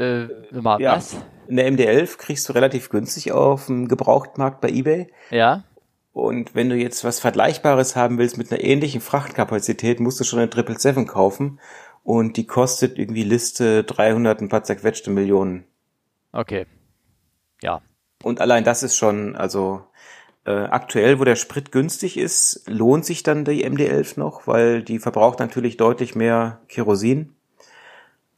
Äh, 0.00 0.28
mal 0.50 0.80
ja. 0.80 0.96
was? 0.96 1.16
Eine 1.48 1.68
MD11 1.68 2.16
kriegst 2.16 2.48
du 2.48 2.52
relativ 2.52 2.88
günstig 2.88 3.32
auf 3.32 3.66
dem 3.66 3.88
Gebrauchtmarkt 3.88 4.60
bei 4.60 4.70
eBay. 4.70 5.12
Ja. 5.30 5.64
Und 6.12 6.54
wenn 6.54 6.68
du 6.68 6.76
jetzt 6.76 7.04
was 7.04 7.20
Vergleichbares 7.20 7.96
haben 7.96 8.18
willst 8.18 8.38
mit 8.38 8.50
einer 8.50 8.62
ähnlichen 8.62 9.00
Frachtkapazität, 9.00 10.00
musst 10.00 10.18
du 10.18 10.24
schon 10.24 10.38
eine 10.38 10.50
777 10.50 11.06
kaufen. 11.06 11.60
Und 12.02 12.36
die 12.36 12.46
kostet 12.46 12.98
irgendwie 12.98 13.24
Liste 13.24 13.84
300 13.84 14.40
ein 14.40 14.48
paar 14.48 14.64
zerquetschte 14.64 15.10
Millionen. 15.10 15.64
Okay. 16.32 16.66
Ja. 17.62 17.82
Und 18.22 18.40
allein 18.40 18.64
das 18.64 18.82
ist 18.82 18.96
schon, 18.96 19.36
also 19.36 19.84
äh, 20.44 20.52
aktuell, 20.52 21.20
wo 21.20 21.24
der 21.24 21.36
Sprit 21.36 21.72
günstig 21.72 22.16
ist, 22.16 22.62
lohnt 22.66 23.04
sich 23.04 23.22
dann 23.22 23.44
die 23.44 23.66
MD11 23.66 24.18
noch, 24.18 24.46
weil 24.46 24.82
die 24.82 24.98
verbraucht 24.98 25.38
natürlich 25.38 25.76
deutlich 25.76 26.14
mehr 26.14 26.60
Kerosin. 26.68 27.34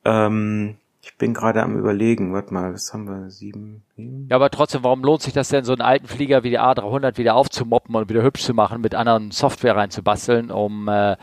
Ähm, 0.05 0.77
ich 1.03 1.17
bin 1.19 1.35
gerade 1.35 1.63
am 1.63 1.77
überlegen, 1.77 2.33
warte 2.33 2.55
mal, 2.55 2.73
was 2.73 2.93
haben 2.93 3.07
wir? 3.09 3.31
Sieben, 3.31 3.85
sieben? 3.97 4.29
Ja, 4.31 4.37
aber 4.37 4.51
trotzdem, 4.51 4.85
warum 4.85 5.03
lohnt 5.03 5.23
sich 5.23 5.33
das 5.33 5.49
denn, 5.49 5.65
so 5.65 5.73
einen 5.73 5.83
alten 5.83 6.07
Flieger 6.07 6.43
wie 6.45 6.51
die 6.51 6.61
A300 6.61 7.19
wieder 7.19 7.35
aufzumoppen 7.35 7.95
und 7.95 8.09
wieder 8.09 8.23
hübsch 8.23 8.43
zu 8.43 8.55
machen, 8.55 8.81
mit 8.81 8.95
anderen 8.95 9.31
Software 9.31 9.77
reinzubasteln, 9.77 10.51
um, 10.51 10.89
äh, 10.89 11.17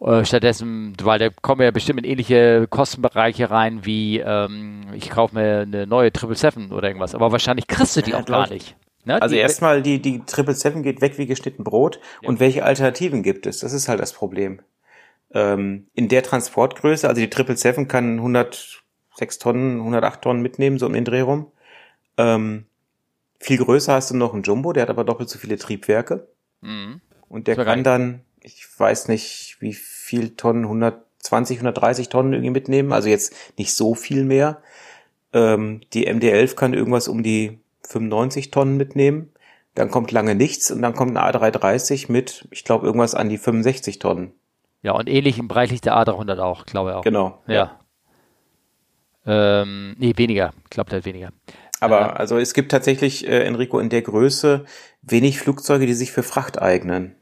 Äh, 0.00 0.26
stattdessen, 0.26 0.94
weil 1.02 1.18
da 1.18 1.30
kommen 1.30 1.62
ja 1.62 1.70
bestimmt 1.70 2.00
in 2.00 2.04
ähnliche 2.04 2.66
Kostenbereiche 2.68 3.50
rein 3.50 3.86
wie 3.86 4.18
ähm, 4.20 4.88
ich 4.94 5.08
kaufe 5.10 5.34
mir 5.34 5.60
eine 5.62 5.86
neue 5.86 6.10
777 6.10 6.70
oder 6.72 6.88
irgendwas. 6.88 7.14
Aber 7.14 7.32
wahrscheinlich 7.32 7.66
kriegst 7.66 7.96
du 7.96 8.02
die 8.02 8.12
Ja, 8.12 8.20
auch 8.20 8.26
gar 8.26 8.44
ich. 8.44 8.50
nicht. 8.50 8.76
Ne? 9.04 9.22
Also 9.22 9.36
erstmal 9.36 9.82
die, 9.82 10.02
die 10.02 10.22
777 10.26 10.82
geht 10.82 11.00
weg 11.00 11.16
wie 11.18 11.26
geschnitten 11.26 11.64
Brot. 11.64 11.98
Und 12.22 12.40
welche 12.40 12.64
Alternativen 12.64 13.22
gibt 13.22 13.46
es? 13.46 13.60
Das 13.60 13.72
ist 13.72 13.88
halt 13.88 14.00
das 14.00 14.12
Problem. 14.12 14.60
Ähm, 15.32 15.88
in 15.94 16.08
der 16.08 16.22
Transportgröße, 16.22 17.08
also 17.08 17.20
die 17.20 17.26
777 17.28 17.88
kann 17.88 18.20
106 19.16 19.38
Tonnen, 19.38 19.78
108 19.78 20.22
Tonnen 20.22 20.42
mitnehmen, 20.42 20.78
so 20.78 20.86
um 20.86 20.92
den 20.92 21.04
Dreh 21.04 21.20
rum. 21.20 21.50
Ähm, 22.16 22.66
viel 23.40 23.58
größer 23.58 23.94
hast 23.94 24.10
du 24.10 24.16
noch 24.16 24.34
einen 24.34 24.42
Jumbo, 24.42 24.72
der 24.72 24.82
hat 24.82 24.90
aber 24.90 25.04
doppelt 25.04 25.28
so 25.28 25.38
viele 25.38 25.58
Triebwerke. 25.58 26.28
Mhm. 26.60 27.00
Und 27.28 27.48
der 27.48 27.56
kann 27.56 27.82
dann, 27.82 28.20
ich 28.40 28.66
weiß 28.78 29.08
nicht, 29.08 29.56
wie 29.60 29.72
viel 29.74 30.36
Tonnen, 30.36 30.64
120, 30.64 31.58
130 31.58 32.08
Tonnen 32.08 32.32
irgendwie 32.32 32.50
mitnehmen, 32.50 32.92
also 32.92 33.08
jetzt 33.08 33.34
nicht 33.58 33.74
so 33.74 33.94
viel 33.94 34.24
mehr. 34.24 34.62
Ähm, 35.32 35.80
die 35.92 36.08
MD-11 36.08 36.54
kann 36.54 36.74
irgendwas 36.74 37.08
um 37.08 37.22
die 37.22 37.58
95 37.88 38.50
Tonnen 38.50 38.76
mitnehmen. 38.76 39.32
Dann 39.74 39.90
kommt 39.90 40.10
lange 40.10 40.34
nichts 40.34 40.70
und 40.70 40.80
dann 40.80 40.94
kommt 40.94 41.16
eine 41.16 41.38
A330 41.38 42.10
mit, 42.10 42.48
ich 42.50 42.64
glaube, 42.64 42.86
irgendwas 42.86 43.14
an 43.14 43.28
die 43.28 43.36
65 43.36 43.98
Tonnen. 43.98 44.32
Ja, 44.82 44.92
und 44.92 45.08
ähnlich 45.08 45.38
im 45.38 45.48
Bereich 45.48 45.70
liegt 45.70 45.84
der 45.84 45.96
A300 45.96 46.38
auch, 46.38 46.64
glaube 46.64 46.90
ich 46.90 46.96
auch. 46.96 47.02
Genau. 47.02 47.42
Ja. 47.46 47.78
Ähm, 49.26 49.96
nee, 49.98 50.12
weniger. 50.16 50.52
Ich 50.64 50.70
glaube, 50.70 50.90
der 50.90 50.98
hat 51.00 51.04
weniger. 51.06 51.30
Aber 51.80 52.00
Ja. 52.00 52.12
also 52.12 52.38
es 52.38 52.54
gibt 52.54 52.70
tatsächlich, 52.70 53.26
äh, 53.26 53.44
Enrico, 53.44 53.78
in 53.78 53.88
der 53.90 54.02
Größe 54.02 54.64
wenig 55.02 55.38
Flugzeuge, 55.40 55.86
die 55.86 55.94
sich 55.94 56.12
für 56.12 56.22
Fracht 56.22 56.60
eignen. 56.60 57.14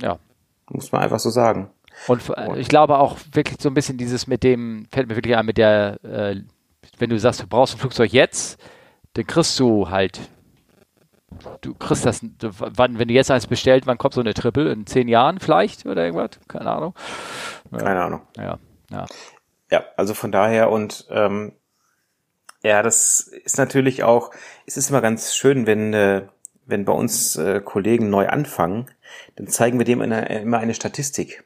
Ja. 0.00 0.18
Muss 0.68 0.92
man 0.92 1.02
einfach 1.02 1.20
so 1.20 1.30
sagen. 1.30 1.70
Und 2.08 2.22
äh, 2.36 2.58
ich 2.58 2.68
glaube 2.68 2.98
auch 2.98 3.16
wirklich 3.32 3.60
so 3.60 3.70
ein 3.70 3.74
bisschen 3.74 3.96
dieses 3.96 4.26
mit 4.26 4.42
dem, 4.42 4.86
fällt 4.90 5.08
mir 5.08 5.16
wirklich 5.16 5.36
an, 5.36 5.46
mit 5.46 5.56
der, 5.58 5.98
äh, 6.04 6.36
wenn 6.98 7.10
du 7.10 7.18
sagst, 7.18 7.42
du 7.42 7.46
brauchst 7.46 7.74
ein 7.74 7.78
Flugzeug 7.78 8.12
jetzt, 8.12 8.60
dann 9.14 9.26
kriegst 9.26 9.58
du 9.58 9.88
halt, 9.88 10.20
du 11.62 11.72
kriegst 11.74 12.04
das, 12.04 12.20
wann, 12.40 12.98
wenn 12.98 13.08
du 13.08 13.14
jetzt 13.14 13.30
eins 13.30 13.46
bestellt, 13.46 13.86
wann 13.86 13.96
kommt 13.96 14.12
so 14.14 14.20
eine 14.20 14.34
Triple? 14.34 14.70
In 14.70 14.86
zehn 14.86 15.08
Jahren 15.08 15.38
vielleicht 15.38 15.86
oder 15.86 16.04
irgendwas? 16.04 16.38
Keine 16.48 16.70
Ahnung. 16.70 16.94
Keine 17.70 18.02
Ahnung. 18.02 18.20
Ja, 18.36 18.58
ja. 18.90 19.06
Ja, 19.70 19.84
also 19.96 20.14
von 20.14 20.32
daher 20.32 20.70
und 20.70 21.06
ähm, 21.10 21.52
ja, 22.62 22.82
das 22.82 23.20
ist 23.20 23.58
natürlich 23.58 24.02
auch, 24.02 24.32
es 24.66 24.76
ist 24.76 24.90
immer 24.90 25.00
ganz 25.00 25.34
schön, 25.34 25.66
wenn, 25.66 25.94
äh, 25.94 26.22
wenn 26.66 26.84
bei 26.84 26.92
uns 26.92 27.36
äh, 27.36 27.60
Kollegen 27.60 28.10
neu 28.10 28.28
anfangen, 28.28 28.90
dann 29.36 29.46
zeigen 29.46 29.78
wir 29.78 29.84
dem 29.84 30.00
eine, 30.00 30.28
immer 30.40 30.58
eine 30.58 30.74
Statistik. 30.74 31.44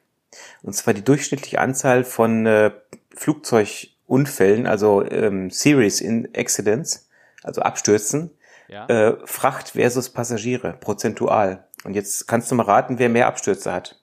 Und 0.62 0.74
zwar 0.74 0.94
die 0.94 1.04
durchschnittliche 1.04 1.60
Anzahl 1.60 2.04
von 2.04 2.46
äh, 2.46 2.70
Flugzeugunfällen, 3.14 4.66
also 4.66 5.04
ähm, 5.04 5.50
Series 5.50 6.00
in 6.00 6.28
Accidents, 6.34 7.08
also 7.42 7.62
Abstürzen, 7.62 8.30
ja. 8.68 8.86
äh, 8.86 9.16
Fracht 9.24 9.70
versus 9.70 10.10
Passagiere, 10.10 10.74
prozentual. 10.80 11.66
Und 11.84 11.94
jetzt 11.94 12.28
kannst 12.28 12.50
du 12.50 12.54
mal 12.54 12.64
raten, 12.64 12.98
wer 12.98 13.08
mehr 13.08 13.26
Abstürze 13.26 13.72
hat. 13.72 14.00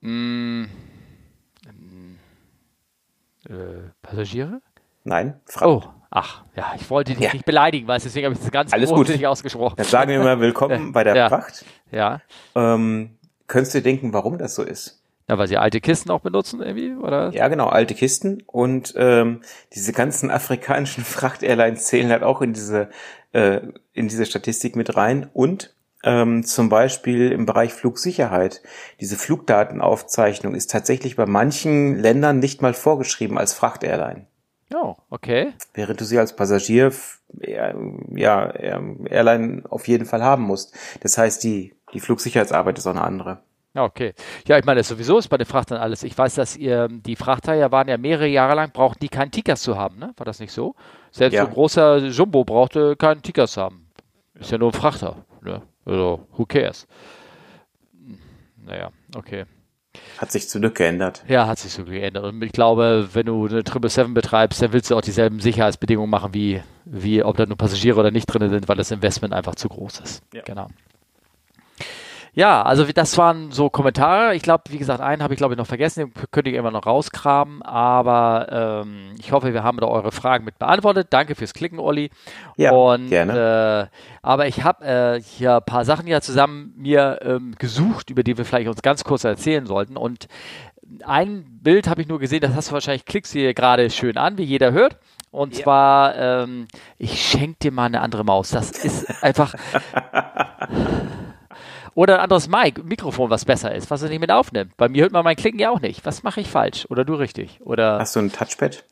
Mm, 0.00 0.64
äh, 3.50 3.90
Passagiere? 4.02 4.60
Nein, 5.04 5.40
Fracht. 5.46 5.66
Oh, 5.66 5.82
ach, 6.10 6.44
ja, 6.56 6.72
ich 6.76 6.88
wollte 6.90 7.14
dich 7.14 7.24
Ja. 7.24 7.32
nicht 7.32 7.44
beleidigen, 7.44 7.88
weißt 7.88 8.04
deswegen 8.06 8.26
habe 8.26 8.34
ich 8.34 8.40
das 8.40 8.50
ganz 8.50 8.72
Alles 8.72 8.90
gut. 8.90 9.24
ausgesprochen. 9.24 9.76
Dann 9.76 9.86
sagen 9.86 10.10
wir 10.10 10.20
mal 10.20 10.40
willkommen 10.40 10.92
bei 10.92 11.04
der 11.04 11.16
Ja. 11.16 11.28
Fracht. 11.28 11.64
Ja. 11.90 12.20
Ähm, 12.54 13.18
könntest 13.46 13.74
du 13.74 13.78
dir 13.78 13.84
denken, 13.84 14.12
warum 14.12 14.38
das 14.38 14.54
so 14.54 14.62
ist? 14.62 15.02
Ja, 15.28 15.38
weil 15.38 15.46
sie 15.46 15.58
alte 15.58 15.80
Kisten 15.80 16.10
auch 16.10 16.20
benutzen 16.20 16.60
irgendwie, 16.60 16.92
oder? 16.94 17.30
Ja, 17.32 17.46
genau, 17.48 17.68
alte 17.68 17.94
Kisten 17.94 18.42
und 18.46 18.94
ähm, 18.96 19.42
diese 19.72 19.92
ganzen 19.92 20.30
afrikanischen 20.30 21.04
Fracht-Airlines 21.04 21.84
zählen 21.86 22.10
halt 22.10 22.22
auch 22.24 22.42
in 22.42 22.52
diese 22.52 22.90
äh, 23.32 23.60
in 23.92 24.08
diese 24.08 24.26
Statistik 24.26 24.74
mit 24.76 24.96
rein 24.96 25.30
und 25.32 25.74
ähm, 26.02 26.44
zum 26.44 26.68
Beispiel 26.68 27.30
im 27.32 27.46
Bereich 27.46 27.72
Flugsicherheit. 27.72 28.62
Diese 29.00 29.16
Flugdatenaufzeichnung 29.16 30.54
ist 30.54 30.70
tatsächlich 30.70 31.16
bei 31.16 31.26
manchen 31.26 31.96
Ländern 31.98 32.38
nicht 32.38 32.62
mal 32.62 32.74
vorgeschrieben 32.74 33.38
als 33.38 33.52
Fracht-Airline, 33.52 34.26
Ja, 34.72 34.96
okay. 35.10 35.52
während 35.74 36.00
du 36.00 36.04
sie 36.04 36.18
als 36.18 36.34
Passagier 36.36 36.92
ja, 37.42 38.54
ähm, 38.56 39.06
Airline 39.08 39.62
auf 39.68 39.88
jeden 39.88 40.06
Fall 40.06 40.22
haben 40.22 40.42
musst. 40.44 40.74
Das 41.00 41.16
heißt, 41.18 41.42
die 41.44 41.74
die 41.92 42.00
Flugsicherheitsarbeit 42.00 42.78
ist 42.78 42.86
auch 42.86 42.92
eine 42.92 43.02
andere. 43.02 43.42
Ja, 43.74 43.84
okay. 43.84 44.14
Ja, 44.46 44.58
ich 44.58 44.64
meine, 44.64 44.82
sowieso 44.82 45.18
ist 45.18 45.28
bei 45.28 45.36
den 45.38 45.46
Frachtern 45.46 45.78
alles. 45.80 46.02
Ich 46.02 46.16
weiß, 46.16 46.34
dass 46.36 46.56
ihr, 46.56 46.88
die 46.88 47.14
Frachter 47.16 47.54
ja 47.54 47.70
waren 47.70 47.88
ja 47.88 47.98
mehrere 47.98 48.26
Jahre 48.26 48.54
lang, 48.54 48.70
brauchten 48.72 49.00
die 49.00 49.08
keinen 49.08 49.30
Tickers 49.30 49.62
zu 49.62 49.76
haben, 49.76 49.98
ne? 49.98 50.12
War 50.16 50.24
das 50.24 50.40
nicht 50.40 50.52
so? 50.52 50.74
Selbst 51.12 51.34
Ja. 51.34 51.42
so 51.42 51.48
ein 51.48 51.54
großer 51.54 51.96
Jumbo 51.98 52.44
brauchte 52.44 52.96
keinen 52.96 53.22
Tickers 53.22 53.56
haben. 53.56 53.86
Ist 54.38 54.50
ja 54.50 54.58
nur 54.58 54.70
ein 54.70 54.72
Frachter, 54.80 55.24
ne? 55.42 55.62
Also, 55.90 56.20
who 56.36 56.46
cares? 56.46 56.86
Naja, 58.64 58.90
okay. 59.16 59.44
Hat 60.18 60.30
sich 60.30 60.48
zum 60.48 60.60
Glück 60.60 60.76
geändert. 60.76 61.24
Ja, 61.26 61.48
hat 61.48 61.58
sich 61.58 61.72
so 61.72 61.84
geändert. 61.84 62.22
Und 62.24 62.40
ich 62.42 62.52
glaube, 62.52 63.08
wenn 63.12 63.26
du 63.26 63.46
eine 63.46 63.64
777 63.64 64.14
betreibst, 64.14 64.62
dann 64.62 64.72
willst 64.72 64.88
du 64.90 64.96
auch 64.96 65.00
dieselben 65.00 65.40
Sicherheitsbedingungen 65.40 66.08
machen, 66.08 66.32
wie, 66.32 66.62
wie 66.84 67.24
ob 67.24 67.36
da 67.36 67.44
nur 67.44 67.56
Passagiere 67.56 67.98
oder 67.98 68.12
nicht 68.12 68.26
drin 68.26 68.48
sind, 68.50 68.68
weil 68.68 68.76
das 68.76 68.92
Investment 68.92 69.34
einfach 69.34 69.56
zu 69.56 69.68
groß 69.68 69.98
ist. 69.98 70.22
Ja. 70.32 70.42
Genau. 70.42 70.68
Ja, 72.32 72.62
also 72.62 72.84
das 72.84 73.18
waren 73.18 73.50
so 73.50 73.70
Kommentare. 73.70 74.34
Ich 74.34 74.42
glaube, 74.42 74.64
wie 74.68 74.78
gesagt, 74.78 75.00
einen 75.00 75.22
habe 75.22 75.34
ich 75.34 75.38
glaube 75.38 75.54
ich 75.54 75.58
noch 75.58 75.66
vergessen, 75.66 76.00
den 76.12 76.12
könnte 76.30 76.50
ich 76.50 76.56
immer 76.56 76.70
noch 76.70 76.86
rauskramen, 76.86 77.62
aber 77.62 78.82
ähm, 78.84 79.14
ich 79.18 79.32
hoffe, 79.32 79.52
wir 79.52 79.62
haben 79.64 79.78
da 79.78 79.86
eure 79.86 80.12
Fragen 80.12 80.44
mit 80.44 80.58
beantwortet. 80.58 81.08
Danke 81.10 81.34
fürs 81.34 81.54
Klicken, 81.54 81.78
Olli. 81.78 82.10
Ja, 82.56 82.72
Und, 82.72 83.08
gerne. 83.08 83.90
Äh, 83.92 83.96
aber 84.22 84.46
ich 84.46 84.62
habe 84.62 84.84
äh, 84.84 85.20
hier 85.20 85.56
ein 85.56 85.64
paar 85.64 85.84
Sachen 85.84 86.06
ja 86.06 86.20
zusammen 86.20 86.72
mir 86.76 87.18
ähm, 87.22 87.54
gesucht, 87.58 88.10
über 88.10 88.22
die 88.22 88.38
wir 88.38 88.44
vielleicht 88.44 88.68
uns 88.68 88.82
ganz 88.82 89.02
kurz 89.04 89.24
erzählen 89.24 89.66
sollten. 89.66 89.96
Und 89.96 90.28
ein 91.04 91.44
Bild 91.62 91.88
habe 91.88 92.00
ich 92.02 92.08
nur 92.08 92.18
gesehen, 92.18 92.40
das 92.40 92.54
hast 92.54 92.68
du 92.70 92.72
wahrscheinlich, 92.74 93.04
klickst 93.04 93.34
du 93.34 93.38
hier 93.40 93.54
gerade 93.54 93.90
schön 93.90 94.16
an, 94.16 94.38
wie 94.38 94.44
jeder 94.44 94.72
hört. 94.72 94.98
Und 95.32 95.56
Ja. 95.56 95.62
zwar, 95.64 96.16
ähm, 96.16 96.66
ich 96.98 97.22
schenke 97.22 97.58
dir 97.62 97.72
mal 97.72 97.84
eine 97.86 98.00
andere 98.00 98.24
Maus. 98.24 98.50
Das 98.50 98.70
ist 98.70 99.22
einfach. 99.22 99.54
Oder 101.94 102.16
ein 102.16 102.20
anderes 102.20 102.48
Mic, 102.48 102.82
Mikrofon, 102.84 103.30
was 103.30 103.44
besser 103.44 103.74
ist, 103.74 103.90
was 103.90 104.02
er 104.02 104.08
nicht 104.08 104.20
mit 104.20 104.30
aufnimmt. 104.30 104.76
Bei 104.76 104.88
mir 104.88 105.02
hört 105.02 105.12
man 105.12 105.24
mein 105.24 105.36
Klicken 105.36 105.58
ja 105.58 105.70
auch 105.70 105.80
nicht. 105.80 106.04
Was 106.06 106.22
mache 106.22 106.40
ich 106.40 106.48
falsch? 106.48 106.86
Oder 106.88 107.04
du 107.04 107.14
richtig? 107.14 107.60
Oder 107.62 107.98
Hast 107.98 108.16
du 108.16 108.20
ein 108.20 108.32
Touchpad? 108.32 108.84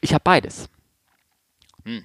ich 0.00 0.12
habe 0.12 0.22
beides. 0.24 0.68
Hm. 1.84 2.04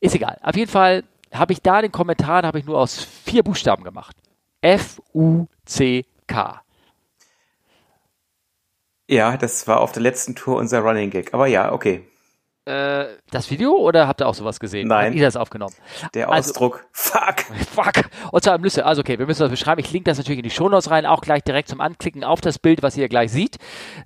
Ist 0.00 0.14
egal. 0.14 0.38
Auf 0.42 0.56
jeden 0.56 0.70
Fall 0.70 1.04
habe 1.32 1.52
ich 1.52 1.62
da 1.62 1.82
den 1.82 1.92
Kommentar, 1.92 2.42
habe 2.42 2.58
ich 2.58 2.64
nur 2.64 2.78
aus 2.78 3.06
vier 3.24 3.42
Buchstaben 3.42 3.84
gemacht. 3.84 4.16
F-U-C-K. 4.60 6.62
Ja, 9.10 9.36
das 9.36 9.66
war 9.66 9.80
auf 9.80 9.92
der 9.92 10.02
letzten 10.02 10.34
Tour 10.34 10.58
unser 10.58 10.80
Running 10.80 11.10
Gag. 11.10 11.32
Aber 11.32 11.46
ja, 11.46 11.72
okay. 11.72 12.06
Äh, 12.68 13.16
das 13.30 13.50
Video 13.50 13.72
oder 13.76 14.06
habt 14.06 14.20
ihr 14.20 14.28
auch 14.28 14.34
sowas 14.34 14.60
gesehen? 14.60 14.88
Nein. 14.88 15.06
Habt 15.06 15.14
ihr 15.16 15.24
das 15.24 15.36
aufgenommen? 15.36 15.74
Der 16.14 16.30
Also- 16.30 16.50
Ausdruck. 16.50 16.84
Fuck. 16.92 17.40
Fuck. 17.74 18.10
Und 18.30 18.44
zwar 18.44 18.56
im 18.56 18.62
Lüsse. 18.62 18.84
Also 18.84 19.00
okay, 19.00 19.18
wir 19.18 19.26
müssen 19.26 19.40
das 19.40 19.50
beschreiben. 19.50 19.80
Ich 19.80 19.90
link 19.90 20.04
das 20.04 20.18
natürlich 20.18 20.38
in 20.40 20.42
die 20.42 20.50
Shownotes 20.50 20.90
rein, 20.90 21.06
auch 21.06 21.22
gleich 21.22 21.42
direkt 21.42 21.68
zum 21.68 21.80
Anklicken 21.80 22.24
auf 22.24 22.40
das 22.42 22.58
Bild, 22.58 22.82
was 22.82 22.96
ihr 22.96 23.08
gleich 23.08 23.32
seht. 23.32 23.56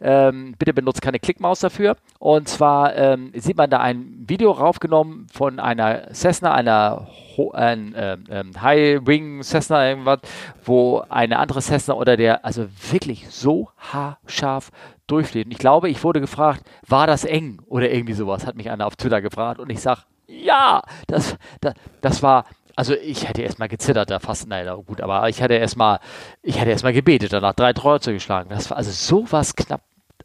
Ähm, 0.01 0.55
bitte 0.59 0.73
benutzt 0.73 1.03
keine 1.03 1.19
Klickmaus 1.19 1.61
dafür. 1.61 1.97
Und 2.21 2.49
zwar 2.49 2.95
ähm, 2.95 3.33
sieht 3.35 3.57
man 3.57 3.69
da 3.69 3.79
ein 3.81 4.25
Video 4.29 4.53
raufgenommen 4.53 5.27
von 5.33 5.59
einer 5.59 6.13
Cessna, 6.15 6.55
einer 6.55 7.09
ein, 7.55 7.95
ähm, 7.97 8.25
ähm, 8.31 8.63
High 8.63 9.01
Wing 9.07 9.43
Cessna 9.43 9.89
irgendwas, 9.89 10.21
wo 10.65 11.03
eine 11.09 11.39
andere 11.39 11.63
Cessna 11.63 11.95
oder 11.95 12.17
der 12.17 12.45
also 12.45 12.67
wirklich 12.91 13.31
so 13.31 13.71
haarscharf 13.79 14.71
durchfliegt. 15.13 15.47
Und 15.47 15.53
ich 15.53 15.59
glaube, 15.59 15.89
ich 15.89 16.03
wurde 16.03 16.21
gefragt, 16.21 16.65
war 16.87 17.07
das 17.07 17.25
eng 17.25 17.61
oder 17.67 17.91
irgendwie 17.91 18.15
sowas, 18.15 18.47
hat 18.47 18.57
mich 18.57 18.71
einer 18.71 18.87
auf 18.87 18.97
Twitter 18.97 19.21
gefragt 19.21 19.61
und 19.61 19.71
ich 19.71 19.81
sag, 19.81 20.07
ja, 20.27 20.83
das, 21.07 21.37
das, 21.61 21.75
das 22.01 22.23
war, 22.23 22.45
also 22.75 22.95
ich 22.95 23.29
hätte 23.29 23.43
erstmal 23.43 23.69
gezittert 23.69 24.11
da 24.11 24.19
fast, 24.19 24.49
nein, 24.49 24.65
na 24.67 24.75
gut, 24.75 25.01
aber 25.01 25.29
ich 25.29 25.41
hätte 25.41 25.55
erstmal, 25.55 26.01
ich 26.43 26.59
hätte 26.59 26.71
erstmal 26.71 26.93
gebetet, 26.93 27.33
danach 27.33 27.55
drei 27.55 27.73
Kreuze 27.73 28.13
geschlagen. 28.13 28.49
Das 28.51 28.71
war 28.71 28.79
also 28.79 28.91
sowas 28.91 29.55
knapp, 29.55 29.83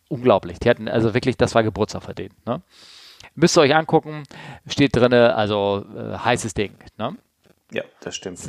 unglaublich. 0.08 0.60
Die 0.60 0.70
hatten 0.70 0.88
also 0.88 1.14
wirklich, 1.14 1.38
das 1.38 1.56
war 1.56 1.64
Geburtstag 1.64 2.04
verdient. 2.04 2.34
Ne? 2.46 2.62
Müsst 3.36 3.58
ihr 3.58 3.62
euch 3.62 3.76
angucken, 3.76 4.24
steht 4.68 4.96
drinne, 4.96 5.36
also 5.36 5.86
äh, 5.96 6.18
heißes 6.18 6.54
Ding. 6.54 6.74
Ne? 6.98 7.16
Ja, 7.72 7.84
das 8.00 8.16
stimmt. 8.16 8.40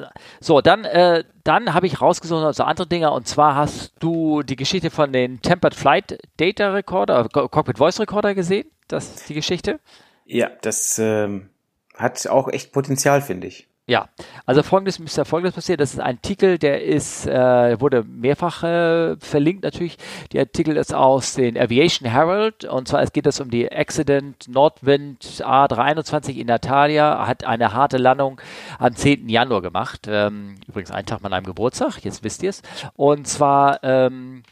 So, 0.40 0.60
dann, 0.60 0.84
äh, 0.84 1.24
dann 1.44 1.74
habe 1.74 1.86
ich 1.86 2.00
rausgesucht 2.00 2.44
also 2.44 2.62
andere 2.64 2.86
Dinge 2.86 3.10
und 3.10 3.26
zwar 3.26 3.54
hast 3.56 3.92
du 3.98 4.42
die 4.42 4.56
Geschichte 4.56 4.90
von 4.90 5.12
den 5.12 5.42
Tempered 5.42 5.74
Flight 5.74 6.18
Data 6.36 6.70
Recorder, 6.72 7.24
äh, 7.24 7.28
Co- 7.28 7.48
Cockpit 7.48 7.78
Voice 7.78 7.98
Recorder 8.00 8.34
gesehen? 8.34 8.70
Das 8.86 9.16
ist 9.16 9.28
die 9.28 9.34
Geschichte? 9.34 9.80
Ja, 10.24 10.50
das 10.62 10.98
ähm, 10.98 11.50
hat 11.96 12.26
auch 12.28 12.48
echt 12.48 12.72
Potenzial, 12.72 13.20
finde 13.22 13.48
ich. 13.48 13.67
Ja, 13.88 14.10
also 14.44 14.62
folgendes 14.62 14.98
ist 14.98 15.26
folgendes 15.26 15.54
passiert. 15.54 15.80
Das 15.80 15.94
ist 15.94 15.98
ein 15.98 16.16
Artikel, 16.16 16.58
der 16.58 16.84
ist, 16.84 17.26
äh, 17.26 17.80
wurde 17.80 18.04
mehrfach 18.04 18.62
äh, 18.62 19.16
verlinkt 19.16 19.64
natürlich. 19.64 19.96
Der 20.34 20.42
Artikel 20.42 20.76
ist 20.76 20.92
aus 20.92 21.36
den 21.36 21.56
Aviation 21.56 22.06
Herald 22.06 22.66
und 22.66 22.86
zwar 22.86 23.00
es 23.00 23.14
geht 23.14 23.26
es 23.26 23.40
um 23.40 23.50
die 23.50 23.72
Accident 23.72 24.46
Nordwind 24.46 25.24
A321 25.42 26.36
in 26.36 26.48
Natalia, 26.48 27.26
hat 27.26 27.44
eine 27.44 27.72
harte 27.72 27.96
Landung 27.96 28.38
am 28.78 28.94
10. 28.94 29.26
Januar 29.30 29.62
gemacht. 29.62 30.06
Ähm, 30.06 30.56
übrigens 30.66 30.90
einen 30.90 31.06
Tag 31.06 31.24
an 31.24 31.32
einem 31.32 31.46
Geburtstag, 31.46 32.04
jetzt 32.04 32.22
wisst 32.22 32.42
ihr 32.42 32.50
es. 32.50 32.60
Und 32.94 33.26
zwar 33.26 33.82
ähm, 33.82 34.42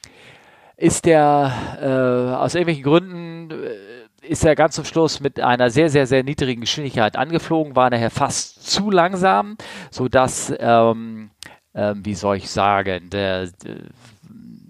ist 0.79 1.05
der 1.05 1.53
äh, 1.79 2.37
aus 2.37 2.55
irgendwelchen 2.55 2.85
Gründen 2.85 3.51
äh, 3.51 3.96
ist 4.29 4.45
er 4.45 4.55
ganz 4.55 4.75
zum 4.75 4.85
Schluss 4.85 5.21
mit 5.21 5.41
einer 5.41 5.71
sehr, 5.71 5.89
sehr, 5.89 6.07
sehr 6.07 6.23
niedrigen 6.23 6.61
Geschwindigkeit 6.61 7.17
angeflogen, 7.17 7.77
war 7.77 7.91
nachher 7.91 8.11
fast 8.11 8.71
zu 8.71 8.91
langsam, 8.91 9.57
sodass, 9.91 10.53
ähm, 10.59 11.31
ähm, 11.75 12.05
wie 12.05 12.15
soll 12.15 12.37
ich 12.37 12.51
sagen, 12.51 13.11
der, 13.11 13.49
der 13.65 13.77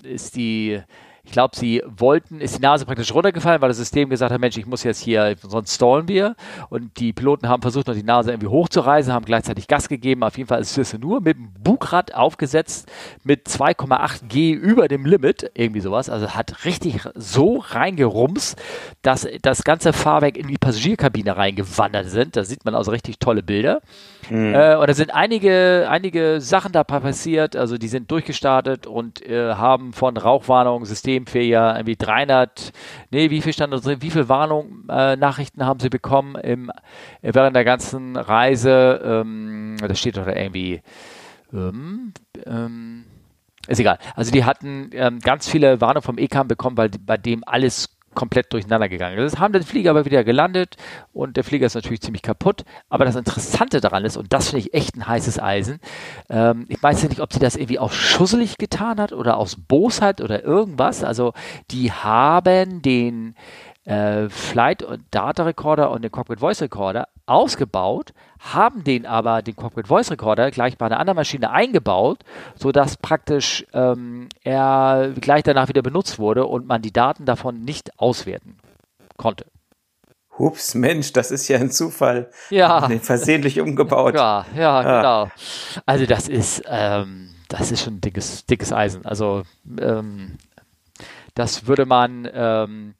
ist 0.05 0.37
die 0.37 0.81
ich 1.27 1.33
glaube, 1.33 1.57
sie 1.57 1.83
wollten, 1.85 2.41
ist 2.41 2.57
die 2.57 2.63
Nase 2.63 2.87
praktisch 2.87 3.13
runtergefallen, 3.13 3.61
weil 3.61 3.69
das 3.69 3.79
System 3.79 4.09
gesagt 4.09 4.33
hat, 4.33 4.41
Mensch, 4.41 4.57
ich 4.57 4.65
muss 4.65 4.85
jetzt 4.85 5.01
hier, 5.01 5.35
sonst 5.43 5.75
stallen 5.75 6.07
wir. 6.07 6.37
Und 6.71 6.99
die 7.01 7.13
Piloten 7.13 7.49
haben 7.49 7.63
versucht, 7.63 7.89
noch 7.89 7.95
die 7.95 8.05
Nase 8.05 8.31
irgendwie 8.31 8.47
hochzureißen, 8.47 9.13
haben 9.13 9.25
gleichzeitig 9.25 9.67
Gas 9.67 9.89
gegeben. 9.89 10.23
Auf 10.23 10.39
jeden 10.39 10.47
Fall 10.47 10.61
ist 10.61 10.79
es 10.79 10.97
nur 10.97 11.21
mit 11.21 11.37
dem 11.37 11.53
Bugrad 11.53 12.15
aufgesetzt, 12.15 12.89
mit 13.25 13.49
2,8 13.49 14.29
G 14.29 14.53
über 14.53 14.87
dem 14.87 15.05
Limit, 15.05 15.51
irgendwie 15.55 15.81
sowas. 15.81 16.09
Also 16.09 16.31
hat 16.31 16.65
richtig 16.65 17.01
so 17.17 17.59
reingerumst, 17.59 18.57
dass 19.03 19.27
das 19.43 19.65
ganze 19.65 19.93
Fahrwerk 19.93 20.37
in 20.37 20.47
die 20.47 20.59
Passagierkabine 20.59 21.37
reingewandert 21.37 22.09
sind. 22.09 22.37
Da 22.37 22.45
sieht 22.45 22.65
man 22.65 22.77
also 22.77 22.93
richtig 22.93 23.19
tolle 23.19 23.43
Bilder. 23.43 23.81
Mhm. 24.31 24.55
Äh, 24.55 24.77
und 24.77 24.89
da 24.89 24.95
sind 24.95 25.13
einige, 25.13 25.89
einige 25.91 26.41
Sachen 26.41 26.71
da 26.71 26.85
passiert, 26.85 27.57
also 27.57 27.79
die 27.79 27.89
sind 27.89 28.13
durchgestartet 28.13 28.87
und 28.87 29.27
äh, 29.27 29.55
haben 29.55 29.93
von 29.93 30.17
Rauchwarnung, 30.17 30.85
Systemfehler, 31.17 31.77
irgendwie 31.77 31.97
300, 31.97 32.73
nee, 33.11 33.31
wie 33.31 33.41
viel 33.41 33.53
stand 33.53 33.73
da 33.73 33.79
drin, 33.79 34.03
wie 34.03 34.11
viel 34.11 34.29
Warnung, 34.29 34.85
äh, 34.89 35.17
Nachrichten 35.17 35.65
haben 35.65 35.81
sie 35.81 35.89
bekommen 35.89 36.37
im, 36.37 36.71
äh, 37.23 37.33
während 37.35 37.57
der 37.57 37.65
ganzen 37.65 38.17
Reise, 38.17 39.01
ähm, 39.05 39.77
das 39.81 39.99
steht 39.99 40.17
doch 40.17 40.27
da 40.27 40.35
irgendwie, 40.35 40.83
ähm, 41.53 42.13
ähm, 42.45 43.05
ist 43.69 43.81
egal. 43.81 43.99
Also 44.15 44.31
die 44.31 44.45
hatten 44.45 44.91
ähm, 44.93 45.19
ganz 45.19 45.49
viele 45.49 45.81
Warnungen 45.81 46.03
vom 46.03 46.19
ECAM 46.19 46.49
bekommen, 46.49 46.77
weil 46.77 46.91
bei 47.05 47.17
dem 47.17 47.43
alles 47.47 47.96
komplett 48.17 48.53
durcheinander 48.53 48.89
gegangen 48.89 49.19
ist. 49.19 49.39
Haben 49.39 49.53
den 49.53 49.63
Flieger 49.63 49.91
aber 49.91 50.05
wieder 50.05 50.25
gelandet 50.25 50.77
und 51.13 51.37
der 51.37 51.45
Flieger 51.45 51.67
ist 51.67 51.77
natürlich 51.77 52.01
ziemlich 52.01 52.23
kaputt. 52.23 52.65
Aber 52.89 53.05
das 53.05 53.15
Interessante 53.15 53.81
daran 53.81 54.05
ist, 54.05 54.17
und 54.17 54.33
das 54.33 54.49
finde 54.49 54.67
ich 54.67 54.75
echt 54.75 54.97
ein 54.97 55.07
heißes 55.07 55.41
Eisen, 55.41 55.79
ähm, 56.29 56.67
ich 56.69 56.83
weiß 56.83 57.03
ja 57.03 57.09
nicht, 57.09 57.21
ob 57.21 57.33
sie 57.33 57.39
das 57.39 57.55
irgendwie 57.55 57.79
auch 57.79 57.93
schusselig 57.93 58.59
getan 58.59 59.01
hat 59.01 59.13
oder 59.13 59.37
aus 59.37 59.57
Bosheit 59.57 60.21
oder 60.21 60.43
irgendwas. 60.43 61.05
Also 61.05 61.33
die 61.71 61.93
haben 61.93 62.83
den 62.83 63.37
äh, 63.85 64.29
Flight- 64.29 64.83
und 64.83 65.05
Data 65.13 65.45
Recorder 65.45 65.93
und 65.93 66.03
den 66.03 66.11
Cockpit 66.11 66.41
Voice 66.41 66.63
Recorder 66.63 67.07
ausgebaut, 67.27 68.13
haben 68.39 68.85
den 68.85 69.07
aber, 69.07 69.43
den 69.43 69.57
Cockpit 69.57 69.89
Voice 69.89 70.11
Recorder, 70.11 70.51
gleich 70.51 70.79
bei 70.79 70.87
einer 70.87 71.01
anderen 71.01 71.17
Maschine 71.17 71.51
eingebaut, 71.51 72.21
sodass 72.55 72.97
praktisch 72.97 73.67
ähm, 73.73 74.29
er 74.43 75.13
gleich 75.21 75.43
danach 75.43 75.69
wieder 75.69 75.83
benutzt 75.83 76.19
wurde 76.19 76.47
und 76.47 76.67
man 76.67 76.83
die 76.83 76.93
Daten 76.93 77.25
davon 77.25 77.63
nicht 77.63 77.99
auswerten 77.99 78.59
konnte. 79.17 79.47
Hups, 80.39 80.75
Mensch, 80.75 81.13
das 81.13 81.31
ist 81.31 81.49
ja 81.49 81.59
ein 81.59 81.71
Zufall. 81.71 82.31
Ja. 82.51 82.89
Versehentlich 83.01 83.59
umgebaut. 83.61 84.15
Ja, 84.15 84.45
ja, 84.55 84.83
ja. 84.83 84.97
genau. 84.99 85.31
Also 85.87 86.07
das 86.07 86.29
ist, 86.29 86.63
ähm, 86.69 87.31
das 87.49 87.73
ist 87.73 87.83
schon 87.83 88.01
dickes, 88.01 88.45
dickes 88.45 88.73
Eisen. 88.73 89.07
Also 89.07 89.43
ähm, 89.81 90.37
das 91.35 91.67
würde 91.67 91.87
man, 91.87 92.29
ähm, 92.33 92.95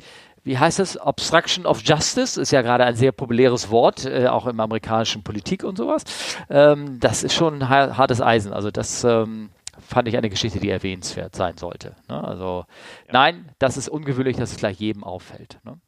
wie 0.47 0.57
heißt 0.57 0.79
es, 0.79 0.99
Obstruction 1.01 1.67
of 1.67 1.83
Justice, 1.83 2.41
ist 2.41 2.53
ja 2.53 2.63
gerade 2.63 2.85
ein 2.85 2.95
sehr 2.95 3.11
populäres 3.11 3.69
Wort, 3.71 4.07
äh, 4.07 4.29
auch 4.29 4.47
im 4.47 4.61
amerikanischen 4.61 5.25
Politik 5.25 5.65
und 5.65 5.77
sowas. 5.77 6.05
Ähm, 6.49 7.01
das 7.01 7.25
ist 7.25 7.35
schon 7.35 7.63
ein 7.63 7.69
hartes 7.69 8.23
Eisen. 8.23 8.53
Also 8.53 8.71
das 8.71 9.03
ähm, 9.03 9.51
fand 9.81 10.07
ich 10.07 10.17
eine 10.17 10.31
Geschichte, 10.31 10.61
die 10.61 10.71
erwähnenswert 10.71 11.35
sein 11.35 11.59
sollte. 11.59 11.97
Ne? 12.09 12.23
Also 12.23 12.65
ja. 13.07 13.13
nein, 13.13 13.51
das 13.59 13.77
ist 13.77 13.89
ungewöhnlich, 13.89 14.37
dass 14.37 14.53
es 14.53 14.57
gleich 14.57 14.79
jedem 14.79 15.03
auffällt. 15.03 15.59
Ne? 15.65 15.81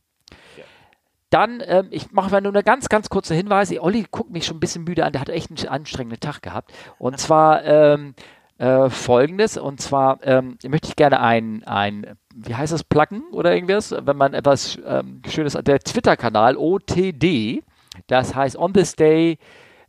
Dann, 1.30 1.62
ähm, 1.64 1.88
ich 1.90 2.10
mache 2.10 2.30
mal 2.30 2.40
nur 2.40 2.52
eine 2.52 2.64
ganz, 2.64 2.88
ganz 2.88 3.10
kurze 3.10 3.34
Hinweise. 3.34 3.80
Olli 3.80 4.06
guckt 4.10 4.30
mich 4.30 4.46
schon 4.46 4.56
ein 4.56 4.60
bisschen 4.60 4.84
müde 4.84 5.04
an, 5.04 5.12
der 5.12 5.20
hat 5.20 5.28
echt 5.28 5.50
einen 5.50 5.68
anstrengenden 5.68 6.20
Tag 6.20 6.42
gehabt. 6.42 6.72
Und 6.98 7.18
zwar 7.20 7.64
ähm, 7.64 8.14
äh, 8.58 8.90
folgendes, 8.90 9.56
und 9.56 9.80
zwar 9.80 10.18
ähm, 10.22 10.58
möchte 10.66 10.88
ich 10.88 10.96
gerne 10.96 11.20
ein, 11.20 11.62
ein, 11.64 12.16
wie 12.34 12.54
heißt 12.54 12.72
das, 12.72 12.84
Pluggen 12.84 13.22
oder 13.32 13.54
irgendwas, 13.54 13.94
wenn 13.98 14.16
man 14.16 14.34
etwas 14.34 14.78
ähm, 14.84 15.22
Schönes, 15.28 15.52
der 15.54 15.78
Twitter-Kanal 15.78 16.56
OTD, 16.56 17.62
das 18.08 18.34
heißt 18.34 18.56
On 18.56 18.72
This 18.72 18.96
Day 18.96 19.38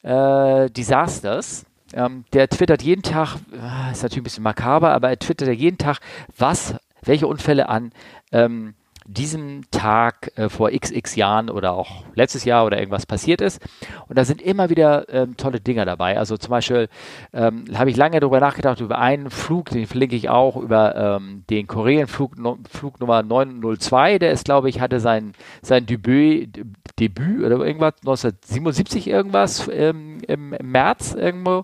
äh, 0.04 0.70
Disasters, 0.70 1.66
ähm, 1.94 2.26
der 2.34 2.48
twittert 2.48 2.84
jeden 2.84 3.02
Tag, 3.02 3.38
äh, 3.52 3.92
ist 3.92 4.04
natürlich 4.04 4.22
ein 4.22 4.24
bisschen 4.24 4.44
makaber, 4.44 4.94
aber 4.94 5.10
er 5.10 5.20
twittert 5.20 5.50
jeden 5.50 5.78
Tag, 5.78 6.00
was, 6.38 6.76
welche 7.04 7.28
Unfälle 7.28 7.70
an 7.70 7.92
ähm, 8.32 8.76
diesem 9.14 9.62
Tag 9.72 10.32
äh, 10.36 10.50
vor 10.50 10.70
xx 10.70 11.16
Jahren 11.16 11.50
oder 11.50 11.74
auch 11.74 12.04
letztes 12.14 12.46
Jahr 12.46 12.66
oder 12.66 12.78
irgendwas 12.78 13.06
passiert 13.06 13.42
ist. 13.42 13.62
Und 14.08 14.18
da 14.18 14.24
sind 14.24 14.42
immer 14.42 14.70
wieder 14.70 15.10
ähm, 15.10 15.36
tolle 15.36 15.60
Dinger 15.60 15.86
dabei. 15.86 16.18
Also 16.18 16.38
zum 16.38 16.52
Beispiel 16.52 16.90
ähm, 17.34 17.66
habe 17.74 17.90
ich 17.90 17.98
lange 17.98 18.20
darüber 18.20 18.40
nachgedacht, 18.40 18.82
über 18.82 19.00
einen 19.00 19.32
Flug, 19.32 19.70
den 19.72 19.88
verlinke 19.88 20.16
ich 20.16 20.30
auch, 20.30 20.56
über 20.58 20.96
ähm, 20.96 21.44
den 21.50 21.66
Koreanflug 21.66 22.38
no, 22.38 22.60
Flug 22.70 23.00
Nummer 23.00 23.24
902. 23.24 24.20
Der 24.20 24.32
ist, 24.32 24.46
glaube 24.46 24.70
ich, 24.70 24.80
hatte 24.80 25.00
sein, 25.00 25.34
sein 25.62 25.88
Debüt, 25.88 26.64
Debüt 27.00 27.44
oder 27.44 27.66
irgendwas, 27.66 27.96
1977 28.02 29.08
irgendwas 29.08 29.68
ähm, 29.74 30.20
im, 30.28 30.54
im 30.54 30.72
März 30.72 31.16
irgendwo. 31.16 31.64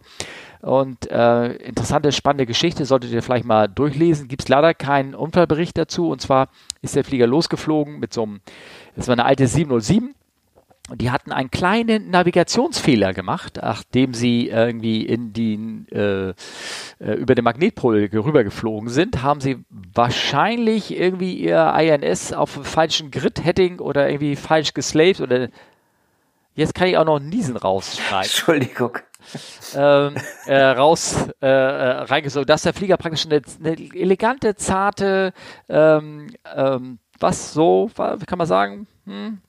Und 0.66 1.12
äh, 1.12 1.54
interessante, 1.58 2.12
spannende 2.12 2.48
Geschichte, 2.48 2.86
solltet 2.86 3.12
ihr 3.12 3.22
vielleicht 3.22 3.46
mal 3.46 3.68
durchlesen. 3.68 4.28
Gibt 4.28 4.42
es 4.42 4.48
leider 4.48 4.74
keinen 4.74 5.14
Unfallbericht 5.14 5.78
dazu. 5.78 6.10
Und 6.10 6.22
zwar 6.22 6.50
ist 6.82 6.96
der 6.96 7.04
Flieger 7.04 7.28
losgeflogen 7.28 8.00
mit 8.00 8.14
so 8.14 8.24
einem, 8.24 8.42
das 8.96 9.08
war 9.08 9.14
eine 9.14 9.26
alte 9.26 9.46
707. 9.46 10.16
Und 10.90 11.02
die 11.02 11.12
hatten 11.12 11.32
einen 11.32 11.52
kleinen 11.52 12.10
Navigationsfehler 12.10 13.14
gemacht, 13.14 13.60
nachdem 13.62 14.16
sie 14.16 14.48
irgendwie 14.48 15.06
in 15.06 15.34
die, 15.34 15.86
äh, 15.92 16.30
äh, 16.30 17.14
über 17.14 17.36
den 17.36 17.44
Magnetpol 17.44 18.10
rübergeflogen 18.12 18.90
sind, 18.90 19.22
haben 19.22 19.42
sie 19.42 19.64
wahrscheinlich 19.70 20.98
irgendwie 20.98 21.36
ihr 21.36 21.76
INS 21.78 22.34
auf 22.34 22.50
falschen 22.50 23.12
Grid-Heading 23.12 23.80
oder 23.80 24.10
irgendwie 24.10 24.36
falsch 24.36 24.74
geslaved 24.74 25.22
oder 25.22 25.50
jetzt 26.56 26.74
kann 26.74 26.88
ich 26.88 26.98
auch 26.98 27.06
noch 27.06 27.20
Niesen 27.20 27.56
rausschneiden. 27.56 28.24
Entschuldigung 28.24 28.98
ähm, 29.76 30.16
äh, 30.46 30.64
raus 30.64 31.28
äh, 31.42 31.48
äh, 31.48 31.92
reingesogen, 32.04 32.48
dass 32.48 32.64
der 32.64 32.74
Flieger 32.74 32.98
praktisch 32.98 33.26
eine, 33.26 33.42
eine 33.60 33.74
elegante, 33.94 34.56
zarte, 34.56 35.34
ähm, 35.70 36.28
ähm, 36.56 37.00
was 37.20 37.54
so, 37.54 37.90
wie 37.96 38.26
kann 38.26 38.38
man 38.38 38.48
sagen, 38.48 38.88
hm, 39.06 39.40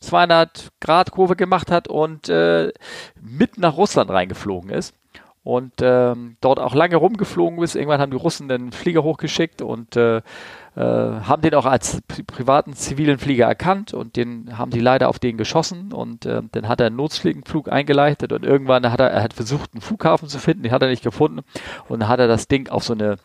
200 0.00 0.70
Grad 0.80 1.10
Kurve 1.10 1.36
gemacht 1.36 1.70
hat 1.70 1.88
und 1.88 2.28
äh, 2.28 2.72
mit 3.20 3.58
nach 3.58 3.76
Russland 3.76 4.10
reingeflogen 4.10 4.70
ist 4.70 4.94
und 5.42 5.72
ähm, 5.80 6.36
dort 6.40 6.58
auch 6.58 6.74
lange 6.74 6.96
rumgeflogen 6.96 7.62
ist. 7.62 7.74
Irgendwann 7.74 8.00
haben 8.00 8.10
die 8.10 8.16
Russen 8.16 8.48
den 8.48 8.72
Flieger 8.72 9.02
hochgeschickt 9.02 9.62
und 9.62 9.96
äh, 9.96 10.18
äh, 10.18 10.20
haben 10.76 11.42
den 11.42 11.54
auch 11.54 11.66
als 11.66 12.00
pri 12.06 12.22
privaten 12.22 12.74
zivilen 12.74 13.18
Flieger 13.18 13.46
erkannt 13.46 13.94
und 13.94 14.16
den 14.16 14.58
haben 14.58 14.70
die 14.70 14.80
leider 14.80 15.08
auf 15.08 15.18
den 15.18 15.38
geschossen 15.38 15.92
und 15.92 16.26
äh, 16.26 16.42
dann 16.52 16.68
hat 16.68 16.80
er 16.80 16.88
einen 16.88 16.96
Notfliegenflug 16.96 17.72
eingeleitet 17.72 18.32
und 18.32 18.44
irgendwann 18.44 18.90
hat 18.90 19.00
er, 19.00 19.10
er 19.10 19.22
hat 19.22 19.32
versucht, 19.32 19.72
einen 19.72 19.80
Flughafen 19.80 20.28
zu 20.28 20.38
finden, 20.38 20.62
den 20.62 20.72
hat 20.72 20.82
er 20.82 20.88
nicht 20.88 21.02
gefunden 21.02 21.40
und 21.88 22.00
dann 22.00 22.08
hat 22.08 22.20
er 22.20 22.28
das 22.28 22.46
Ding 22.46 22.68
auf 22.68 22.84
so 22.84 22.92
eine 22.92 23.16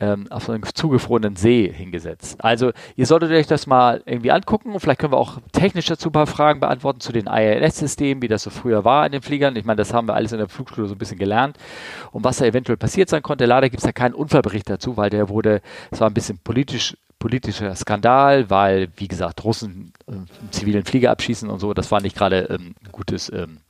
ähm, 0.00 0.26
auf 0.30 0.44
so 0.44 0.52
einen 0.52 0.64
zugefrorenen 0.64 1.36
See 1.36 1.72
hingesetzt. 1.72 2.42
Also 2.42 2.72
ihr 2.96 3.06
solltet 3.06 3.30
euch 3.30 3.46
das 3.46 3.66
mal 3.66 4.02
irgendwie 4.06 4.32
angucken 4.32 4.72
und 4.72 4.80
vielleicht 4.80 5.00
können 5.00 5.12
wir 5.12 5.18
auch 5.18 5.38
technisch 5.52 5.86
dazu 5.86 6.08
ein 6.08 6.12
paar 6.12 6.26
Fragen 6.26 6.60
beantworten 6.60 7.00
zu 7.00 7.12
den 7.12 7.26
ILS-Systemen, 7.26 8.22
wie 8.22 8.28
das 8.28 8.42
so 8.42 8.50
früher 8.50 8.84
war 8.84 9.06
in 9.06 9.12
den 9.12 9.22
Fliegern. 9.22 9.56
Ich 9.56 9.64
meine, 9.64 9.76
das 9.76 9.94
haben 9.94 10.08
wir 10.08 10.14
alles 10.14 10.32
in 10.32 10.38
der 10.38 10.48
Flugschule 10.48 10.88
so 10.88 10.94
ein 10.94 10.98
bisschen 10.98 11.18
gelernt 11.18 11.58
und 12.10 12.24
was 12.24 12.38
da 12.38 12.44
eventuell 12.44 12.76
passiert 12.76 13.08
sein 13.08 13.22
konnte. 13.22 13.46
Leider 13.46 13.70
gibt 13.70 13.78
es 13.78 13.86
da 13.86 13.92
keinen 13.92 14.14
Unfallbericht 14.14 14.68
dazu, 14.68 14.96
weil 14.96 15.10
der 15.10 15.28
wurde, 15.28 15.60
es 15.90 16.00
war 16.00 16.10
ein 16.10 16.14
bisschen 16.14 16.38
politisch 16.38 16.96
politischer 17.20 17.74
Skandal, 17.74 18.50
weil, 18.50 18.88
wie 18.96 19.08
gesagt, 19.08 19.44
Russen 19.44 19.94
äh, 20.06 20.12
zivilen 20.50 20.84
Flieger 20.84 21.10
abschießen 21.10 21.48
und 21.48 21.58
so, 21.58 21.72
das 21.72 21.90
war 21.90 22.02
nicht 22.02 22.14
gerade 22.14 22.50
ähm, 22.50 22.74
gutes 22.92 23.32
ähm, 23.32 23.60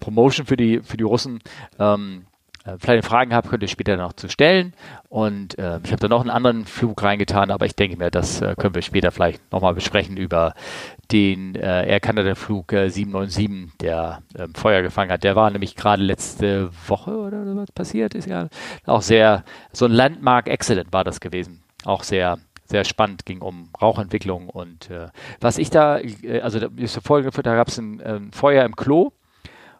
Promotion 0.00 0.46
für 0.46 0.56
die, 0.56 0.80
für 0.82 0.96
die 0.96 1.04
Russen. 1.04 1.40
Ähm, 1.78 2.24
äh, 2.64 2.76
vielleicht 2.78 3.06
Fragen 3.06 3.34
habt, 3.34 3.48
könnt 3.48 3.62
ihr 3.62 3.68
später 3.68 3.96
noch 3.96 4.12
zu 4.12 4.28
stellen. 4.28 4.74
Und 5.08 5.58
äh, 5.58 5.80
ich 5.84 5.90
habe 5.90 6.00
da 6.00 6.08
noch 6.08 6.20
einen 6.20 6.30
anderen 6.30 6.64
Flug 6.64 7.02
reingetan, 7.02 7.50
aber 7.50 7.66
ich 7.66 7.76
denke 7.76 7.96
mir, 7.96 8.10
das 8.10 8.40
äh, 8.40 8.54
können 8.56 8.74
wir 8.74 8.82
später 8.82 9.10
vielleicht 9.10 9.52
nochmal 9.52 9.74
besprechen 9.74 10.16
über 10.16 10.54
den 11.10 11.54
äh, 11.54 11.86
Air 11.88 12.00
Canada 12.00 12.34
Flug 12.34 12.72
äh, 12.72 12.88
797, 12.88 13.78
der 13.78 14.22
ähm, 14.38 14.54
Feuer 14.54 14.82
gefangen 14.82 15.10
hat. 15.10 15.24
Der 15.24 15.36
war 15.36 15.50
nämlich 15.50 15.76
gerade 15.76 16.02
letzte 16.02 16.70
Woche 16.86 17.16
oder 17.16 17.56
was 17.56 17.72
passiert 17.72 18.14
ist 18.14 18.28
ja 18.28 18.48
auch 18.86 19.02
sehr 19.02 19.44
so 19.72 19.84
ein 19.84 19.92
Landmark 19.92 20.48
Excellent 20.48 20.92
war 20.92 21.04
das 21.04 21.20
gewesen. 21.20 21.62
Auch 21.84 22.02
sehr 22.02 22.38
sehr 22.64 22.84
spannend, 22.84 23.26
ging 23.26 23.42
um 23.42 23.68
Rauchentwicklung 23.80 24.48
und 24.48 24.88
äh, 24.88 25.08
was 25.40 25.58
ich 25.58 25.68
da, 25.68 25.98
äh, 25.98 26.40
also 26.40 26.58
da 26.58 26.68
ist 26.76 26.98
Folge, 27.04 27.30
da 27.42 27.54
gab 27.54 27.68
es 27.68 27.76
ein, 27.76 28.00
ein 28.00 28.16
ähm, 28.16 28.32
Feuer 28.32 28.64
im 28.64 28.76
Klo 28.76 29.12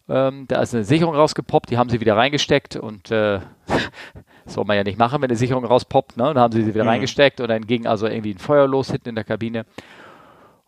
ähm, 0.08 0.46
da 0.48 0.60
ist 0.62 0.74
eine 0.74 0.84
Sicherung 0.84 1.14
rausgepoppt, 1.14 1.70
die 1.70 1.78
haben 1.78 1.90
sie 1.90 2.00
wieder 2.00 2.16
reingesteckt 2.16 2.76
und 2.76 3.10
äh, 3.10 3.40
das 4.44 4.54
soll 4.54 4.64
man 4.64 4.76
ja 4.76 4.84
nicht 4.84 4.98
machen, 4.98 5.22
wenn 5.22 5.30
eine 5.30 5.36
Sicherung 5.36 5.64
rauspoppt. 5.64 6.16
Ne? 6.16 6.24
Dann 6.24 6.38
haben 6.38 6.52
sie 6.52 6.62
sie 6.62 6.74
wieder 6.74 6.84
mhm. 6.84 6.90
reingesteckt 6.90 7.40
und 7.40 7.48
dann 7.48 7.66
ging 7.66 7.86
also 7.86 8.06
irgendwie 8.06 8.34
ein 8.34 8.38
Feuer 8.38 8.66
los 8.66 8.90
hinten 8.90 9.10
in 9.10 9.14
der 9.14 9.24
Kabine. 9.24 9.64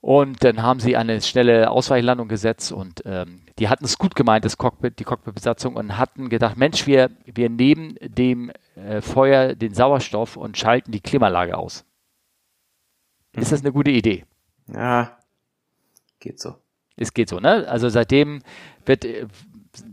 Und 0.01 0.45
dann 0.45 0.62
haben 0.62 0.80
sie 0.80 0.99
eine 0.99 1.22
schnelle 1.22 1.70
Ausweichlandung 1.70 2.28
gesetzt 2.28 2.72
und 2.72 3.03
ähm, 3.07 3.41
die 3.59 3.70
hatten 3.70 3.87
es 3.87 3.97
gut 3.97 4.14
gemeint, 4.14 4.45
das 4.45 4.59
Cockpit, 4.59 4.99
die 4.99 5.05
Cockpitbesatzung, 5.05 5.76
und 5.76 5.97
hatten 5.97 6.28
gedacht, 6.28 6.59
Mensch, 6.59 6.87
wir, 6.87 7.11
wir 7.24 7.49
nehmen 7.49 7.97
dem 8.03 8.53
äh, 8.76 9.01
Feuer 9.01 9.55
den 9.55 9.72
Sauerstoff 9.72 10.37
und 10.37 10.59
schalten 10.59 10.93
die 10.93 11.01
Klimaanlage 11.01 11.57
aus. 11.57 11.87
Mhm. 13.35 13.43
Ist 13.43 13.53
das 13.53 13.62
eine 13.62 13.72
gute 13.72 13.91
Idee? 13.91 14.26
Ja, 14.66 15.16
geht 16.20 16.39
so. 16.39 16.57
Es 16.97 17.12
geht 17.12 17.28
so, 17.28 17.41
ne? 17.41 17.66
Also 17.66 17.89
seitdem 17.89 18.43
wird, 18.87 19.07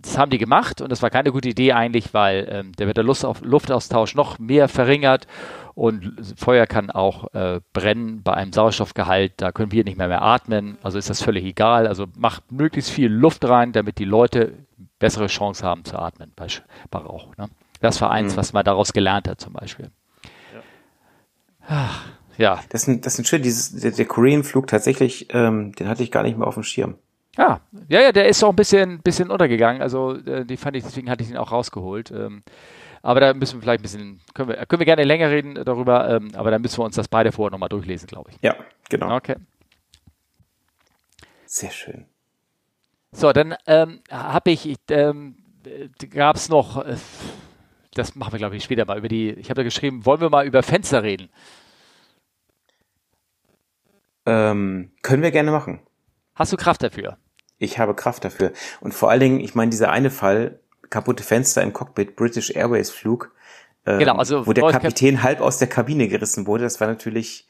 das 0.02 0.18
haben 0.18 0.30
die 0.32 0.38
gemacht 0.38 0.82
und 0.82 0.92
das 0.92 1.02
war 1.02 1.10
keine 1.10 1.32
gute 1.32 1.50
Idee 1.50 1.74
eigentlich, 1.74 2.14
weil 2.14 2.48
ähm, 2.52 2.72
der 2.74 2.88
wird 2.88 2.98
der 2.98 3.04
Luftaustausch 3.04 4.16
noch 4.16 4.40
mehr 4.40 4.68
verringert 4.68 5.28
und 5.74 6.14
Feuer 6.36 6.68
kann 6.68 6.92
auch 6.92 7.34
äh, 7.34 7.62
brennen 7.74 8.22
bei 8.24 8.34
einem 8.34 8.54
Sauerstoffgehalt, 8.54 9.34
da 9.38 9.52
können 9.52 9.72
wir 9.72 9.84
nicht 9.84 9.98
mehr, 9.98 10.08
mehr 10.08 10.22
atmen, 10.22 10.78
also 10.84 10.98
ist 10.98 11.10
das 11.10 11.22
völlig 11.22 11.46
egal. 11.46 11.88
Also 11.88 12.08
macht 12.18 12.52
möglichst 12.52 12.92
viel 12.92 13.10
Luft 13.10 13.46
rein, 13.46 13.72
damit 13.72 13.98
die 13.98 14.06
Leute 14.06 14.54
bessere 15.00 15.28
Chance 15.28 15.66
haben 15.66 15.86
zu 15.86 15.98
atmen 15.98 16.32
bei, 16.36 16.48
bei 16.90 17.00
Rauch. 17.00 17.36
Ne? 17.38 17.50
Das 17.80 18.02
war 18.02 18.12
eins, 18.12 18.34
mhm. 18.34 18.38
was 18.38 18.54
man 18.54 18.66
daraus 18.66 18.94
gelernt 18.94 19.28
hat 19.28 19.40
zum 19.40 19.54
Beispiel. 19.54 19.90
Ja. 20.54 20.62
Ach, 21.68 22.06
ja. 22.38 22.60
Das 22.70 22.84
sind, 22.84 23.06
das 23.06 23.16
sind 23.16 23.28
schön, 23.28 23.42
dieses, 23.42 23.72
der, 23.72 23.92
der 23.92 24.06
Korean-Flug 24.06 24.68
tatsächlich, 24.68 25.28
ähm, 25.34 25.74
den 25.74 25.88
hatte 25.88 26.04
ich 26.04 26.12
gar 26.12 26.24
nicht 26.24 26.38
mehr 26.38 26.48
auf 26.48 26.56
dem 26.56 26.64
Schirm. 26.64 26.96
Ja, 27.38 27.62
ja, 27.88 28.02
ja, 28.02 28.12
der 28.12 28.28
ist 28.28 28.44
auch 28.44 28.50
ein 28.50 28.56
bisschen, 28.56 29.02
bisschen 29.02 29.32
untergegangen. 29.32 29.82
Also 29.82 30.16
äh, 30.16 30.46
die 30.46 30.58
fand 30.58 30.76
ich, 30.76 30.84
deswegen 30.84 31.10
hatte 31.10 31.24
ich 31.24 31.30
ihn 31.30 31.38
auch 31.38 31.52
rausgeholt. 31.52 32.12
Ähm, 32.12 32.44
aber 33.02 33.20
da 33.20 33.34
müssen 33.34 33.56
wir 33.56 33.62
vielleicht 33.62 33.80
ein 33.80 33.84
bisschen, 33.84 34.22
können 34.34 34.50
wir, 34.50 34.66
können 34.66 34.80
wir 34.80 34.86
gerne 34.86 35.04
länger 35.04 35.30
reden 35.30 35.56
darüber, 35.56 36.10
ähm, 36.10 36.32
aber 36.36 36.52
da 36.52 36.60
müssen 36.60 36.78
wir 36.80 36.86
uns 36.86 36.96
das 36.96 37.08
beide 37.08 37.32
vorher 37.32 37.52
nochmal 37.52 37.70
durchlesen, 37.70 38.08
glaube 38.08 38.32
ich. 38.32 38.38
Ja, 38.42 38.56
genau. 38.90 39.16
Okay. 39.16 39.36
Sehr 41.46 41.72
schön. 41.72 42.06
So, 43.12 43.34
dann 43.34 43.56
ähm, 43.66 44.02
habe 44.10 44.52
ich, 44.52 44.76
ähm, 44.90 45.36
gab 46.12 46.36
es 46.36 46.48
noch, 46.50 46.86
äh, 46.86 46.96
das 47.94 48.16
machen 48.16 48.34
wir 48.34 48.40
glaube 48.40 48.56
ich 48.56 48.64
später 48.64 48.86
mal 48.86 48.98
über 48.98 49.10
die, 49.10 49.32
ich 49.32 49.50
habe 49.50 49.56
da 49.56 49.64
geschrieben, 49.64 50.06
wollen 50.06 50.22
wir 50.22 50.30
mal 50.30 50.46
über 50.46 50.64
Fenster 50.64 51.04
reden? 51.04 51.30
Ähm, 54.26 54.92
können 55.02 55.24
wir 55.24 55.32
gerne 55.32 55.52
machen. 55.52 55.82
Hast 56.36 56.54
du 56.54 56.58
Kraft 56.58 56.84
dafür? 56.84 57.18
Ich 57.62 57.80
habe 57.80 57.94
Kraft 57.94 58.26
dafür. 58.26 58.52
Und 58.80 58.94
vor 58.94 59.10
allen 59.10 59.20
Dingen, 59.20 59.40
ich 59.40 59.56
meine, 59.56 59.70
dieser 59.70 59.92
eine 59.92 60.10
Fall, 60.10 60.60
kaputte 60.90 61.24
Fenster 61.24 61.62
im 61.62 61.74
Cockpit, 61.74 62.16
British 62.16 62.52
Airways 62.56 62.90
Flug, 62.90 63.32
ähm, 63.86 64.00
genau, 64.00 64.16
also 64.16 64.46
wo 64.46 64.54
der 64.54 64.70
Kapitän 64.70 65.16
Kap 65.16 65.24
halb 65.24 65.42
aus 65.42 65.58
der 65.58 65.68
Kabine 65.68 66.08
gerissen 66.08 66.46
wurde, 66.46 66.64
das 66.64 66.80
war 66.80 66.88
natürlich 66.88 67.48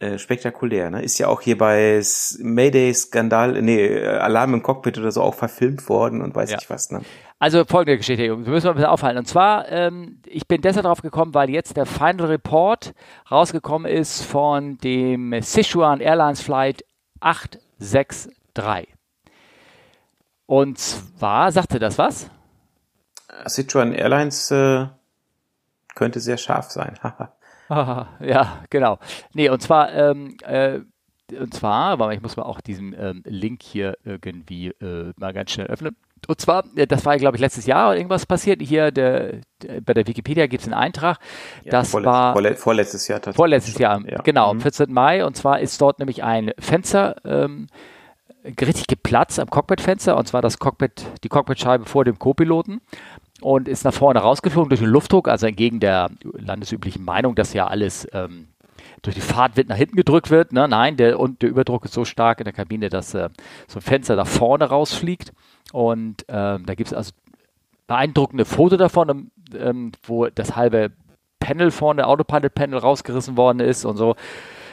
äh, 0.00 0.18
spektakulär. 0.18 0.90
Ne? 0.90 1.02
Ist 1.02 1.18
ja 1.18 1.28
auch 1.28 1.40
hier 1.40 1.58
bei 1.58 2.00
Mayday 2.38 2.94
Skandal, 2.94 3.60
nee, 3.62 3.98
Alarm 4.06 4.54
im 4.54 4.62
Cockpit 4.62 4.98
oder 4.98 5.10
so 5.12 5.22
auch 5.22 5.34
verfilmt 5.34 5.88
worden 5.88 6.22
und 6.22 6.34
weiß 6.34 6.52
ja. 6.52 6.58
ich 6.60 6.70
was. 6.70 6.90
Ne? 6.90 7.02
Also 7.38 7.64
folgende 7.64 7.98
Geschichte, 7.98 8.24
Jungs. 8.24 8.46
Wir 8.46 8.52
müssen 8.52 8.66
mal 8.66 8.72
ein 8.72 8.76
bisschen 8.76 8.90
aufhalten. 8.90 9.18
Und 9.18 9.26
zwar, 9.26 9.68
ähm, 9.70 10.22
ich 10.26 10.46
bin 10.46 10.60
deshalb 10.60 10.84
drauf 10.86 11.02
gekommen, 11.02 11.34
weil 11.34 11.50
jetzt 11.50 11.76
der 11.76 11.86
Final 11.86 12.26
Report 12.26 12.94
rausgekommen 13.30 13.90
ist 13.90 14.22
von 14.22 14.78
dem 14.78 15.34
Sichuan 15.42 16.00
Airlines 16.00 16.40
Flight 16.40 16.84
863. 17.20 18.97
Und 20.48 20.78
zwar, 20.78 21.52
sagte 21.52 21.78
das 21.78 21.98
was? 21.98 22.30
Sichuan 23.44 23.92
Airlines 23.92 24.50
äh, 24.50 24.86
könnte 25.94 26.20
sehr 26.20 26.38
scharf 26.38 26.70
sein. 26.70 26.98
ja, 27.68 28.62
genau. 28.70 28.98
Nee, 29.34 29.50
und 29.50 29.60
zwar, 29.60 29.92
ähm, 29.92 30.38
äh, 30.46 30.80
und 31.38 31.52
zwar, 31.52 31.98
weil 31.98 32.16
ich 32.16 32.22
muss 32.22 32.38
mal 32.38 32.44
auch 32.44 32.62
diesen 32.62 32.96
ähm, 32.98 33.22
Link 33.26 33.62
hier 33.62 33.98
irgendwie 34.04 34.68
äh, 34.68 35.12
mal 35.16 35.34
ganz 35.34 35.50
schnell 35.50 35.66
öffnen. 35.66 35.98
Und 36.26 36.40
zwar, 36.40 36.64
äh, 36.76 36.86
das 36.86 37.04
war, 37.04 37.18
glaube 37.18 37.36
ich, 37.36 37.42
letztes 37.42 37.66
Jahr 37.66 37.94
irgendwas 37.94 38.24
passiert. 38.24 38.62
Hier 38.62 38.90
der, 38.90 39.42
der 39.62 39.82
bei 39.82 39.92
der 39.92 40.06
Wikipedia 40.06 40.46
gibt 40.46 40.62
es 40.62 40.66
einen 40.66 40.80
Eintrag. 40.80 41.18
Ja, 41.62 41.72
das 41.72 41.90
vorletz, 41.90 42.06
war 42.06 42.32
vorle 42.32 42.56
vorletztes 42.56 43.06
Jahr 43.06 43.18
tatsächlich. 43.18 43.36
Vorletztes 43.36 43.76
Jahr, 43.76 44.00
ja. 44.08 44.22
genau, 44.22 44.48
am 44.48 44.56
mhm. 44.56 44.62
14. 44.62 44.90
Mai. 44.90 45.26
Und 45.26 45.36
zwar 45.36 45.60
ist 45.60 45.78
dort 45.82 45.98
nämlich 45.98 46.24
ein 46.24 46.52
Fenster 46.58 47.16
ähm, 47.26 47.66
richtig 48.44 48.86
geplatzt 48.86 49.38
am 49.40 49.50
Cockpitfenster. 49.50 50.16
Und 50.16 50.28
zwar 50.28 50.42
das 50.42 50.58
Cockpit, 50.58 51.06
die 51.24 51.28
Cockpitscheibe 51.28 51.84
vor 51.84 52.04
dem 52.04 52.18
Co-Piloten. 52.18 52.80
Und 53.40 53.68
ist 53.68 53.84
nach 53.84 53.94
vorne 53.94 54.18
rausgeflogen 54.18 54.68
durch 54.68 54.80
den 54.80 54.90
Luftdruck, 54.90 55.28
also 55.28 55.46
entgegen 55.46 55.78
der 55.78 56.10
landesüblichen 56.24 57.04
Meinung, 57.04 57.36
dass 57.36 57.52
ja 57.52 57.68
alles 57.68 58.08
ähm, 58.12 58.48
durch 59.02 59.14
die 59.14 59.20
Fahrtwind 59.20 59.68
nach 59.68 59.76
hinten 59.76 59.94
gedrückt 59.94 60.30
wird. 60.30 60.52
Ne? 60.52 60.66
Nein, 60.66 60.96
der, 60.96 61.20
und 61.20 61.42
der 61.42 61.50
Überdruck 61.50 61.84
ist 61.84 61.94
so 61.94 62.04
stark 62.04 62.40
in 62.40 62.44
der 62.44 62.52
Kabine, 62.52 62.88
dass 62.88 63.14
äh, 63.14 63.28
so 63.68 63.78
ein 63.78 63.82
Fenster 63.82 64.16
da 64.16 64.24
vorne 64.24 64.64
rausfliegt. 64.64 65.32
Und 65.72 66.24
ähm, 66.28 66.66
da 66.66 66.74
gibt 66.74 66.88
es 66.88 66.94
also 66.94 67.12
beeindruckende 67.86 68.44
Foto 68.44 68.76
davon, 68.76 69.30
ähm, 69.56 69.92
wo 70.02 70.26
das 70.26 70.56
halbe 70.56 70.90
Panel 71.38 71.70
vorne, 71.70 72.06
Autopilot-Panel 72.06 72.78
rausgerissen 72.78 73.36
worden 73.36 73.60
ist 73.60 73.84
und 73.84 73.96
so. 73.96 74.16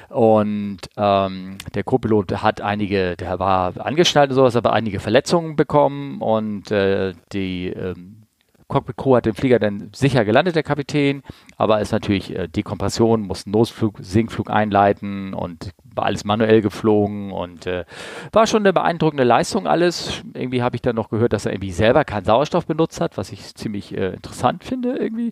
Und 0.09 0.79
ähm, 0.97 1.57
der 1.73 1.83
Co-Pilot 1.83 2.43
hat 2.43 2.61
einige, 2.61 3.15
der 3.15 3.39
war 3.39 3.73
angeschnallt 3.77 4.29
und 4.29 4.35
sowas, 4.35 4.55
aber 4.55 4.73
einige 4.73 4.99
Verletzungen 4.99 5.55
bekommen 5.55 6.21
und 6.21 6.71
äh, 6.71 7.13
die 7.31 7.67
ähm, 7.67 8.24
Cockpit 8.67 8.97
Crew 8.97 9.15
hat 9.15 9.25
den 9.25 9.35
Flieger 9.35 9.59
dann 9.59 9.89
sicher 9.93 10.25
gelandet, 10.25 10.55
der 10.55 10.63
Kapitän, 10.63 11.23
aber 11.57 11.81
ist 11.81 11.91
natürlich 11.91 12.35
äh, 12.35 12.47
Dekompression, 12.47 13.21
muss 13.21 13.45
einen 13.45 13.53
Notflug, 13.53 13.97
Sinkflug 14.01 14.49
einleiten 14.49 15.33
und 15.33 15.71
war 15.95 16.05
alles 16.05 16.25
manuell 16.25 16.61
geflogen 16.61 17.31
und 17.31 17.65
äh, 17.65 17.85
war 18.31 18.47
schon 18.47 18.63
eine 18.63 18.73
beeindruckende 18.73 19.23
Leistung 19.23 19.67
alles. 19.67 20.23
Irgendwie 20.33 20.61
habe 20.61 20.75
ich 20.75 20.81
dann 20.81 20.95
noch 20.95 21.09
gehört, 21.09 21.33
dass 21.33 21.45
er 21.45 21.53
irgendwie 21.53 21.71
selber 21.71 22.03
keinen 22.03 22.25
Sauerstoff 22.25 22.65
benutzt 22.65 22.99
hat, 23.01 23.17
was 23.17 23.31
ich 23.31 23.55
ziemlich 23.55 23.95
äh, 23.95 24.13
interessant 24.13 24.63
finde 24.63 24.97
irgendwie. 24.97 25.31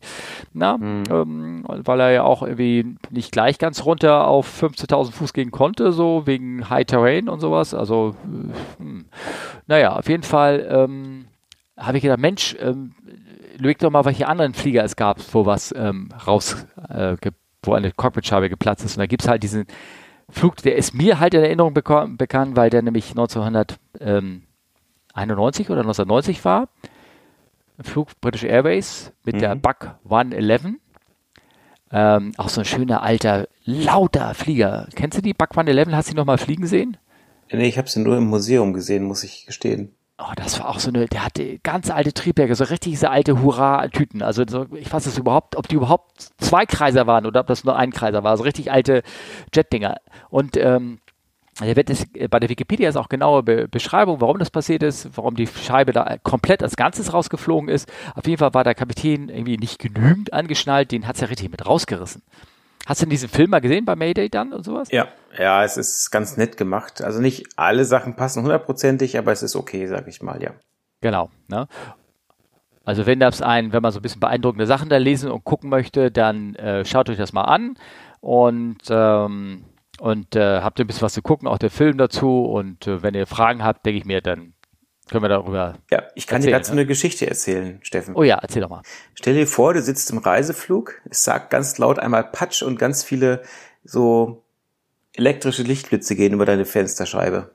Na, 0.54 0.78
mhm. 0.78 1.04
ähm, 1.10 1.64
weil 1.68 2.00
er 2.00 2.12
ja 2.12 2.24
auch 2.24 2.44
irgendwie 2.44 2.96
nicht 3.10 3.32
gleich 3.32 3.58
ganz 3.58 3.86
runter 3.86 4.28
auf 4.28 4.64
15.000 4.64 5.12
Fuß 5.12 5.34
gehen 5.34 5.52
konnte, 5.52 5.92
so 5.92 6.26
wegen 6.26 6.70
High 6.70 6.86
Terrain 6.86 7.30
und 7.30 7.40
sowas. 7.40 7.74
Also, 7.74 8.16
äh, 8.24 8.82
hm. 8.82 9.06
naja, 9.68 9.98
auf 9.98 10.08
jeden 10.08 10.24
Fall 10.24 10.68
ähm, 10.70 11.26
habe 11.78 11.98
ich 11.98 12.04
gedacht, 12.04 12.20
Mensch, 12.20 12.56
ähm, 12.60 12.94
überleg 13.64 13.80
doch 13.80 13.92
mal, 13.92 14.06
welche 14.06 14.28
anderen 14.28 14.54
Flieger 14.54 14.84
es 14.84 14.98
gab, 14.98 15.20
wo 15.34 15.46
was 15.46 15.74
ähm, 15.76 16.10
raus, 16.28 16.68
äh, 16.90 17.16
wo 17.64 17.74
eine 17.74 17.92
Cockpitscheibe 17.92 18.50
geplatzt 18.50 18.84
ist. 18.84 18.98
Und 18.98 19.00
da 19.00 19.06
gibt 19.06 19.24
es 19.24 19.30
halt 19.30 19.42
diesen 19.42 19.66
Flug, 20.30 20.58
der 20.58 20.76
ist 20.76 20.94
mir 20.94 21.20
halt 21.20 21.34
in 21.34 21.42
Erinnerung 21.42 21.74
bekannt, 21.74 22.56
weil 22.56 22.70
der 22.70 22.82
nämlich 22.82 23.10
1991 23.12 25.70
oder 25.70 25.82
1990 25.82 26.44
war. 26.44 26.68
Ein 27.78 27.86
Flug 27.86 28.10
British 28.20 28.44
Airways 28.44 29.14
mit 29.24 29.36
mhm. 29.36 29.40
der 29.40 29.56
Buck 29.56 29.96
111. 30.04 30.74
Ähm, 31.92 32.34
auch 32.38 32.50
so 32.50 32.62
ein 32.62 32.66
schöner 32.66 33.04
alter, 33.04 33.48
lauter 33.64 34.34
Flieger. 34.34 34.90
Kennst 34.96 35.18
du 35.18 35.22
die 35.22 35.34
Buck 35.34 35.52
111? 35.52 35.90
Hast 35.92 36.10
du 36.10 36.14
die 36.14 36.18
noch 36.18 36.26
mal 36.26 36.38
fliegen 36.38 36.68
sehen? 36.68 36.98
Nee, 37.52 37.68
ich 37.68 37.78
habe 37.78 37.90
sie 37.90 38.02
nur 38.02 38.18
im 38.18 38.26
Museum 38.26 38.74
gesehen, 38.74 39.04
muss 39.04 39.24
ich 39.24 39.46
gestehen. 39.46 39.94
Oh, 40.20 40.32
das 40.36 40.60
war 40.60 40.70
auch 40.70 40.80
so 40.80 40.90
eine, 40.90 41.08
der 41.08 41.26
hatte 41.26 41.58
ganz 41.60 41.90
alte 41.90 42.14
Triebwerke, 42.14 42.54
so 42.54 42.66
richtig 42.66 42.92
diese 42.92 43.10
alte 43.10 43.42
Hurra-Tüten. 43.42 44.22
Also 44.22 44.44
so, 44.48 44.68
ich 44.76 44.92
weiß 44.92 45.08
es 45.08 45.18
überhaupt, 45.18 45.56
ob 45.56 45.68
die 45.68 45.76
überhaupt 45.76 46.30
zwei 46.38 46.66
Kreiser 46.66 47.08
waren 47.08 47.26
oder 47.26 47.40
ob 47.40 47.48
das 47.48 47.64
nur 47.64 47.76
ein 47.76 47.92
Kreiser 47.92 48.24
war. 48.24 48.38
So 48.38 48.44
richtig 48.44 48.72
alte 48.72 49.02
Jet-Dinger. 49.54 49.98
Und 50.30 50.56
ähm, 50.56 51.00
der 51.60 51.76
wird 51.76 51.90
ist, 51.90 52.08
bei 52.30 52.40
der 52.40 52.50
Wikipedia 52.50 52.90
ist 52.90 52.96
auch 52.96 53.10
genaue 53.10 53.44
Be 53.44 53.68
Beschreibung, 53.68 54.22
warum 54.22 54.40
das 54.40 54.50
passiert 54.50 54.84
ist, 54.84 55.10
warum 55.16 55.36
die 55.36 55.48
Scheibe 55.48 55.92
da 55.92 56.18
komplett 56.24 56.64
als 56.64 56.76
Ganzes 56.76 57.14
rausgeflogen 57.14 57.70
ist. 57.70 57.92
Auf 58.16 58.26
jeden 58.28 58.40
Fall 58.40 58.54
war 58.54 58.64
der 58.64 58.76
Kapitän 58.76 59.30
irgendwie 59.30 59.58
nicht 59.58 59.80
genügend 59.80 60.34
angeschnallt, 60.34 60.92
den 60.92 61.08
hat 61.08 61.16
es 61.16 61.22
ja 61.22 61.28
richtig 61.28 61.52
mit 61.52 61.66
rausgerissen. 61.66 62.24
Hast 62.86 63.02
du 63.02 63.06
diesen 63.06 63.30
Film 63.30 63.52
mal 63.52 63.62
gesehen 63.62 63.86
bei 63.86 63.96
Mayday 63.96 64.30
dann 64.30 64.52
und 64.52 64.64
sowas? 64.64 64.90
Ja, 64.92 65.08
ja, 65.38 65.64
es 65.64 65.78
ist 65.78 66.12
ganz 66.12 66.38
nett 66.38 66.58
gemacht. 66.58 67.02
Also 67.02 67.22
nicht 67.22 67.48
alle 67.56 67.86
Sachen 67.86 68.16
passen 68.16 68.44
hundertprozentig, 68.44 69.18
aber 69.18 69.32
es 69.32 69.44
ist 69.44 69.56
okay, 69.56 69.88
sag 69.88 70.08
ich 70.08 70.22
mal, 70.22 70.42
ja. 70.42 70.52
Genau. 71.02 71.30
Ne? 71.48 71.68
Also 72.86 73.06
wenn 73.06 73.20
das 73.20 73.42
ein, 73.42 73.74
wenn 73.74 73.82
man 73.82 73.92
so 73.92 74.00
ein 74.00 74.02
bisschen 74.02 74.20
beeindruckende 74.20 74.66
Sachen 74.66 74.90
da 74.90 74.98
lesen 74.98 75.32
und 75.32 75.44
gucken 75.44 75.70
möchte, 75.70 76.12
dann 76.12 76.56
äh, 76.56 76.86
schaut 76.86 77.10
euch 77.10 77.18
das 77.18 77.34
mal 77.34 77.44
an 77.44 77.78
und 78.20 78.82
ähm, 78.90 79.66
und 80.00 80.36
äh, 80.36 80.62
habt 80.62 80.80
ihr 80.80 80.86
ein 80.86 80.88
bisschen 80.88 81.04
was 81.04 81.14
zu 81.14 81.22
gucken, 81.22 81.48
auch 81.48 81.58
der 81.60 81.70
Film 81.70 81.98
dazu. 81.98 82.46
Und 82.46 82.88
äh, 82.88 83.04
wenn 83.04 83.14
ihr 83.14 83.28
Fragen 83.28 83.64
habt, 83.64 83.86
denke 83.86 84.00
ich 84.00 84.06
mir, 84.06 84.22
dann 84.22 84.54
können 85.10 85.24
wir 85.24 85.30
darüber. 85.30 85.76
Ja, 85.92 86.04
ich 86.16 86.28
kann 86.28 86.38
erzählen, 86.38 86.54
dir 86.54 86.58
dazu 86.60 86.74
ne? 86.74 86.82
eine 86.82 86.88
Geschichte 86.88 87.28
erzählen, 87.28 87.80
Steffen. 87.84 88.16
Oh 88.16 88.24
ja, 88.24 88.38
erzähl 88.42 88.62
doch 88.62 88.70
mal. 88.70 88.82
Stell 89.14 89.36
dir 89.36 89.48
vor, 89.48 89.74
du 89.74 89.82
sitzt 89.82 90.10
im 90.12 90.18
Reiseflug, 90.18 91.02
es 91.10 91.24
sagt 91.24 91.52
ganz 91.52 91.78
laut 91.78 92.00
einmal 92.00 92.24
Patsch 92.24 92.64
und 92.64 92.80
ganz 92.80 93.04
viele 93.04 93.44
so 93.84 94.43
elektrische 95.14 95.64
Lichtblitze 95.64 96.16
gehen 96.16 96.34
über 96.34 96.46
deine 96.46 96.66
Fensterscheibe. 96.66 97.52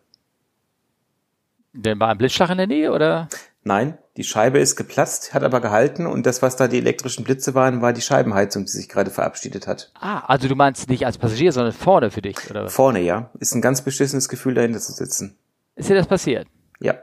Denn 1.72 2.00
war 2.00 2.09
ein 2.09 2.18
Blitzschlag 2.18 2.50
in 2.50 2.59
der 2.59 2.66
Nähe, 2.66 2.92
oder? 2.92 3.28
Nein, 3.62 3.98
die 4.16 4.24
Scheibe 4.24 4.59
ist 4.59 4.76
geplatzt, 4.76 5.34
hat 5.34 5.42
aber 5.42 5.61
gehalten 5.61 6.06
und 6.06 6.26
das, 6.26 6.42
was 6.42 6.56
da 6.56 6.68
die 6.68 6.78
elektrischen 6.78 7.24
Blitze 7.24 7.54
waren, 7.54 7.82
war 7.82 7.92
die 7.92 8.00
Scheibenheizung, 8.00 8.64
die 8.64 8.70
sich 8.70 8.88
gerade 8.88 9.11
verabschiedet 9.11 9.66
hat. 9.66 9.92
Ah, 9.94 10.20
also 10.20 10.48
du 10.48 10.54
meinst 10.54 10.88
nicht 10.88 11.04
als 11.04 11.18
Passagier, 11.18 11.52
sondern 11.52 11.72
vorne 11.72 12.11
für 12.11 12.22
dich, 12.22 12.50
oder? 12.50 12.68
Vorne, 12.68 13.00
ja. 13.00 13.30
Ist 13.38 13.54
ein 13.54 13.61
ganz 13.61 13.82
beschissenes 13.82 14.28
Gefühl, 14.28 14.54
dahinter 14.54 14.80
zu 14.80 14.92
sitzen. 14.92 15.38
Ist 15.76 15.88
dir 15.90 15.94
das 15.94 16.06
passiert? 16.06 16.48
Ja. 16.80 16.94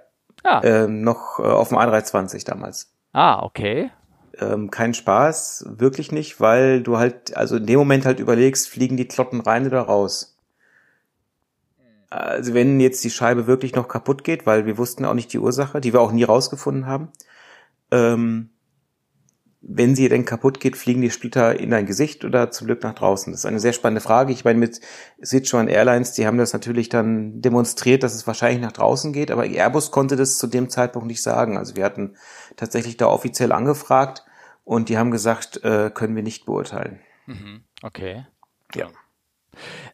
Ah. 0.44 0.62
Ähm, 0.64 1.02
noch 1.02 1.40
äh, 1.40 1.44
auf 1.44 1.70
dem 1.70 1.78
A320 1.78 2.46
damals. 2.46 2.92
Ah, 3.14 3.44
okay. 3.44 3.92
Ähm, 4.40 4.70
kein 4.70 4.94
Spaß, 4.94 5.66
wirklich 5.70 6.12
nicht, 6.12 6.42
weil 6.42 6.82
du 6.82 6.98
halt, 6.98 7.38
also 7.38 7.58
in 7.58 7.66
dem 7.66 7.80
Moment 7.80 8.06
halt 8.06 8.20
überlegst, 8.20 8.68
fliegen 8.68 8.98
die 8.98 9.08
Klotten 9.08 9.40
rein 9.40 9.66
oder 9.66 9.82
raus. 9.82 10.35
Also 12.10 12.54
wenn 12.54 12.80
jetzt 12.80 13.04
die 13.04 13.10
Scheibe 13.10 13.48
wirklich 13.48 13.76
noch 13.76 13.88
kaputt 13.88 14.24
geht, 14.24 14.46
weil 14.46 14.66
wir 14.66 14.78
wussten 14.78 15.06
auch 15.06 15.14
nicht 15.14 15.34
die 15.34 15.40
Ursache, 15.40 15.82
die 15.82 15.94
wir 15.94 16.02
auch 16.02 16.12
nie 16.12 16.24
rausgefunden 16.24 16.86
haben, 16.86 17.10
ähm, 17.92 18.50
wenn 19.68 19.96
sie 19.96 20.08
denn 20.10 20.26
kaputt 20.26 20.60
geht, 20.60 20.78
fliegen 20.78 21.02
die 21.02 21.10
Splitter 21.10 21.60
in 21.60 21.72
dein 21.72 21.88
Gesicht 21.88 22.24
oder 22.24 22.52
zum 22.52 22.68
Glück 22.68 22.84
nach 22.84 22.94
draußen? 22.94 23.34
Das 23.34 23.42
ist 23.42 23.46
eine 23.48 23.60
sehr 23.60 23.74
spannende 23.74 24.02
Frage. 24.02 24.32
Ich 24.32 24.46
meine, 24.46 24.60
mit 24.60 24.80
Sichuan 25.20 25.68
Airlines, 25.68 26.14
die 26.14 26.28
haben 26.28 26.38
das 26.38 26.54
natürlich 26.54 26.88
dann 26.88 27.42
demonstriert, 27.42 28.04
dass 28.04 28.14
es 28.14 28.28
wahrscheinlich 28.28 28.62
nach 28.62 28.74
draußen 28.74 29.12
geht, 29.12 29.32
aber 29.32 29.46
Airbus 29.46 29.90
konnte 29.90 30.18
das 30.18 30.38
zu 30.38 30.46
dem 30.46 30.70
Zeitpunkt 30.70 31.08
nicht 31.08 31.24
sagen. 31.24 31.58
Also 31.58 31.76
wir 31.76 31.84
hatten 31.84 32.16
tatsächlich 32.58 32.98
da 32.98 33.08
offiziell 33.08 33.52
angefragt 33.52 34.24
und 34.64 34.90
die 34.90 35.00
haben 35.00 35.10
gesagt, 35.10 35.64
äh, 35.64 35.90
können 35.92 36.16
wir 36.16 36.24
nicht 36.24 36.46
beurteilen. 36.46 37.00
Mhm. 37.26 37.64
Okay. 37.82 38.28
Ja. 38.76 38.90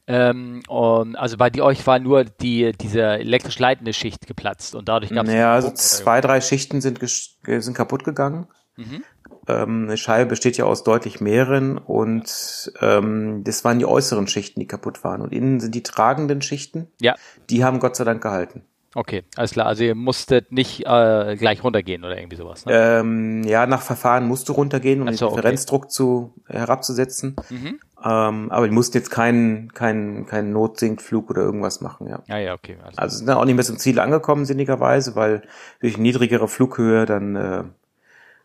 Ähm, 0.08 0.64
und, 0.68 1.16
also 1.16 1.38
bei 1.38 1.50
die, 1.50 1.62
euch 1.62 1.86
war 1.88 2.00
nur 2.00 2.24
die, 2.24 2.72
diese 2.74 3.02
elektrisch 3.02 3.60
leitende 3.60 3.94
Schicht 3.94 4.28
geplatzt 4.28 4.76
und 4.76 4.90
dadurch 4.90 5.12
gab 5.12 5.28
es. 5.28 5.34
Ja, 5.34 5.54
also 5.54 5.72
zwei, 5.72 6.22
drei 6.22 6.42
Schichten 6.42 6.82
sind, 6.82 7.00
sind 7.02 7.74
kaputt 7.74 8.04
gegangen. 8.04 8.48
Mhm. 8.76 9.04
Ähm, 9.48 9.86
eine 9.88 9.98
Scheibe 9.98 10.30
besteht 10.30 10.58
ja 10.58 10.66
aus 10.66 10.84
deutlich 10.84 11.20
mehreren 11.20 11.78
und 11.78 12.72
ähm, 12.80 13.44
das 13.44 13.64
waren 13.64 13.80
die 13.80 13.86
äußeren 13.86 14.28
Schichten, 14.28 14.60
die 14.60 14.68
kaputt 14.68 15.04
waren. 15.04 15.22
Und 15.22 15.34
innen 15.34 15.60
sind 15.60 15.74
die 15.74 15.84
tragenden 15.84 16.42
Schichten. 16.42 16.88
Ja. 17.00 17.16
Die 17.50 17.64
haben 17.64 17.80
Gott 17.80 17.96
sei 17.96 18.04
Dank 18.04 18.22
gehalten. 18.22 18.64
Okay, 18.94 19.24
alles 19.38 19.52
klar. 19.52 19.68
Also 19.68 19.86
ihr 19.86 19.96
musstet 19.96 20.52
nicht 20.52 20.86
äh, 20.86 21.38
gleich 21.38 21.64
runtergehen 21.64 22.04
oder 22.04 22.18
irgendwie 22.18 22.36
sowas. 22.36 22.66
Ne? 22.66 22.74
Ähm, 22.74 23.44
ja, 23.44 23.66
nach 23.66 23.82
Verfahren 23.82 24.28
musst 24.28 24.50
du 24.50 24.54
runtergehen, 24.54 25.02
um 25.02 25.14
so, 25.14 25.28
den 25.28 25.36
Differenzdruck 25.36 25.84
okay. 25.84 25.92
zu 25.92 26.34
herabzusetzen. 26.48 27.38
Mhm. 27.50 27.80
Ähm, 28.04 28.52
aber 28.52 28.68
die 28.68 28.74
mussten 28.74 28.98
jetzt 28.98 29.10
keinen 29.10 29.74
keinen 29.74 30.26
keinen 30.26 30.52
Notsinkflug 30.52 31.30
oder 31.30 31.42
irgendwas 31.42 31.80
machen, 31.80 32.10
ja. 32.10 32.22
Ja, 32.28 32.38
ja, 32.38 32.54
okay. 32.54 32.78
Also, 32.84 32.98
also 32.98 33.18
sind 33.18 33.28
dann 33.28 33.38
auch 33.38 33.46
nicht 33.46 33.56
mehr 33.56 33.64
zum 33.64 33.78
Ziel 33.78 33.98
angekommen, 34.00 34.46
sinnigerweise, 34.46 35.16
weil 35.16 35.44
durch 35.80 35.98
niedrigere 35.98 36.50
Flughöhe 36.50 37.06
dann 37.06 37.36
äh, 37.36 37.64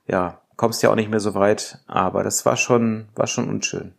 ja 0.06 0.42
kommst 0.56 0.82
ja 0.82 0.90
auch 0.90 0.94
nicht 0.94 1.10
mehr 1.10 1.20
so 1.20 1.34
weit. 1.34 1.80
Aber 1.88 2.22
das 2.22 2.46
war 2.46 2.56
schon 2.56 3.08
war 3.16 3.26
schon 3.26 3.48
unschön. 3.48 3.94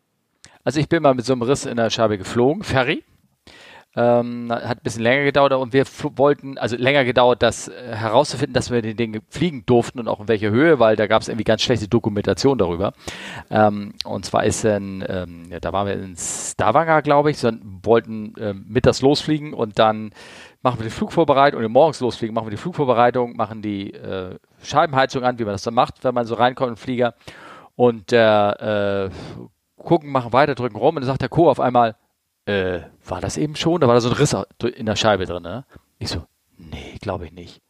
Also 0.63 0.79
ich 0.79 0.87
bin 0.87 1.03
mal 1.03 1.13
mit 1.13 1.25
so 1.25 1.33
einem 1.33 1.41
Riss 1.41 1.65
in 1.65 1.75
der 1.75 1.89
Scheibe 1.89 2.17
geflogen, 2.17 2.63
Ferry. 2.63 3.03
Ähm, 3.95 4.51
hat 4.51 4.77
ein 4.77 4.83
bisschen 4.83 5.01
länger 5.01 5.23
gedauert 5.23 5.53
und 5.53 5.73
wir 5.73 5.83
wollten, 6.17 6.59
also 6.59 6.75
länger 6.75 7.03
gedauert, 7.03 7.41
das 7.41 7.67
äh, 7.67 7.95
herauszufinden, 7.95 8.53
dass 8.53 8.69
wir 8.69 8.83
den 8.83 8.95
Ding 8.95 9.21
fliegen 9.29 9.65
durften 9.65 9.99
und 9.99 10.07
auch 10.07 10.19
in 10.19 10.27
welcher 10.27 10.51
Höhe, 10.51 10.77
weil 10.77 10.95
da 10.95 11.07
gab 11.07 11.23
es 11.23 11.29
irgendwie 11.29 11.45
ganz 11.45 11.63
schlechte 11.63 11.87
Dokumentation 11.87 12.59
darüber. 12.59 12.93
Ähm, 13.49 13.93
und 14.05 14.23
zwar 14.25 14.43
ist 14.43 14.63
dann, 14.63 15.03
ähm, 15.07 15.47
ja, 15.49 15.59
da 15.59 15.73
waren 15.73 15.87
wir 15.87 15.93
in 15.93 16.15
Stavanger, 16.15 17.01
glaube 17.01 17.31
ich, 17.31 17.39
sondern 17.39 17.79
wollten 17.83 18.35
ähm, 18.39 18.65
mittags 18.67 19.01
losfliegen 19.01 19.53
und 19.53 19.79
dann 19.79 20.11
machen 20.61 20.79
wir 20.79 20.83
die 20.83 20.91
Flugvorbereitung 20.91 21.63
und 21.63 21.71
morgens 21.71 21.99
losfliegen, 21.99 22.35
machen 22.35 22.47
wir 22.47 22.51
die 22.51 22.57
Flugvorbereitung, 22.57 23.35
machen 23.35 23.63
die 23.63 23.93
äh, 23.93 24.35
Scheibenheizung 24.61 25.23
an, 25.23 25.39
wie 25.39 25.43
man 25.43 25.53
das 25.53 25.63
dann 25.63 25.73
macht, 25.73 26.03
wenn 26.03 26.13
man 26.13 26.27
so 26.27 26.35
reinkommt 26.35 26.69
im 26.69 26.77
Flieger 26.77 27.15
und 27.75 28.13
äh, 28.13 29.09
gucken, 29.77 30.11
machen 30.11 30.33
weiter, 30.33 30.53
drücken 30.53 30.77
rum 30.77 30.95
und 30.95 31.01
dann 31.01 31.07
sagt 31.07 31.21
der 31.21 31.29
Co. 31.29 31.49
auf 31.49 31.59
einmal, 31.59 31.95
äh, 32.47 32.81
war 33.05 33.21
das 33.21 33.37
eben 33.37 33.55
schon? 33.55 33.81
Da 33.81 33.87
war 33.87 33.93
da 33.95 34.01
so 34.01 34.09
ein 34.09 34.15
Riss 34.15 34.35
in 34.75 34.85
der 34.85 34.95
Scheibe 34.95 35.25
drin, 35.25 35.43
ne? 35.43 35.65
Ich 35.99 36.09
so, 36.09 36.25
nee, 36.57 36.97
glaube 37.01 37.25
ich 37.25 37.31
nicht. 37.31 37.61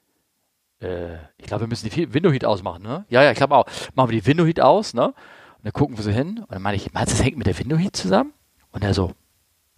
Äh, 0.79 1.15
ich 1.37 1.47
glaube, 1.47 1.61
wir 1.61 1.67
müssen 1.67 1.89
die 1.89 2.13
Window 2.13 2.31
Heat 2.31 2.45
ausmachen, 2.45 2.83
ne? 2.83 3.05
Ja, 3.09 3.23
ja, 3.23 3.31
ich 3.31 3.37
glaube 3.37 3.55
auch. 3.55 3.65
Machen 3.95 4.11
wir 4.11 4.21
die 4.21 4.27
Window 4.27 4.45
Heat 4.45 4.61
aus, 4.61 4.93
ne? 4.93 5.07
Und 5.07 5.15
dann 5.63 5.73
gucken 5.73 5.97
wir 5.97 6.03
so 6.03 6.11
hin 6.11 6.39
und 6.39 6.51
dann 6.51 6.61
meine 6.61 6.77
ich, 6.77 6.93
meinst 6.93 7.13
du, 7.13 7.17
das 7.17 7.25
hängt 7.25 7.37
mit 7.37 7.47
der 7.47 7.57
Window 7.57 7.77
Heat 7.77 7.95
zusammen? 7.95 8.33
Und 8.71 8.83
er 8.83 8.93
so, 8.93 9.13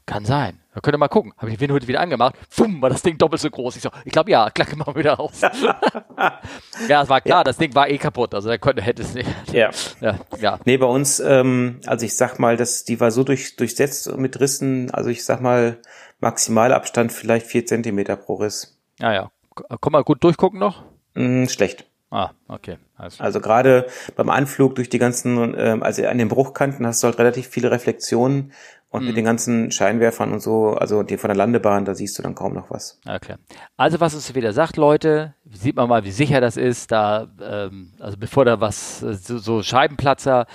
kann 0.10 0.26
sein. 0.26 0.60
Da 0.74 0.82
könnt 0.82 0.96
ihr 0.96 0.98
mal 0.98 1.08
gucken. 1.08 1.34
Habe 1.38 1.52
ich 1.52 1.58
die 1.58 1.62
Window 1.62 1.88
wieder 1.88 2.00
angemacht. 2.00 2.36
Fumm, 2.50 2.82
war 2.82 2.90
das 2.90 3.04
Ding 3.04 3.20
doppelt 3.20 3.42
so 3.42 3.50
groß. 3.50 3.76
Ich 3.76 3.84
so, 3.84 3.90
ich 4.06 4.12
glaube 4.12 4.32
ja, 4.32 4.50
klack 4.54 4.76
mal 4.76 4.96
wieder 4.96 5.20
aus. 5.20 5.42
ja, 6.88 7.04
es 7.04 7.10
war 7.10 7.22
klar, 7.22 7.40
ja. 7.40 7.44
das 7.44 7.58
Ding 7.58 7.76
war 7.76 7.88
eh 7.88 8.00
kaputt. 8.00 8.34
Also 8.34 8.50
er 8.50 8.58
konnte, 8.58 8.82
hätte 8.82 9.04
es 9.04 9.14
nicht. 9.14 9.30
Ja. 9.54 9.70
ja. 10.02 10.16
ja. 10.40 10.60
Nee, 10.66 10.78
bei 10.78 10.88
uns, 10.88 11.20
ähm, 11.20 11.80
also 11.86 12.06
ich 12.06 12.18
sag 12.18 12.40
mal, 12.40 12.58
das, 12.58 12.86
die 12.86 13.00
war 13.00 13.12
so 13.12 13.24
durch, 13.24 13.56
durchsetzt 13.56 14.12
mit 14.18 14.40
Rissen, 14.40 14.90
also 14.92 15.12
ich 15.12 15.24
sag 15.24 15.42
mal, 15.42 15.78
Maximalabstand 16.22 17.14
vielleicht 17.14 17.46
vier 17.46 17.68
Zentimeter 17.68 18.16
pro 18.16 18.36
Riss. 18.36 18.80
Ja, 19.00 19.14
ja. 19.14 19.32
Komm 19.80 19.94
mal 19.94 20.04
gut 20.04 20.24
durchgucken 20.24 20.60
noch? 20.60 20.84
Mm, 21.14 21.46
schlecht. 21.46 21.86
Ah, 22.12 22.32
okay. 22.48 22.78
Also, 22.98 23.24
also 23.24 23.40
gerade 23.40 23.88
beim 24.16 24.30
Anflug 24.30 24.76
durch 24.76 24.90
die 24.90 24.98
ganzen, 24.98 25.54
ähm, 25.58 25.84
also 25.84 26.06
an 26.08 26.18
den 26.18 26.28
Bruchkanten 26.28 26.88
hast 26.88 27.04
du 27.04 27.08
halt 27.08 27.20
relativ 27.20 27.48
viele 27.48 27.70
Reflexionen 27.70 28.52
und 28.90 29.02
mhm. 29.02 29.08
mit 29.08 29.18
den 29.18 29.26
ganzen 29.26 29.72
Scheinwerfern 29.72 30.34
und 30.34 30.42
so, 30.42 30.74
also 30.74 31.04
die 31.04 31.18
von 31.18 31.30
der 31.30 31.38
Landebahn, 31.38 31.86
da 31.86 31.94
siehst 31.94 32.18
du 32.18 32.24
dann 32.24 32.36
kaum 32.36 32.54
noch 32.54 32.72
was. 32.72 33.00
Okay. 33.08 33.36
Also 33.78 34.00
was 34.00 34.14
es 34.14 34.34
wieder 34.34 34.52
sagt, 34.52 34.78
Leute, 34.78 35.36
sieht 35.52 35.76
man 35.76 35.88
mal, 35.88 36.04
wie 36.06 36.12
sicher 36.12 36.42
das 36.42 36.58
ist. 36.58 36.92
Da, 36.92 37.28
ähm, 37.42 37.94
also 38.00 38.18
bevor 38.18 38.46
da 38.46 38.60
was, 38.60 39.00
so, 39.00 39.38
so 39.38 39.62
Scheibenplatzer, 39.62 40.48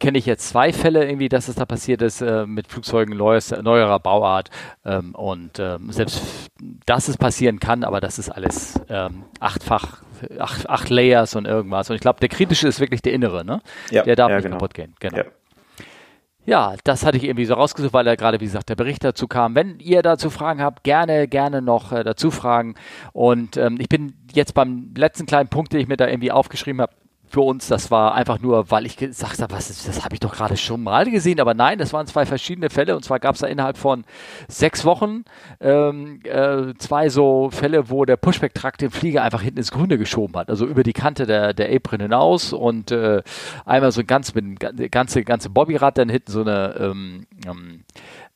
kenne 0.00 0.18
ich 0.18 0.26
jetzt 0.26 0.48
zwei 0.48 0.72
Fälle 0.72 1.04
irgendwie, 1.04 1.28
dass 1.28 1.48
es 1.48 1.56
da 1.56 1.64
passiert 1.64 2.02
ist 2.02 2.20
äh, 2.20 2.46
mit 2.46 2.68
Flugzeugen 2.68 3.16
neues, 3.16 3.50
neuerer 3.50 3.98
Bauart. 3.98 4.50
Ähm, 4.84 5.14
und 5.14 5.58
ähm, 5.58 5.90
selbst 5.90 6.22
dass 6.86 7.08
es 7.08 7.16
passieren 7.16 7.58
kann, 7.58 7.84
aber 7.84 8.00
das 8.00 8.18
ist 8.18 8.28
alles 8.28 8.80
ähm, 8.88 9.24
achtfach, 9.40 10.02
acht, 10.38 10.68
acht 10.68 10.90
Layers 10.90 11.36
und 11.36 11.46
irgendwas. 11.46 11.88
Und 11.90 11.96
ich 11.96 12.02
glaube, 12.02 12.20
der 12.20 12.28
kritische 12.28 12.68
ist 12.68 12.80
wirklich 12.80 13.02
der 13.02 13.12
innere, 13.12 13.44
ne? 13.44 13.60
Ja, 13.90 14.02
der 14.02 14.16
darf 14.16 14.30
ja, 14.30 14.36
nicht 14.36 14.44
genau. 14.44 14.56
kaputt 14.56 14.74
gehen. 14.74 14.94
Genau. 15.00 15.18
Ja. 15.18 15.24
Ja, 16.48 16.76
das 16.82 17.04
hatte 17.04 17.18
ich 17.18 17.24
irgendwie 17.24 17.44
so 17.44 17.52
rausgesucht, 17.52 17.92
weil 17.92 18.06
da 18.06 18.14
gerade, 18.14 18.40
wie 18.40 18.46
gesagt, 18.46 18.70
der 18.70 18.74
Bericht 18.74 19.04
dazu 19.04 19.28
kam. 19.28 19.54
Wenn 19.54 19.78
ihr 19.80 20.00
dazu 20.00 20.30
Fragen 20.30 20.62
habt, 20.62 20.82
gerne, 20.82 21.28
gerne 21.28 21.60
noch 21.60 21.92
äh, 21.92 22.02
dazu 22.02 22.30
fragen. 22.30 22.74
Und 23.12 23.58
ähm, 23.58 23.76
ich 23.78 23.90
bin 23.90 24.14
jetzt 24.32 24.54
beim 24.54 24.94
letzten 24.96 25.26
kleinen 25.26 25.50
Punkt, 25.50 25.74
den 25.74 25.80
ich 25.80 25.88
mir 25.88 25.98
da 25.98 26.08
irgendwie 26.08 26.32
aufgeschrieben 26.32 26.80
habe, 26.80 26.94
für 27.30 27.40
uns. 27.40 27.68
Das 27.68 27.90
war 27.90 28.14
einfach 28.14 28.40
nur, 28.40 28.70
weil 28.70 28.86
ich 28.86 28.96
gesagt 28.96 29.40
habe, 29.40 29.52
was 29.54 29.70
ist, 29.70 29.86
das 29.88 30.04
habe 30.04 30.14
ich 30.14 30.20
doch 30.20 30.34
gerade 30.34 30.56
schon 30.56 30.82
mal 30.82 31.10
gesehen. 31.10 31.40
Aber 31.40 31.54
nein, 31.54 31.78
das 31.78 31.92
waren 31.92 32.06
zwei 32.06 32.26
verschiedene 32.26 32.70
Fälle. 32.70 32.96
Und 32.96 33.04
zwar 33.04 33.18
gab 33.18 33.34
es 33.34 33.40
da 33.40 33.46
innerhalb 33.46 33.76
von 33.76 34.04
sechs 34.48 34.84
Wochen 34.84 35.24
ähm, 35.60 36.20
äh, 36.24 36.74
zwei 36.78 37.08
so 37.08 37.50
Fälle, 37.50 37.90
wo 37.90 38.04
der 38.04 38.16
Pushback-Truck 38.16 38.78
den 38.78 38.90
Flieger 38.90 39.22
einfach 39.22 39.42
hinten 39.42 39.58
ins 39.58 39.70
Grüne 39.70 39.98
geschoben 39.98 40.36
hat. 40.36 40.50
Also 40.50 40.66
über 40.66 40.82
die 40.82 40.92
Kante 40.92 41.26
der, 41.26 41.54
der 41.54 41.74
Apron 41.74 42.00
hinaus 42.00 42.52
und 42.52 42.90
äh, 42.90 43.22
einmal 43.64 43.92
so 43.92 44.02
ganz 44.04 44.34
mit 44.34 44.44
dem 44.44 44.90
ganze, 44.90 45.24
ganze 45.24 45.50
Bobbyrad, 45.50 45.98
dann 45.98 46.08
hinten 46.08 46.32
so 46.32 46.40
eine 46.40 46.74
ähm, 46.78 47.26
ähm, 47.46 47.84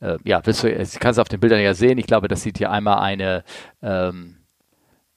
äh, 0.02 0.18
ja, 0.24 0.44
willst 0.44 0.64
du, 0.64 0.68
ich 0.68 0.98
kann 0.98 1.12
es 1.12 1.18
auf 1.18 1.28
den 1.28 1.40
Bildern 1.40 1.60
ja 1.60 1.74
sehen. 1.74 1.98
Ich 1.98 2.06
glaube, 2.06 2.28
das 2.28 2.42
sieht 2.42 2.58
hier 2.58 2.70
einmal 2.70 2.98
eine, 2.98 3.44
ähm, 3.82 4.36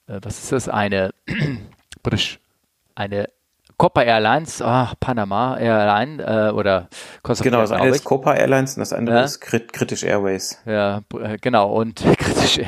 äh, 0.07 0.19
was 0.21 0.43
ist 0.43 0.51
das? 0.51 0.69
Eine, 0.69 1.13
eine 2.95 3.29
Copa 3.77 4.03
Airlines, 4.03 4.61
ach, 4.61 4.93
Panama 4.99 5.57
Airline 5.57 6.23
äh, 6.23 6.51
oder 6.51 6.87
Costa 7.23 7.43
Genau, 7.43 7.61
das 7.61 7.71
eine 7.71 7.89
ist 7.89 8.03
Copa 8.03 8.33
Airlines 8.33 8.75
und 8.75 8.79
das 8.79 8.93
andere 8.93 9.17
ja. 9.17 9.23
ist 9.23 9.39
British 9.41 10.03
Airways. 10.03 10.61
Ja, 10.65 11.01
äh, 11.19 11.37
genau 11.39 11.71
und 11.73 12.03
kritisch 12.17 12.61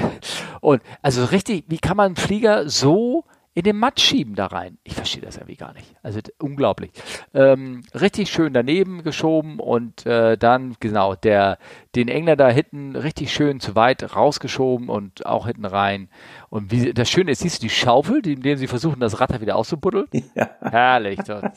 und 0.59 0.81
also 1.01 1.25
richtig, 1.25 1.65
wie 1.67 1.77
kann 1.77 1.97
man 1.97 2.07
einen 2.07 2.15
Flieger 2.15 2.69
so 2.69 3.23
in 3.57 3.63
den 3.63 3.79
Matt 3.79 3.99
schieben 3.99 4.35
da 4.35 4.45
rein. 4.45 4.77
Ich 4.83 4.93
verstehe 4.93 5.23
das 5.23 5.37
irgendwie 5.37 5.55
gar 5.55 5.73
nicht. 5.73 5.95
Also 6.03 6.19
unglaublich. 6.37 6.91
Ähm, 7.33 7.81
richtig 7.99 8.29
schön 8.29 8.53
daneben 8.53 9.01
geschoben 9.01 9.59
und 9.59 10.05
äh, 10.05 10.37
dann, 10.37 10.75
genau, 10.79 11.15
der, 11.15 11.57
den 11.95 12.07
Engländer 12.07 12.51
hinten 12.51 12.95
richtig 12.95 13.33
schön 13.33 13.59
zu 13.59 13.73
weit 13.73 14.15
rausgeschoben 14.15 14.89
und 14.89 15.25
auch 15.25 15.47
hinten 15.47 15.65
rein. 15.65 16.07
Und 16.49 16.69
wie, 16.71 16.93
das 16.93 17.09
Schöne 17.09 17.31
ist, 17.31 17.39
siehst 17.39 17.63
du 17.63 17.65
die 17.65 17.71
Schaufel, 17.71 18.27
in 18.27 18.43
der 18.43 18.57
sie 18.57 18.67
versuchen, 18.67 18.99
das 18.99 19.19
Rad 19.19 19.41
wieder 19.41 19.55
auszubuddeln? 19.55 20.05
Ja. 20.35 20.51
Herrlich. 20.61 21.19
Dort. 21.25 21.53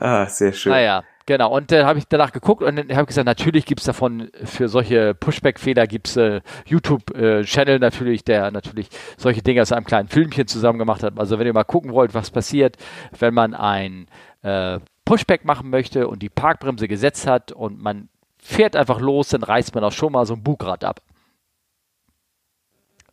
ah, 0.00 0.24
sehr 0.24 0.54
schön. 0.54 0.72
Naja. 0.72 1.04
Genau, 1.26 1.56
und 1.56 1.72
dann 1.72 1.80
äh, 1.80 1.84
habe 1.84 1.98
ich 1.98 2.04
danach 2.08 2.30
geguckt 2.30 2.62
und 2.62 2.76
dann 2.76 2.96
habe 2.96 3.06
gesagt, 3.06 3.26
natürlich 3.26 3.66
gibt's 3.66 3.84
davon 3.84 4.30
für 4.44 4.68
solche 4.68 5.12
Pushback-Fehler 5.12 5.88
gibt's 5.88 6.16
äh, 6.16 6.40
YouTube-Channel 6.66 7.76
äh, 7.76 7.78
natürlich, 7.80 8.22
der 8.22 8.52
natürlich 8.52 8.88
solche 9.16 9.42
Dinge 9.42 9.60
aus 9.60 9.72
einem 9.72 9.84
kleinen 9.84 10.08
Filmchen 10.08 10.46
zusammen 10.46 10.78
gemacht 10.78 11.02
hat. 11.02 11.18
Also 11.18 11.40
wenn 11.40 11.46
ihr 11.48 11.52
mal 11.52 11.64
gucken 11.64 11.92
wollt, 11.92 12.14
was 12.14 12.30
passiert, 12.30 12.76
wenn 13.18 13.34
man 13.34 13.54
ein 13.54 14.06
äh, 14.42 14.78
Pushback 15.04 15.44
machen 15.44 15.68
möchte 15.68 16.06
und 16.06 16.22
die 16.22 16.28
Parkbremse 16.28 16.86
gesetzt 16.86 17.26
hat 17.26 17.50
und 17.50 17.82
man 17.82 18.08
fährt 18.38 18.76
einfach 18.76 19.00
los, 19.00 19.30
dann 19.30 19.42
reißt 19.42 19.74
man 19.74 19.82
auch 19.82 19.92
schon 19.92 20.12
mal 20.12 20.26
so 20.26 20.34
ein 20.34 20.44
Bugrad 20.44 20.84
ab. 20.84 21.00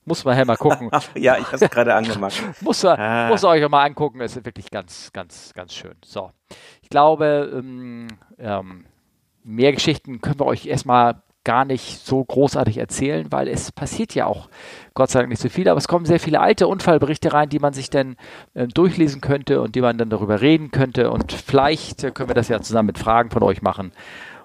Muss 0.06 0.26
man 0.26 0.38
ja 0.38 0.45
mal 0.45 0.58
gucken. 0.58 0.89
ja, 1.16 1.38
ich 1.38 1.45
habe 1.45 1.64
es 1.64 1.72
gerade 1.72 1.93
angemacht. 1.93 2.41
muss, 2.62 2.84
man, 2.84 2.99
ah. 2.99 3.28
muss 3.30 3.43
euch 3.43 3.68
mal 3.70 3.86
angucken. 3.86 4.22
Es 4.22 4.36
ist 4.36 4.45
wirklich 4.45 4.70
ganz, 4.70 5.12
ganz, 5.14 5.54
ganz 5.54 5.74
schön. 5.74 5.95
So. 6.04 6.32
Ich 6.82 6.89
glaube, 6.89 7.51
ähm, 7.54 8.08
ähm, 8.38 8.86
mehr 9.43 9.72
Geschichten 9.72 10.22
können 10.22 10.39
wir 10.39 10.45
euch 10.45 10.66
erstmal 10.66 11.22
gar 11.45 11.66
nicht 11.66 12.06
so 12.06 12.24
großartig 12.24 12.78
erzählen, 12.78 13.30
weil 13.32 13.49
es 13.49 13.72
passiert 13.72 14.16
ja 14.16 14.26
auch 14.26 14.47
Gott 14.93 15.10
sei 15.10 15.20
Dank 15.20 15.30
nicht 15.30 15.41
so 15.41 15.49
viel, 15.49 15.68
aber 15.68 15.78
es 15.78 15.89
kommen 15.89 16.06
sehr 16.06 16.20
viele 16.20 16.39
alte 16.39 16.68
Unfallberichte 16.68 17.34
rein, 17.34 17.49
die 17.49 17.60
man 17.60 17.74
sich 17.74 17.89
dann 17.89 18.16
äh, 18.54 18.68
durchlesen 18.68 19.20
könnte 19.20 19.62
und 19.62 19.76
die 19.76 19.82
man 19.82 19.97
dann 19.97 20.10
darüber 20.10 20.39
reden 20.39 20.72
könnte 20.72 21.12
und 21.12 21.34
vielleicht 21.34 22.04
äh, 22.06 22.12
können 22.12 22.30
wir 22.30 22.36
das 22.36 22.47
ja 22.47 22.62
zusammen 22.62 22.88
mit 22.88 22.97
Fragen 22.97 23.30
von 23.30 23.43
euch 23.43 23.62
machen 23.62 23.91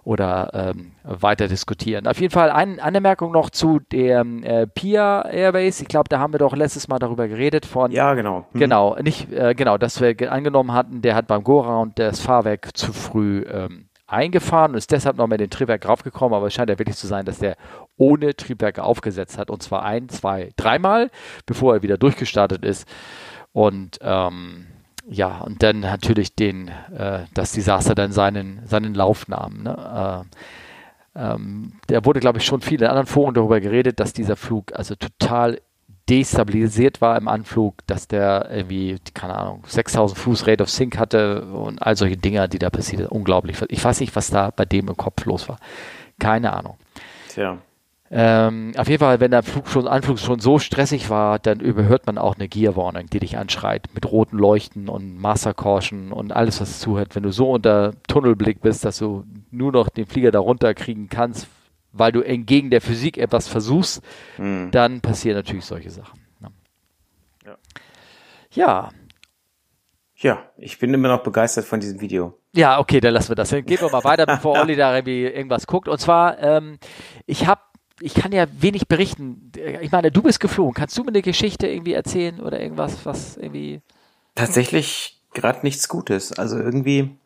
oder 0.09 0.49
ähm, 0.55 0.93
weiter 1.03 1.49
diskutieren. 1.49 2.07
Auf 2.07 2.19
jeden 2.19 2.33
Fall 2.33 2.51
ein, 2.51 2.81
eine 2.81 2.97
Anmerkung 2.97 3.31
noch 3.31 3.51
zu 3.51 3.79
der 3.93 4.25
äh, 4.43 4.67
Pia 4.67 5.21
Airways. 5.29 5.83
Ich 5.83 5.89
glaube, 5.89 6.09
da 6.09 6.19
haben 6.19 6.33
wir 6.33 6.39
doch 6.39 6.57
letztes 6.57 6.89
Mal 6.89 6.99
darüber 6.99 7.29
geredet 7.29 7.67
von. 7.67 7.93
Ja, 7.93 8.15
genau. 8.15 8.47
Mhm. 8.55 8.59
Genau, 8.59 8.97
nicht 9.03 9.31
äh, 9.31 9.55
genau, 9.55 9.77
dass 9.77 10.01
wir 10.01 10.33
angenommen 10.33 10.73
hatten, 10.73 11.03
der 11.03 11.15
hat 11.15 11.27
beim 11.27 11.45
Go-Round 11.45 11.99
das 11.99 12.21
Fahrwerk 12.21 12.75
zu 12.75 12.95
früh 12.95 13.45
ähm, 13.53 13.91
eingefahren 14.07 14.71
und 14.73 14.79
ist 14.79 14.91
deshalb 14.93 15.19
noch 15.19 15.27
mit 15.27 15.41
dem 15.41 15.51
Triebwerk 15.51 15.87
raufgekommen, 15.87 16.35
aber 16.35 16.47
es 16.47 16.55
scheint 16.55 16.71
ja 16.71 16.79
wirklich 16.79 16.97
zu 16.97 17.07
sein, 17.07 17.27
dass 17.27 17.41
der 17.41 17.57
ohne 17.99 18.35
Triebwerk 18.35 18.79
aufgesetzt 18.79 19.37
hat 19.37 19.51
und 19.51 19.63
zwar 19.63 19.83
ein, 19.83 20.09
zwei, 20.09 20.53
dreimal, 20.57 21.11
bevor 21.45 21.75
er 21.75 21.83
wieder 21.83 21.99
durchgestartet 21.99 22.65
ist. 22.65 22.89
Und 23.53 23.99
ähm, 24.01 24.69
ja, 25.11 25.41
und 25.41 25.63
dann 25.63 25.81
natürlich 25.81 26.35
den, 26.35 26.69
äh, 26.69 27.21
das 27.35 27.53
Desaster 27.53 27.95
dann 27.95 28.13
seinen, 28.13 28.61
seinen 28.67 28.95
Lauf 28.95 29.27
nahm. 29.29 29.63
Ne? 29.63 30.27
Äh, 31.17 31.29
ähm, 31.33 31.73
der 31.89 32.05
wurde, 32.05 32.21
glaube 32.21 32.39
ich, 32.39 32.45
schon 32.45 32.61
viel 32.61 32.83
in 32.83 32.89
anderen 32.89 33.07
Foren 33.07 33.35
darüber 33.35 33.61
geredet, 33.61 34.01
dass 34.01 34.13
dieser 34.13 34.37
Flug 34.37 34.73
also 34.75 34.95
total 34.95 35.61
destabilisiert 36.09 37.01
war 37.01 37.17
im 37.19 37.29
Anflug, 37.29 37.87
dass 37.87 38.09
der 38.09 38.49
irgendwie, 38.51 38.99
keine 39.15 39.37
Ahnung, 39.37 39.63
6000 39.67 40.19
Fuß 40.19 40.47
Rate 40.47 40.63
of 40.63 40.71
Sync 40.71 40.99
hatte 40.99 41.45
und 41.47 41.83
all 41.83 41.97
solche 41.97 42.17
Dinger, 42.17 42.49
die 42.49 42.59
da 42.59 42.71
passiert 42.71 43.03
sind. 43.03 43.11
Unglaublich. 43.11 43.57
Ich 43.69 43.85
weiß 43.85 44.01
nicht, 44.01 44.17
was 44.17 44.31
da 44.31 44.51
bei 44.51 44.65
dem 44.65 44.89
im 44.89 44.97
Kopf 44.97 45.25
los 45.27 45.49
war. 45.49 45.59
Keine 46.19 46.53
Ahnung. 46.53 46.77
Tja. 47.29 47.59
Ähm, 48.11 48.73
auf 48.77 48.89
jeden 48.89 49.01
Fall, 49.01 49.21
wenn 49.21 49.31
der 49.31 49.43
Flug 49.43 49.69
schon, 49.69 49.87
Anflug 49.87 50.19
schon 50.19 50.41
so 50.41 50.59
stressig 50.59 51.11
war, 51.11 51.39
dann 51.39 51.61
überhört 51.61 52.07
man 52.07 52.17
auch 52.17 52.37
eine 52.37 52.49
Gear 52.49 52.75
Warning, 52.75 53.09
die 53.09 53.19
dich 53.19 53.37
anschreit 53.37 53.89
mit 53.95 54.11
roten 54.11 54.39
Leuchten 54.39 54.89
und 54.89 55.19
Master 55.19 55.53
Caution 55.53 56.13
und 56.13 56.33
alles, 56.33 56.61
was 56.61 56.81
zuhört. 56.81 57.15
Wenn 57.15 57.25
du 57.25 57.33
so 57.33 57.51
unter 57.51 57.93
Tunnelblick 58.07 58.63
bist, 58.63 58.85
dass 58.85 58.99
du 58.99 59.25
nur 59.51 59.73
noch 59.73 59.91
den 59.91 60.07
Flieger 60.07 60.31
darunter 60.31 60.73
kriegen 60.73 61.09
kannst, 61.11 61.49
weil 61.93 62.13
du 62.13 62.23
entgegen 62.23 62.71
der 62.71 62.81
Physik 62.81 63.19
etwas 63.19 63.47
versuchst, 63.47 64.03
mhm. 64.39 64.71
dann 64.71 65.01
passieren 65.03 65.37
natürlich 65.37 65.67
solche 65.67 65.91
Sachen. 65.91 66.21
Ne? 66.41 66.51
Ja. 67.45 67.57
ja. 68.53 68.91
Ja, 70.21 70.51
ich 70.57 70.81
bin 70.81 70.93
immer 70.93 71.07
noch 71.07 71.23
begeistert 71.23 71.65
von 71.65 71.79
diesem 71.79 72.01
Video. 72.01 72.37
Ja, 72.53 72.81
okay, 72.81 72.99
dann 72.99 73.15
lassen 73.15 73.29
wir 73.29 73.37
das. 73.37 73.51
Dann 73.51 73.65
gehen 73.65 73.81
wir 73.81 73.89
mal 73.89 74.03
weiter, 74.03 74.27
bevor 74.27 74.59
Olli 74.59 74.75
da 74.75 74.97
irgendwie 74.97 75.23
irgendwas 75.25 75.69
guckt. 75.69 75.87
Und 75.87 75.99
zwar, 76.01 76.41
ähm, 76.41 76.79
ich 77.25 77.47
habe 77.47 77.61
ich 78.01 78.15
kann 78.15 78.33
ja 78.33 78.47
wenig 78.61 78.89
berichten. 78.89 79.53
Ich 79.81 79.91
meine, 79.91 80.11
du 80.11 80.23
bist 80.23 80.41
geflogen. 80.41 80.75
Kannst 80.75 80.97
du 80.97 81.03
mir 81.03 81.09
eine 81.09 81.23
Geschichte 81.23 81.67
irgendwie 81.67 81.93
erzählen 81.93 82.41
oder 82.41 82.61
irgendwas, 82.61 83.05
was 83.05 83.37
irgendwie. 83.37 83.81
Tatsächlich 84.35 85.21
gerade 85.35 85.61
nichts 85.63 85.89
Gutes. 85.89 86.33
Also 86.33 86.59
irgendwie. 86.59 87.17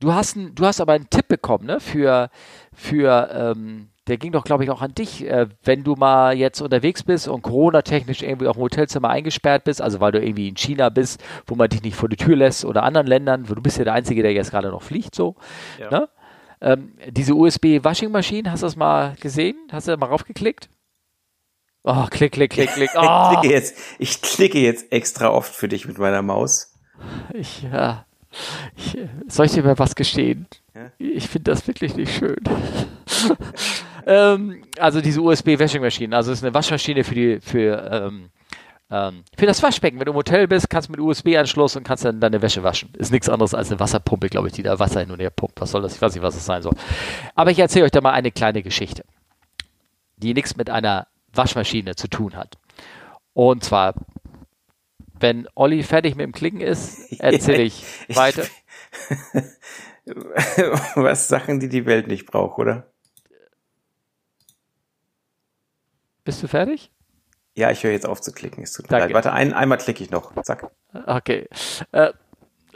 Du 0.00 0.12
hast, 0.12 0.36
ein, 0.36 0.54
du 0.54 0.66
hast 0.66 0.80
aber 0.80 0.94
einen 0.94 1.10
Tipp 1.10 1.28
bekommen, 1.28 1.66
ne? 1.66 1.78
Für, 1.78 2.30
für 2.72 3.30
ähm, 3.32 3.88
der 4.08 4.16
ging 4.16 4.32
doch, 4.32 4.42
glaube 4.42 4.64
ich, 4.64 4.70
auch 4.70 4.82
an 4.82 4.94
dich, 4.94 5.24
äh, 5.28 5.46
wenn 5.62 5.84
du 5.84 5.94
mal 5.94 6.36
jetzt 6.36 6.60
unterwegs 6.60 7.04
bist 7.04 7.28
und 7.28 7.42
Corona-technisch 7.42 8.22
irgendwie 8.22 8.48
auf 8.48 8.56
dem 8.56 8.62
Hotelzimmer 8.62 9.10
eingesperrt 9.10 9.62
bist, 9.62 9.80
also 9.80 10.00
weil 10.00 10.10
du 10.10 10.20
irgendwie 10.20 10.48
in 10.48 10.56
China 10.56 10.88
bist, 10.88 11.22
wo 11.46 11.54
man 11.54 11.68
dich 11.68 11.82
nicht 11.82 11.94
vor 11.94 12.08
die 12.08 12.16
Tür 12.16 12.34
lässt 12.34 12.64
oder 12.64 12.82
anderen 12.82 13.06
Ländern, 13.06 13.48
wo 13.48 13.54
du 13.54 13.62
bist 13.62 13.78
ja 13.78 13.84
der 13.84 13.92
Einzige, 13.92 14.22
der 14.22 14.32
jetzt 14.32 14.50
gerade 14.50 14.70
noch 14.70 14.82
fliegt, 14.82 15.14
so. 15.14 15.36
Ja. 15.78 15.90
Ne? 15.90 16.08
Ähm, 16.62 16.92
diese 17.08 17.34
USB-Washing-Maschine, 17.34 18.50
hast 18.50 18.62
du 18.62 18.66
das 18.66 18.76
mal 18.76 19.16
gesehen? 19.20 19.56
Hast 19.72 19.88
du 19.88 19.90
da 19.90 19.96
mal 19.96 20.06
raufgeklickt? 20.06 20.68
Oh, 21.82 22.06
klick, 22.08 22.32
klick, 22.32 22.52
klick, 22.52 22.70
klick. 22.70 22.90
Oh. 22.94 23.00
Ich, 23.32 23.40
klicke 23.40 23.54
jetzt, 23.54 23.76
ich 23.98 24.22
klicke 24.22 24.58
jetzt 24.60 24.92
extra 24.92 25.30
oft 25.30 25.52
für 25.52 25.66
dich 25.66 25.86
mit 25.86 25.98
meiner 25.98 26.22
Maus. 26.22 26.72
Ich, 27.34 27.64
ja. 27.64 28.06
Ich, 28.76 28.96
soll 29.26 29.46
ich 29.46 29.52
dir 29.52 29.64
mal 29.64 29.78
was 29.78 29.96
gestehen? 29.96 30.46
Ja? 30.74 30.92
Ich 30.98 31.28
finde 31.28 31.50
das 31.50 31.66
wirklich 31.66 31.96
nicht 31.96 32.14
schön. 32.14 32.40
ähm, 34.06 34.62
also 34.78 35.00
diese 35.00 35.20
USB-Washing-Maschine, 35.20 36.14
also 36.14 36.30
es 36.30 36.38
ist 36.38 36.44
eine 36.44 36.54
Waschmaschine 36.54 37.02
für 37.02 37.14
die, 37.16 37.40
für, 37.40 37.90
ähm, 37.90 38.30
ähm, 38.92 39.24
für 39.38 39.46
das 39.46 39.62
Waschbecken, 39.62 39.98
wenn 39.98 40.04
du 40.04 40.12
im 40.12 40.16
Hotel 40.16 40.46
bist, 40.46 40.68
kannst 40.68 40.88
du 40.88 40.92
mit 40.92 41.00
USB-Anschluss 41.00 41.76
und 41.76 41.82
kannst 41.82 42.04
dann 42.04 42.20
deine 42.20 42.42
Wäsche 42.42 42.62
waschen. 42.62 42.92
Ist 42.98 43.10
nichts 43.10 43.30
anderes 43.30 43.54
als 43.54 43.70
eine 43.70 43.80
Wasserpumpe, 43.80 44.28
glaube 44.28 44.48
ich, 44.48 44.52
die 44.52 44.62
da 44.62 44.78
Wasser 44.78 45.00
hin 45.00 45.10
und 45.10 45.18
her 45.18 45.30
pumpt. 45.30 45.58
Was 45.62 45.70
soll 45.70 45.80
das? 45.80 45.94
Ich 45.94 46.02
weiß 46.02 46.12
nicht, 46.14 46.22
was 46.22 46.34
das 46.34 46.44
sein 46.44 46.60
soll. 46.60 46.74
Aber 47.34 47.50
ich 47.50 47.58
erzähle 47.58 47.86
euch 47.86 47.90
da 47.90 48.02
mal 48.02 48.12
eine 48.12 48.30
kleine 48.30 48.62
Geschichte, 48.62 49.06
die 50.18 50.34
nichts 50.34 50.56
mit 50.56 50.68
einer 50.68 51.06
Waschmaschine 51.32 51.96
zu 51.96 52.06
tun 52.06 52.36
hat. 52.36 52.58
Und 53.32 53.64
zwar, 53.64 53.94
wenn 55.18 55.48
Olli 55.54 55.82
fertig 55.84 56.14
mit 56.14 56.24
dem 56.24 56.32
Klicken 56.32 56.60
ist, 56.60 57.18
erzähle 57.18 57.62
ich, 57.62 57.86
ich 58.08 58.16
weiter. 58.16 58.44
was 60.96 61.28
Sachen, 61.28 61.60
die 61.60 61.70
die 61.70 61.86
Welt 61.86 62.08
nicht 62.08 62.26
braucht, 62.26 62.58
oder? 62.58 62.92
Bist 66.24 66.42
du 66.42 66.46
fertig? 66.46 66.90
Ja, 67.54 67.70
ich 67.70 67.82
höre 67.84 67.92
jetzt 67.92 68.06
auf 68.06 68.20
zu 68.20 68.32
klicken. 68.32 68.62
Es 68.62 68.72
tut 68.72 68.90
mir 68.90 68.98
leid. 68.98 69.12
Warte, 69.12 69.32
ein, 69.32 69.52
einmal 69.52 69.78
klicke 69.78 70.02
ich 70.02 70.10
noch. 70.10 70.32
Zack. 70.42 70.70
Okay. 71.06 71.48
Äh, 71.92 72.12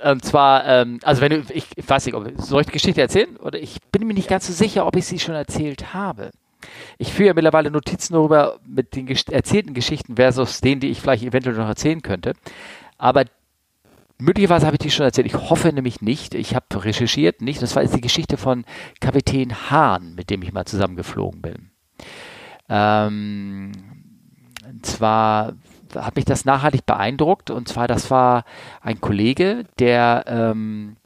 und 0.03 0.24
zwar, 0.24 0.66
ähm, 0.66 1.01
also 1.03 1.22
wenn 1.22 1.31
du, 1.31 1.45
ich, 1.53 1.66
ich 1.74 1.89
weiß 1.89 2.05
nicht, 2.05 2.14
ob, 2.14 2.31
soll 2.37 2.61
ich 2.61 2.66
die 2.66 2.72
Geschichte 2.72 3.01
erzählen? 3.01 3.37
Oder 3.39 3.59
ich 3.59 3.79
bin 3.91 4.07
mir 4.07 4.14
nicht 4.14 4.29
ganz 4.29 4.47
so 4.47 4.53
sicher, 4.53 4.87
ob 4.87 4.97
ich 4.97 5.07
sie 5.07 5.18
schon 5.18 5.35
erzählt 5.35 5.95
habe. 5.95 6.31
Ich 6.99 7.12
führe 7.12 7.29
ja 7.29 7.35
mittlerweile 7.35 7.70
Notizen 7.70 8.14
darüber 8.14 8.59
mit 8.66 8.95
den 8.97 9.09
erzählten 9.09 9.72
Geschichten 9.72 10.16
versus 10.16 10.61
denen, 10.61 10.81
die 10.81 10.89
ich 10.89 11.01
vielleicht 11.01 11.24
eventuell 11.24 11.57
noch 11.57 11.68
erzählen 11.68 12.03
könnte. 12.03 12.35
Aber 12.99 13.24
möglicherweise 14.18 14.66
habe 14.66 14.77
ich 14.77 14.81
die 14.81 14.91
schon 14.91 15.07
erzählt. 15.07 15.27
Ich 15.27 15.35
hoffe 15.35 15.72
nämlich 15.72 16.03
nicht. 16.03 16.35
Ich 16.35 16.55
habe 16.55 16.66
recherchiert 16.85 17.41
nicht. 17.41 17.62
Das 17.62 17.77
war 17.77 17.83
jetzt 17.83 17.95
die 17.95 18.01
Geschichte 18.01 18.37
von 18.37 18.64
Kapitän 19.01 19.70
Hahn, 19.70 20.14
mit 20.14 20.29
dem 20.29 20.43
ich 20.43 20.53
mal 20.53 20.66
zusammengeflogen 20.66 21.41
bin. 21.41 21.70
Ähm, 22.68 23.72
zwar 24.83 25.55
hat 25.95 26.16
mich 26.16 26.24
das 26.24 26.45
nachhaltig 26.45 26.85
beeindruckt 26.85 27.51
und 27.51 27.68
zwar 27.68 27.87
das 27.87 28.11
war 28.11 28.45
ein 28.83 29.01
Kollege, 29.01 29.64
der 29.79 30.24
ähm, 30.27 30.97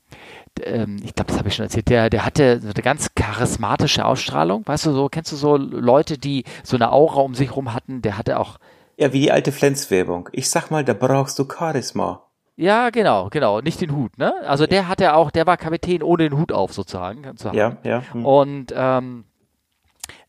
ähm, 0.65 0.97
ich 1.05 1.15
glaube, 1.15 1.29
das 1.29 1.39
habe 1.39 1.49
ich 1.49 1.55
schon 1.55 1.65
erzählt, 1.65 1.89
der, 1.89 2.11
der 2.11 2.25
hatte 2.25 2.61
so 2.61 2.69
eine 2.69 2.83
ganz 2.83 3.15
charismatische 3.15 4.05
Ausstrahlung. 4.05 4.67
Weißt 4.67 4.87
du, 4.87 4.93
so, 4.93 5.09
kennst 5.09 5.33
du 5.33 5.37
so 5.37 5.57
Leute, 5.57 6.19
die 6.19 6.45
so 6.63 6.77
eine 6.77 6.93
Aura 6.93 7.21
um 7.21 7.35
sich 7.35 7.55
rum 7.55 7.73
hatten? 7.73 8.03
Der 8.03 8.19
hatte 8.19 8.39
auch. 8.39 8.59
Ja, 8.97 9.13
wie 9.13 9.21
die 9.21 9.33
alte 9.33 9.53
Flens-Werbung. 9.53 10.29
Ich 10.33 10.51
sag 10.51 10.71
mal, 10.71 10.85
da 10.85 10.93
brauchst 10.93 11.39
du 11.39 11.47
Charisma. 11.49 12.25
Ja, 12.57 12.91
genau, 12.91 13.31
genau. 13.31 13.61
Nicht 13.63 13.81
den 13.81 13.97
Hut, 13.97 14.19
ne? 14.19 14.35
Also 14.47 14.67
der 14.67 14.87
hatte 14.87 15.15
auch, 15.15 15.31
der 15.31 15.47
war 15.47 15.57
Kapitän 15.57 16.03
ohne 16.03 16.29
den 16.29 16.39
Hut 16.39 16.53
auf, 16.53 16.75
sozusagen. 16.75 17.25
Ja, 17.53 17.79
ja. 17.83 18.03
Hm. 18.13 18.27
Und 18.27 18.75
ähm, 18.77 19.25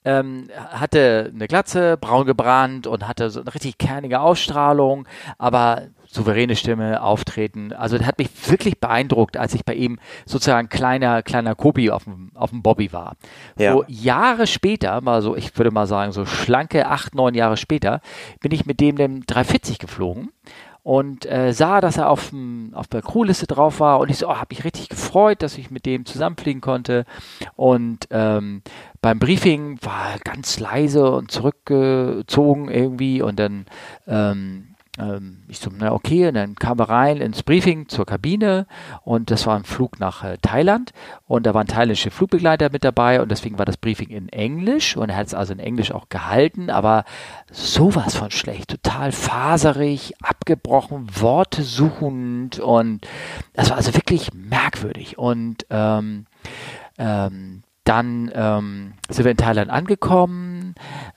ähm, 0.04 0.48
hatte 0.72 1.32
eine 1.34 1.48
Glatze, 1.48 1.98
braun 1.98 2.26
gebrannt 2.26 2.88
und 2.88 3.08
hatte 3.08 3.30
so 3.30 3.42
eine 3.42 3.54
richtig 3.54 3.78
kernige 3.78 4.20
Ausstrahlung, 4.20 5.08
aber 5.38 5.84
souveräne 6.12 6.56
Stimme, 6.56 7.02
Auftreten. 7.02 7.72
Also 7.72 7.98
der 7.98 8.06
hat 8.08 8.18
mich 8.18 8.30
wirklich 8.50 8.80
beeindruckt, 8.80 9.38
als 9.38 9.54
ich 9.54 9.64
bei 9.64 9.74
ihm 9.74 10.00
sozusagen 10.26 10.68
kleiner, 10.68 11.24
kleiner 11.24 11.56
Kopi 11.56 11.90
auf 11.90 12.04
dem, 12.04 12.32
auf 12.36 12.50
dem 12.50 12.62
Bobby 12.62 12.92
war. 12.92 13.16
Ja. 13.58 13.74
So 13.74 13.86
Jahre 13.88 14.46
später, 14.46 15.00
mal 15.02 15.22
so, 15.22 15.36
ich 15.36 15.58
würde 15.58 15.72
mal 15.72 15.88
sagen, 15.88 16.12
so 16.12 16.26
schlanke 16.26 16.88
acht, 16.88 17.16
neun 17.16 17.34
Jahre 17.34 17.56
später, 17.56 18.02
bin 18.42 18.52
ich 18.52 18.66
mit 18.66 18.82
dem 18.82 18.98
dem 18.98 19.26
340 19.26 19.80
geflogen. 19.80 20.32
Und 20.84 21.26
äh, 21.26 21.54
sah, 21.54 21.80
dass 21.80 21.98
er 21.98 22.10
auf, 22.10 22.32
auf 22.74 22.88
der 22.88 23.02
Crewliste 23.02 23.46
drauf 23.46 23.80
war 23.80 24.00
und 24.00 24.10
ich 24.10 24.18
so, 24.18 24.28
oh, 24.28 24.36
habe 24.36 24.48
mich 24.50 24.64
richtig 24.64 24.90
gefreut, 24.90 25.44
dass 25.44 25.58
ich 25.58 25.70
mit 25.70 25.86
dem 25.86 26.06
zusammenfliegen 26.06 26.62
konnte. 26.62 27.06
Und 27.56 28.08
ähm, 28.10 28.64
beim 29.02 29.20
Briefing 29.20 29.78
war 29.84 30.14
er 30.14 30.20
ganz 30.20 30.60
leise 30.60 31.12
und 31.12 31.32
zurückgezogen 31.32 32.70
irgendwie 32.70 33.22
und 33.22 33.40
dann 33.40 33.66
ähm, 34.08 34.71
ähm, 35.02 35.44
ich 35.48 35.60
so, 35.60 35.72
na 35.76 35.92
okay, 35.92 36.28
und 36.28 36.36
dann 36.36 36.56
kam 36.56 36.80
er 36.80 36.90
rein 36.90 37.18
ins 37.18 37.44
Briefing 37.44 37.88
zur 37.88 38.06
Kabine 38.06 38.68
und 39.04 39.32
das 39.32 39.48
war 39.48 39.56
ein 39.56 39.64
Flug 39.64 40.00
nach 40.00 40.24
äh, 40.24 40.38
Thailand 40.42 40.94
und 41.28 41.46
da 41.46 41.54
waren 41.54 41.68
thailändische 41.68 42.12
Flugbegleiter 42.12 42.70
mit 42.72 42.84
dabei 42.84 43.22
und 43.22 43.32
deswegen 43.32 43.58
war 43.58 43.66
das 43.66 43.78
Briefing 43.78 44.10
in 44.10 44.30
Englisch 44.30 44.96
und 44.96 45.10
er 45.10 45.18
hat 45.18 45.28
es 45.28 45.34
also 45.34 45.54
in 45.54 45.60
Englisch 45.60 45.92
auch 45.92 46.10
gehalten, 46.10 46.70
aber 46.70 47.06
sowas 47.52 48.16
von 48.16 48.32
schlecht, 48.32 48.70
total 48.70 49.12
faserig, 49.12 50.14
abgebrochen, 50.22 51.08
Worte 51.20 51.64
suchend 51.64 52.60
und 52.60 53.08
das 53.54 53.70
war 53.70 53.78
also 53.78 53.94
wirklich 53.96 54.34
merkwürdig 54.34 55.18
und 55.18 55.66
ähm, 55.70 56.28
ähm, 56.98 57.64
dann 57.84 58.32
ähm, 58.36 58.94
sind 59.10 59.26
wir 59.26 59.32
in 59.32 59.38
Thailand 59.38 59.72
angekommen. 59.72 60.61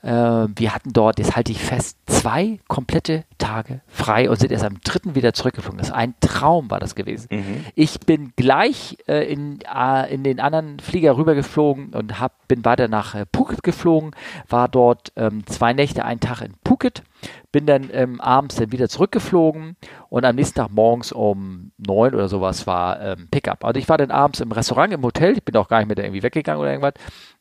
Äh, 0.01 0.09
wir 0.11 0.73
hatten 0.73 0.93
dort, 0.93 1.19
jetzt 1.19 1.35
halte 1.35 1.51
ich 1.51 1.63
fest, 1.63 1.97
zwei 2.05 2.59
komplette 2.67 3.23
Tage 3.37 3.81
frei 3.87 4.29
und 4.29 4.39
sind 4.39 4.51
erst 4.51 4.63
am 4.63 4.79
dritten 4.81 5.15
wieder 5.15 5.33
zurückgeflogen. 5.33 5.77
Das 5.77 5.87
ist 5.87 5.93
ein 5.93 6.15
Traum 6.19 6.69
war 6.71 6.79
das 6.79 6.95
gewesen. 6.95 7.27
Mhm. 7.31 7.65
Ich 7.75 7.99
bin 7.99 8.33
gleich 8.35 8.97
äh, 9.07 9.31
in, 9.31 9.59
äh, 9.61 10.13
in 10.13 10.23
den 10.23 10.39
anderen 10.39 10.79
Flieger 10.79 11.17
rübergeflogen 11.17 11.93
und 11.93 12.19
hab, 12.19 12.47
bin 12.47 12.65
weiter 12.65 12.87
nach 12.87 13.15
äh, 13.15 13.25
Phuket 13.33 13.63
geflogen, 13.63 14.11
war 14.49 14.67
dort 14.67 15.11
ähm, 15.15 15.45
zwei 15.45 15.73
Nächte, 15.73 16.05
einen 16.05 16.19
Tag 16.19 16.41
in 16.41 16.53
Phuket 16.65 17.03
bin 17.51 17.65
dann 17.65 17.89
ähm, 17.93 18.19
abends 18.19 18.55
dann 18.55 18.71
wieder 18.71 18.89
zurückgeflogen 18.89 19.77
und 20.09 20.25
am 20.25 20.35
nächsten 20.35 20.59
Tag 20.59 20.71
morgens 20.71 21.11
um 21.11 21.71
neun 21.77 22.13
oder 22.13 22.27
sowas 22.27 22.67
war 22.67 22.99
ähm, 23.01 23.27
Pickup. 23.31 23.63
Also 23.63 23.79
ich 23.79 23.87
war 23.87 23.97
dann 23.97 24.11
abends 24.11 24.41
im 24.41 24.51
Restaurant, 24.51 24.93
im 24.93 25.03
Hotel, 25.03 25.37
ich 25.37 25.43
bin 25.43 25.55
auch 25.55 25.67
gar 25.67 25.79
nicht 25.79 25.87
mehr 25.87 25.95
da 25.95 26.03
irgendwie 26.03 26.23
weggegangen 26.23 26.59
oder 26.59 26.71
irgendwas 26.71 26.93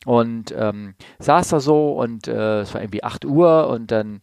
und 0.05 0.55
ähm, 0.57 0.95
saß 1.19 1.49
da 1.49 1.61
so 1.61 1.93
und 1.93 2.29
äh, 2.29 2.61
es 2.61 2.75
war 2.75 2.83
irgendwie 2.83 3.05
acht 3.05 3.25
Uhr 3.25 3.69
und 3.69 3.91
dann 3.91 4.21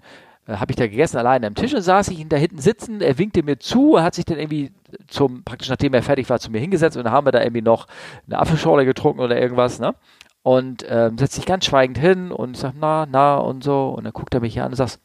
äh, 0.48 0.54
habe 0.56 0.72
ich 0.72 0.76
da 0.76 0.88
gegessen 0.88 1.18
alleine 1.18 1.48
am 1.48 1.56
Tisch 1.56 1.74
und 1.74 1.82
saß 1.82 2.10
ich 2.10 2.20
ihn 2.20 2.30
da 2.30 2.38
hinten 2.38 2.60
sitzen, 2.60 3.02
er 3.02 3.18
winkte 3.18 3.44
mir 3.44 3.60
zu, 3.60 3.96
er 3.96 4.04
hat 4.04 4.16
sich 4.16 4.26
dann 4.26 4.38
irgendwie 4.38 4.72
zum, 5.08 5.44
praktisch 5.44 5.70
nachdem 5.70 5.94
er 5.94 6.04
fertig 6.04 6.30
war, 6.30 6.40
zu 6.40 6.52
mir 6.52 6.60
hingesetzt 6.60 6.98
und 6.98 7.04
dann 7.04 7.14
haben 7.14 7.28
wir 7.28 7.32
da 7.32 7.42
irgendwie 7.42 7.62
noch 7.62 7.88
eine 8.28 8.40
Apfelschorle 8.40 8.86
getrunken 8.86 9.22
oder 9.22 9.40
irgendwas, 9.40 9.80
ne? 9.80 9.96
Und 10.44 10.86
ähm, 10.90 11.18
setzt 11.18 11.36
sich 11.36 11.46
ganz 11.46 11.66
schweigend 11.66 12.00
hin 12.00 12.32
und 12.32 12.58
sagt, 12.58 12.76
na, 12.80 13.06
na 13.06 13.38
und 13.38 13.64
so. 13.64 13.90
Und 13.90 14.06
dann 14.06 14.14
guckt 14.14 14.34
er 14.34 14.40
mich 14.40 14.60
an 14.60 14.72
und 14.72 14.76
sagt, 14.76 15.00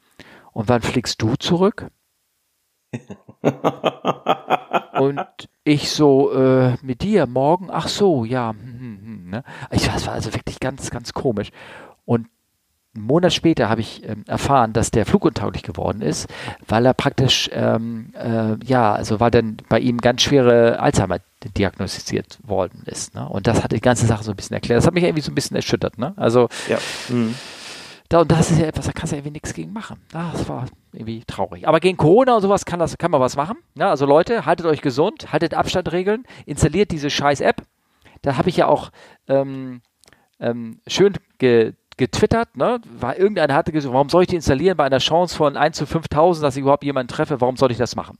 und 0.52 0.68
wann 0.70 0.80
fliegst 0.80 1.20
du 1.20 1.36
zurück? 1.36 1.90
und 4.98 5.26
ich 5.64 5.90
so, 5.90 6.32
äh, 6.32 6.76
mit 6.80 7.02
dir 7.02 7.26
morgen? 7.26 7.68
Ach 7.70 7.88
so, 7.88 8.24
ja. 8.24 8.52
Hm, 8.52 8.80
hm, 8.80 9.00
hm, 9.26 9.30
ne? 9.30 9.44
Ich, 9.70 9.86
das 9.86 10.06
war 10.06 10.14
also 10.14 10.32
wirklich 10.34 10.60
ganz, 10.60 10.90
ganz 10.90 11.12
komisch. 11.12 11.50
Und 12.04 12.28
einen 12.94 13.04
Monat 13.04 13.32
später 13.32 13.68
habe 13.68 13.82
ich 13.82 14.02
ähm, 14.08 14.24
erfahren, 14.26 14.72
dass 14.72 14.90
der 14.90 15.04
fluguntauglich 15.04 15.62
geworden 15.62 16.00
ist, 16.00 16.28
weil 16.66 16.86
er 16.86 16.94
praktisch, 16.94 17.50
ähm, 17.52 18.12
äh, 18.14 18.56
ja, 18.64 18.94
also 18.94 19.20
weil 19.20 19.30
dann 19.30 19.58
bei 19.68 19.78
ihm 19.80 19.98
ganz 19.98 20.22
schwere 20.22 20.80
Alzheimer 20.80 21.18
diagnostiziert 21.56 22.38
worden 22.42 22.82
ist. 22.86 23.14
Ne? 23.14 23.28
Und 23.28 23.46
das 23.46 23.62
hat 23.62 23.72
die 23.72 23.80
ganze 23.80 24.06
Sache 24.06 24.24
so 24.24 24.30
ein 24.30 24.36
bisschen 24.36 24.54
erklärt. 24.54 24.78
Das 24.78 24.86
hat 24.86 24.94
mich 24.94 25.04
irgendwie 25.04 25.22
so 25.22 25.30
ein 25.30 25.34
bisschen 25.34 25.56
erschüttert. 25.56 25.98
Ne? 25.98 26.14
Also, 26.16 26.48
ja. 26.68 26.78
Mhm. 27.08 27.34
Da, 28.08 28.20
und 28.20 28.30
das 28.30 28.52
ist 28.52 28.60
ja 28.60 28.66
etwas, 28.66 28.86
da 28.86 28.92
kannst 28.92 29.12
du 29.12 29.16
irgendwie 29.16 29.32
nichts 29.32 29.52
gegen 29.52 29.72
machen. 29.72 30.00
Das 30.12 30.48
war 30.48 30.66
irgendwie 30.92 31.24
traurig. 31.26 31.66
Aber 31.66 31.80
gegen 31.80 31.96
Corona 31.96 32.36
und 32.36 32.42
sowas 32.42 32.64
kann, 32.64 32.78
das, 32.78 32.96
kann 32.98 33.10
man 33.10 33.20
was 33.20 33.36
machen. 33.36 33.56
Ja, 33.74 33.90
also 33.90 34.06
Leute, 34.06 34.46
haltet 34.46 34.64
euch 34.66 34.80
gesund, 34.80 35.32
haltet 35.32 35.54
Abstandregeln, 35.54 36.24
installiert 36.46 36.92
diese 36.92 37.10
scheiß 37.10 37.40
App. 37.40 37.62
Da 38.26 38.36
habe 38.36 38.48
ich 38.48 38.56
ja 38.56 38.66
auch 38.66 38.90
ähm, 39.28 39.82
ähm, 40.40 40.80
schön 40.88 41.14
ge 41.38 41.74
getwittert, 41.96 42.56
ne? 42.56 42.80
War 42.98 43.16
irgendeiner 43.16 43.54
hatte 43.54 43.70
gesagt, 43.70 43.94
warum 43.94 44.08
soll 44.08 44.22
ich 44.22 44.28
die 44.28 44.34
installieren 44.34 44.76
bei 44.76 44.84
einer 44.84 44.98
Chance 44.98 45.36
von 45.36 45.56
1 45.56 45.76
zu 45.76 45.86
5000, 45.86 46.44
dass 46.44 46.56
ich 46.56 46.62
überhaupt 46.62 46.82
jemanden 46.82 47.08
treffe, 47.08 47.40
warum 47.40 47.56
soll 47.56 47.70
ich 47.70 47.78
das 47.78 47.94
machen? 47.94 48.18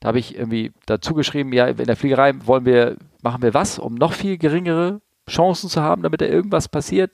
Da 0.00 0.08
habe 0.08 0.18
ich 0.18 0.36
irgendwie 0.36 0.70
dazu 0.84 1.14
geschrieben, 1.14 1.54
ja, 1.54 1.66
in 1.66 1.86
der 1.86 1.96
Fliegerei 1.96 2.34
wollen 2.44 2.66
wir, 2.66 2.98
machen 3.22 3.40
wir 3.40 3.54
was, 3.54 3.78
um 3.78 3.94
noch 3.94 4.12
viel 4.12 4.36
geringere 4.36 5.00
Chancen 5.28 5.70
zu 5.70 5.80
haben, 5.80 6.02
damit 6.02 6.20
da 6.20 6.26
irgendwas 6.26 6.68
passiert. 6.68 7.10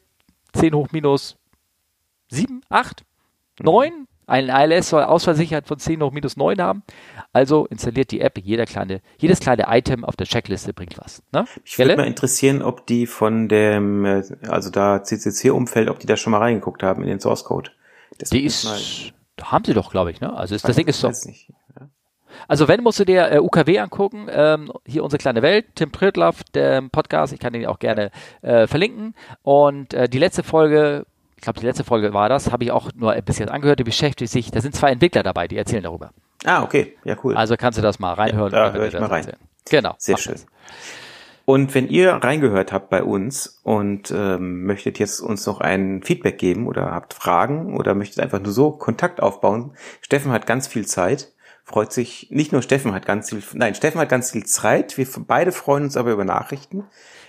10 0.54 0.74
hoch 0.74 0.88
minus 0.90 1.36
sieben, 2.28 2.62
acht, 2.68 3.04
neun. 3.60 4.08
Ein 4.30 4.48
ILS 4.48 4.90
soll 4.90 5.02
Ausfallsicherheit 5.02 5.66
von 5.66 5.80
10 5.80 6.00
hoch 6.02 6.12
minus 6.12 6.36
9 6.36 6.62
haben. 6.62 6.84
Also 7.32 7.66
installiert 7.66 8.12
die 8.12 8.20
App, 8.20 8.38
jeder 8.38 8.64
kleine, 8.64 9.00
jedes 9.18 9.40
kleine 9.40 9.64
Item 9.68 10.04
auf 10.04 10.14
der 10.14 10.26
Checkliste 10.26 10.72
bringt 10.72 10.96
was. 10.98 11.20
Ne? 11.32 11.46
Ich 11.64 11.78
würde 11.78 11.96
mal 11.96 12.06
interessieren, 12.06 12.62
ob 12.62 12.86
die 12.86 13.06
von 13.06 13.48
dem, 13.48 14.04
äh, 14.04 14.22
also 14.48 14.70
da 14.70 15.02
CCC-Umfeld, 15.02 15.90
ob 15.90 15.98
die 15.98 16.06
da 16.06 16.16
schon 16.16 16.30
mal 16.30 16.38
reingeguckt 16.38 16.84
haben 16.84 17.02
in 17.02 17.08
den 17.08 17.18
Source 17.18 17.42
Code. 17.42 17.72
Das 18.18 18.30
die 18.30 18.44
ist, 18.44 18.64
mal, 18.64 19.50
haben 19.50 19.64
sie 19.64 19.74
doch, 19.74 19.90
glaube 19.90 20.12
ich. 20.12 20.20
Ne? 20.20 20.32
Also 20.32 20.54
ist, 20.54 20.68
das 20.68 20.76
Ding 20.76 20.86
ist 20.86 21.00
so. 21.00 21.10
Also 22.46 22.68
wenn 22.68 22.82
musst 22.82 23.00
du 23.00 23.04
dir 23.04 23.32
äh, 23.32 23.38
UKW 23.38 23.80
angucken, 23.80 24.28
ähm, 24.30 24.72
hier 24.86 25.02
unsere 25.02 25.18
kleine 25.18 25.42
Welt, 25.42 25.66
Tim 25.74 25.90
Pritloff, 25.90 26.44
der 26.54 26.82
Podcast, 26.82 27.32
ich 27.32 27.40
kann 27.40 27.52
den 27.52 27.66
auch 27.66 27.78
gerne 27.78 28.10
äh, 28.42 28.66
verlinken. 28.66 29.14
Und 29.42 29.92
äh, 29.92 30.08
die 30.08 30.18
letzte 30.18 30.42
Folge 30.42 31.06
ich 31.41 31.45
glaube, 31.45 31.59
die 31.59 31.64
letzte 31.64 31.84
Folge 31.84 32.12
war 32.12 32.28
das, 32.28 32.53
habe 32.53 32.64
ich 32.64 32.70
auch 32.70 32.91
nur 32.95 33.14
bis 33.22 33.38
jetzt 33.38 33.51
angehört, 33.51 33.78
die 33.78 33.84
beschäftigt 33.84 34.30
sich, 34.30 34.51
da 34.51 34.61
sind 34.61 34.74
zwei 34.74 34.91
Entwickler 34.91 35.22
dabei, 35.22 35.49
die 35.49 35.57
erzählen 35.57 35.82
darüber. 35.82 36.11
Ah, 36.45 36.62
okay, 36.62 36.99
ja, 37.03 37.16
cool. 37.24 37.34
Also 37.34 37.57
kannst 37.57 37.78
du 37.78 37.82
das 37.82 37.99
mal 37.99 38.12
reinhören. 38.12 38.53
Ja, 38.53 38.68
da 38.68 38.74
höre 38.74 38.88
ich 38.88 38.93
mal 38.93 39.07
rein. 39.07 39.24
Erzählen. 39.24 39.38
Genau. 39.70 39.95
Sehr 39.97 40.18
schön. 40.18 40.34
Das. 40.34 40.47
Und 41.47 41.74
wenn 41.74 41.88
ihr 41.88 42.12
reingehört 42.12 42.74
habt 42.74 42.91
bei 42.91 43.03
uns 43.03 43.59
und 43.62 44.11
ähm, 44.11 44.64
möchtet 44.64 44.99
jetzt 44.99 45.20
uns 45.20 45.47
noch 45.47 45.62
ein 45.62 46.03
Feedback 46.03 46.36
geben 46.36 46.66
oder 46.66 46.91
habt 46.91 47.14
Fragen 47.14 47.74
oder 47.74 47.95
möchtet 47.95 48.22
einfach 48.22 48.41
nur 48.41 48.53
so 48.53 48.72
Kontakt 48.72 49.22
aufbauen, 49.22 49.72
Steffen 50.03 50.32
hat 50.32 50.47
ganz 50.47 50.68
viel 50.68 50.86
Zeit, 50.86 51.32
freut 51.64 51.91
sich, 51.91 52.28
nicht 52.30 52.53
nur 52.53 52.61
Steffen 52.61 52.93
hat 52.93 53.07
ganz 53.07 53.30
viel, 53.30 53.43
nein, 53.55 53.74
Steffen 53.74 53.99
hat 53.99 54.11
ganz 54.11 54.32
viel 54.32 54.45
Zeit, 54.45 54.99
wir 54.99 55.07
beide 55.26 55.53
freuen 55.53 55.84
uns 55.84 55.97
aber 55.97 56.12
über 56.12 56.26
Nachrichten. 56.26 56.84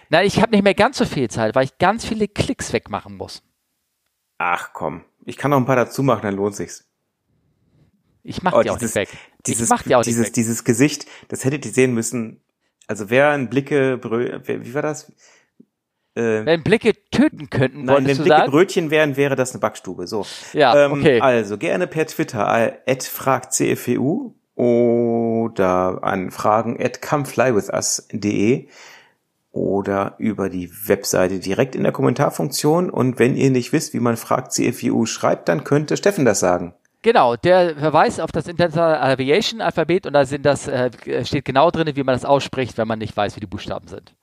Nein, 0.10 0.28
ich 0.28 0.42
habe 0.42 0.52
nicht 0.52 0.64
mehr 0.66 0.74
ganz 0.74 0.98
so 0.98 1.06
viel 1.06 1.30
Zeit, 1.30 1.56
weil 1.56 1.64
ich 1.64 1.78
ganz 1.78 2.06
viele 2.06 2.28
Klicks 2.28 2.74
wegmachen 2.74 3.16
muss. 3.16 3.42
Ach 4.44 4.74
komm, 4.74 5.04
ich 5.24 5.38
kann 5.38 5.52
noch 5.52 5.58
ein 5.58 5.66
paar 5.66 5.76
dazu 5.76 6.02
machen, 6.02 6.24
dann 6.24 6.36
lohnt 6.36 6.56
sich's. 6.56 6.90
Ich 8.24 8.42
mach 8.42 8.54
oh, 8.54 8.64
die 8.64 8.72
auch 8.72 8.82
nicht 8.82 8.96
weg. 8.96 9.10
Dieses, 9.46 9.66
ich 9.66 9.70
mach 9.70 9.84
die 9.84 9.94
auch 9.94 10.02
dieses, 10.02 10.20
nicht 10.20 10.28
weg. 10.30 10.34
dieses 10.34 10.64
Gesicht, 10.64 11.06
das 11.28 11.46
hättet 11.46 11.64
ihr 11.64 11.72
sehen 11.72 11.94
müssen. 11.94 12.42
Also 12.88 13.12
wer 13.12 13.30
ein 13.30 13.52
Blicke, 13.52 14.02
wie 14.04 14.74
war 14.74 14.82
das? 14.82 15.12
Äh, 16.16 16.44
wenn 16.44 16.64
Blicke 16.64 16.94
töten 17.12 17.52
könnten, 17.52 17.86
nein, 17.86 17.98
wenn 17.98 18.18
Blicke 18.18 18.30
sagen? 18.30 18.52
Brötchen 18.52 18.90
wären, 18.90 19.16
wäre 19.16 19.36
das 19.36 19.52
eine 19.52 19.60
Backstube. 19.60 20.08
So. 20.08 20.26
Ja, 20.54 20.86
ähm, 20.86 20.94
okay. 20.94 21.22
Also 21.22 21.60
gerne 21.60 21.86
per 21.86 22.08
Twitter 22.08 22.48
at 22.88 23.04
fragcfeu 23.04 24.32
oder 24.56 26.00
an 26.02 26.32
fragen 26.32 26.84
at 26.84 27.00
comeflywithus.de 27.04 28.68
oder 29.52 30.16
über 30.18 30.50
die 30.50 30.72
Webseite 30.88 31.40
direkt 31.40 31.76
in 31.76 31.84
der 31.84 31.92
Kommentarfunktion. 31.92 32.90
Und 32.90 33.20
wenn 33.20 33.36
ihr 33.36 33.52
nicht 33.52 33.74
wisst, 33.74 33.94
wie 33.94 34.00
man 34.00 34.18
fragt 34.18 34.54
CFU 34.54 35.06
schreibt, 35.06 35.50
dann 35.50 35.64
könnte 35.64 35.98
Steffen 35.98 36.26
das 36.26 36.40
sagen. 36.40 36.74
Genau, 37.04 37.36
der 37.36 37.76
verweist 37.76 38.22
auf 38.22 38.32
das 38.32 38.48
International 38.48 38.98
Aviation 38.98 39.60
Alphabet 39.60 40.06
und 40.06 40.14
da 40.14 40.24
sind 40.24 40.46
das, 40.46 40.68
äh, 40.68 40.92
steht 41.26 41.46
genau 41.46 41.72
drin, 41.72 41.96
wie 41.96 42.04
man 42.04 42.14
das 42.14 42.26
ausspricht, 42.26 42.78
wenn 42.78 42.88
man 42.88 43.00
nicht 43.00 43.18
weiß, 43.18 43.36
wie 43.36 43.40
die 43.40 43.48
Buchstaben 43.48 43.88
sind. 43.88 44.14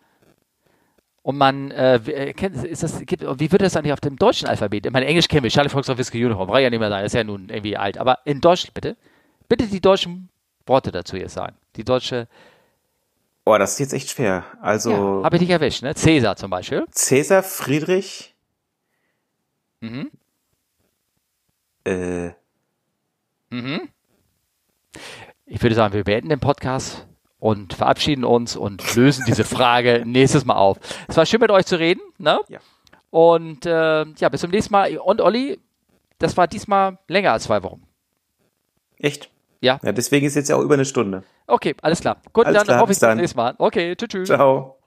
Und 1.23 1.37
man, 1.37 1.73
äh, 1.73 1.97
äh 1.97 2.33
ist 2.63 2.85
das, 2.85 3.01
gibt, 3.05 3.23
wie 3.23 3.53
wird 3.53 3.63
das 3.63 3.77
eigentlich 3.77 3.93
auf 3.93 4.01
dem 4.01 4.17
deutschen 4.17 4.49
Alphabet? 4.49 4.87
Ich 4.87 4.93
meine, 4.93 5.07
Englisch 5.07 5.29
kennen 5.29 5.43
wir, 5.43 5.51
Charlie 5.51 5.69
Fox 5.69 5.91
of 5.91 5.99
Whiskey 5.99 6.25
Uniform, 6.25 6.47
brauche 6.47 6.63
ja 6.63 6.71
nicht 6.71 6.79
mehr 6.79 6.89
sein, 6.89 7.05
ist 7.05 7.15
ja 7.15 7.25
nun 7.25 7.49
irgendwie 7.49 7.77
alt. 7.77 7.99
Aber 7.99 8.21
in 8.25 8.41
Deutsch, 8.41 8.69
bitte, 8.73 8.97
bitte 9.49 9.67
die 9.67 9.81
deutschen 9.81 10.29
Worte 10.65 10.93
dazu 10.93 11.17
jetzt 11.17 11.35
sagen. 11.35 11.57
Die 11.77 11.85
deutsche 11.85 12.29
Oh, 13.49 13.57
das 13.57 13.73
ist 13.73 13.79
jetzt 13.79 13.95
echt 13.95 14.11
schwer. 14.11 14.45
Also. 14.61 14.91
Ja, 14.91 15.25
Habe 15.25 15.37
ich 15.37 15.41
dich 15.41 15.49
erwischt, 15.49 15.83
ne? 15.83 15.95
Cäsar 15.95 16.37
zum 16.37 16.51
Beispiel. 16.51 16.85
Cäsar 16.91 17.43
Friedrich. 17.43 18.35
Mhm. 19.81 20.11
Äh. 21.85 22.33
Mhm. 23.49 23.89
Ich 25.47 25.63
würde 25.63 25.75
sagen, 25.75 25.95
wir 25.95 26.05
beenden 26.05 26.29
den 26.29 26.41
Podcast 26.41 27.07
und 27.39 27.73
verabschieden 27.73 28.25
uns 28.25 28.55
und 28.55 28.95
lösen 28.95 29.25
diese 29.27 29.45
Frage 29.45 30.03
nächstes 30.07 30.45
Mal 30.45 30.57
auf. 30.57 30.79
Es 31.09 31.17
war 31.17 31.25
schön 31.25 31.41
mit 31.41 31.51
euch 31.51 31.65
zu 31.65 31.79
reden, 31.79 32.03
ne? 32.19 32.41
Ja. 32.49 32.59
Und 33.09 33.65
äh, 33.65 34.05
ja, 34.05 34.29
bis 34.29 34.43
zum 34.43 34.51
nächsten 34.51 34.73
Mal. 34.73 34.95
Und 34.99 35.23
Olli, 35.23 35.59
das 36.19 36.37
war 36.37 36.49
diesmal 36.49 36.99
länger 37.09 37.33
als 37.33 37.45
zwei 37.45 37.63
Wochen. 37.63 37.83
Echt? 38.99 39.31
Ja. 39.61 39.81
Ja, 39.83 39.93
deswegen 39.93 40.27
ist 40.27 40.37
jetzt 40.37 40.49
ja 40.49 40.57
auch 40.57 40.63
über 40.63 40.75
eine 40.75 40.85
Stunde. 40.85 41.23
Okay, 41.47 41.75
alles 41.83 42.01
klar. 42.01 42.19
Gut, 42.33 42.47
alles 42.47 42.59
dann 42.59 42.67
klar, 42.67 42.81
hoffe 42.81 42.93
ich 42.93 43.01
bis 43.01 43.09
zum 43.09 43.17
nächsten 43.17 43.37
Mal. 43.37 43.55
Okay, 43.59 43.97
tschüss. 43.97 44.09
tschüss. 44.09 44.29
Ciao. 44.29 44.78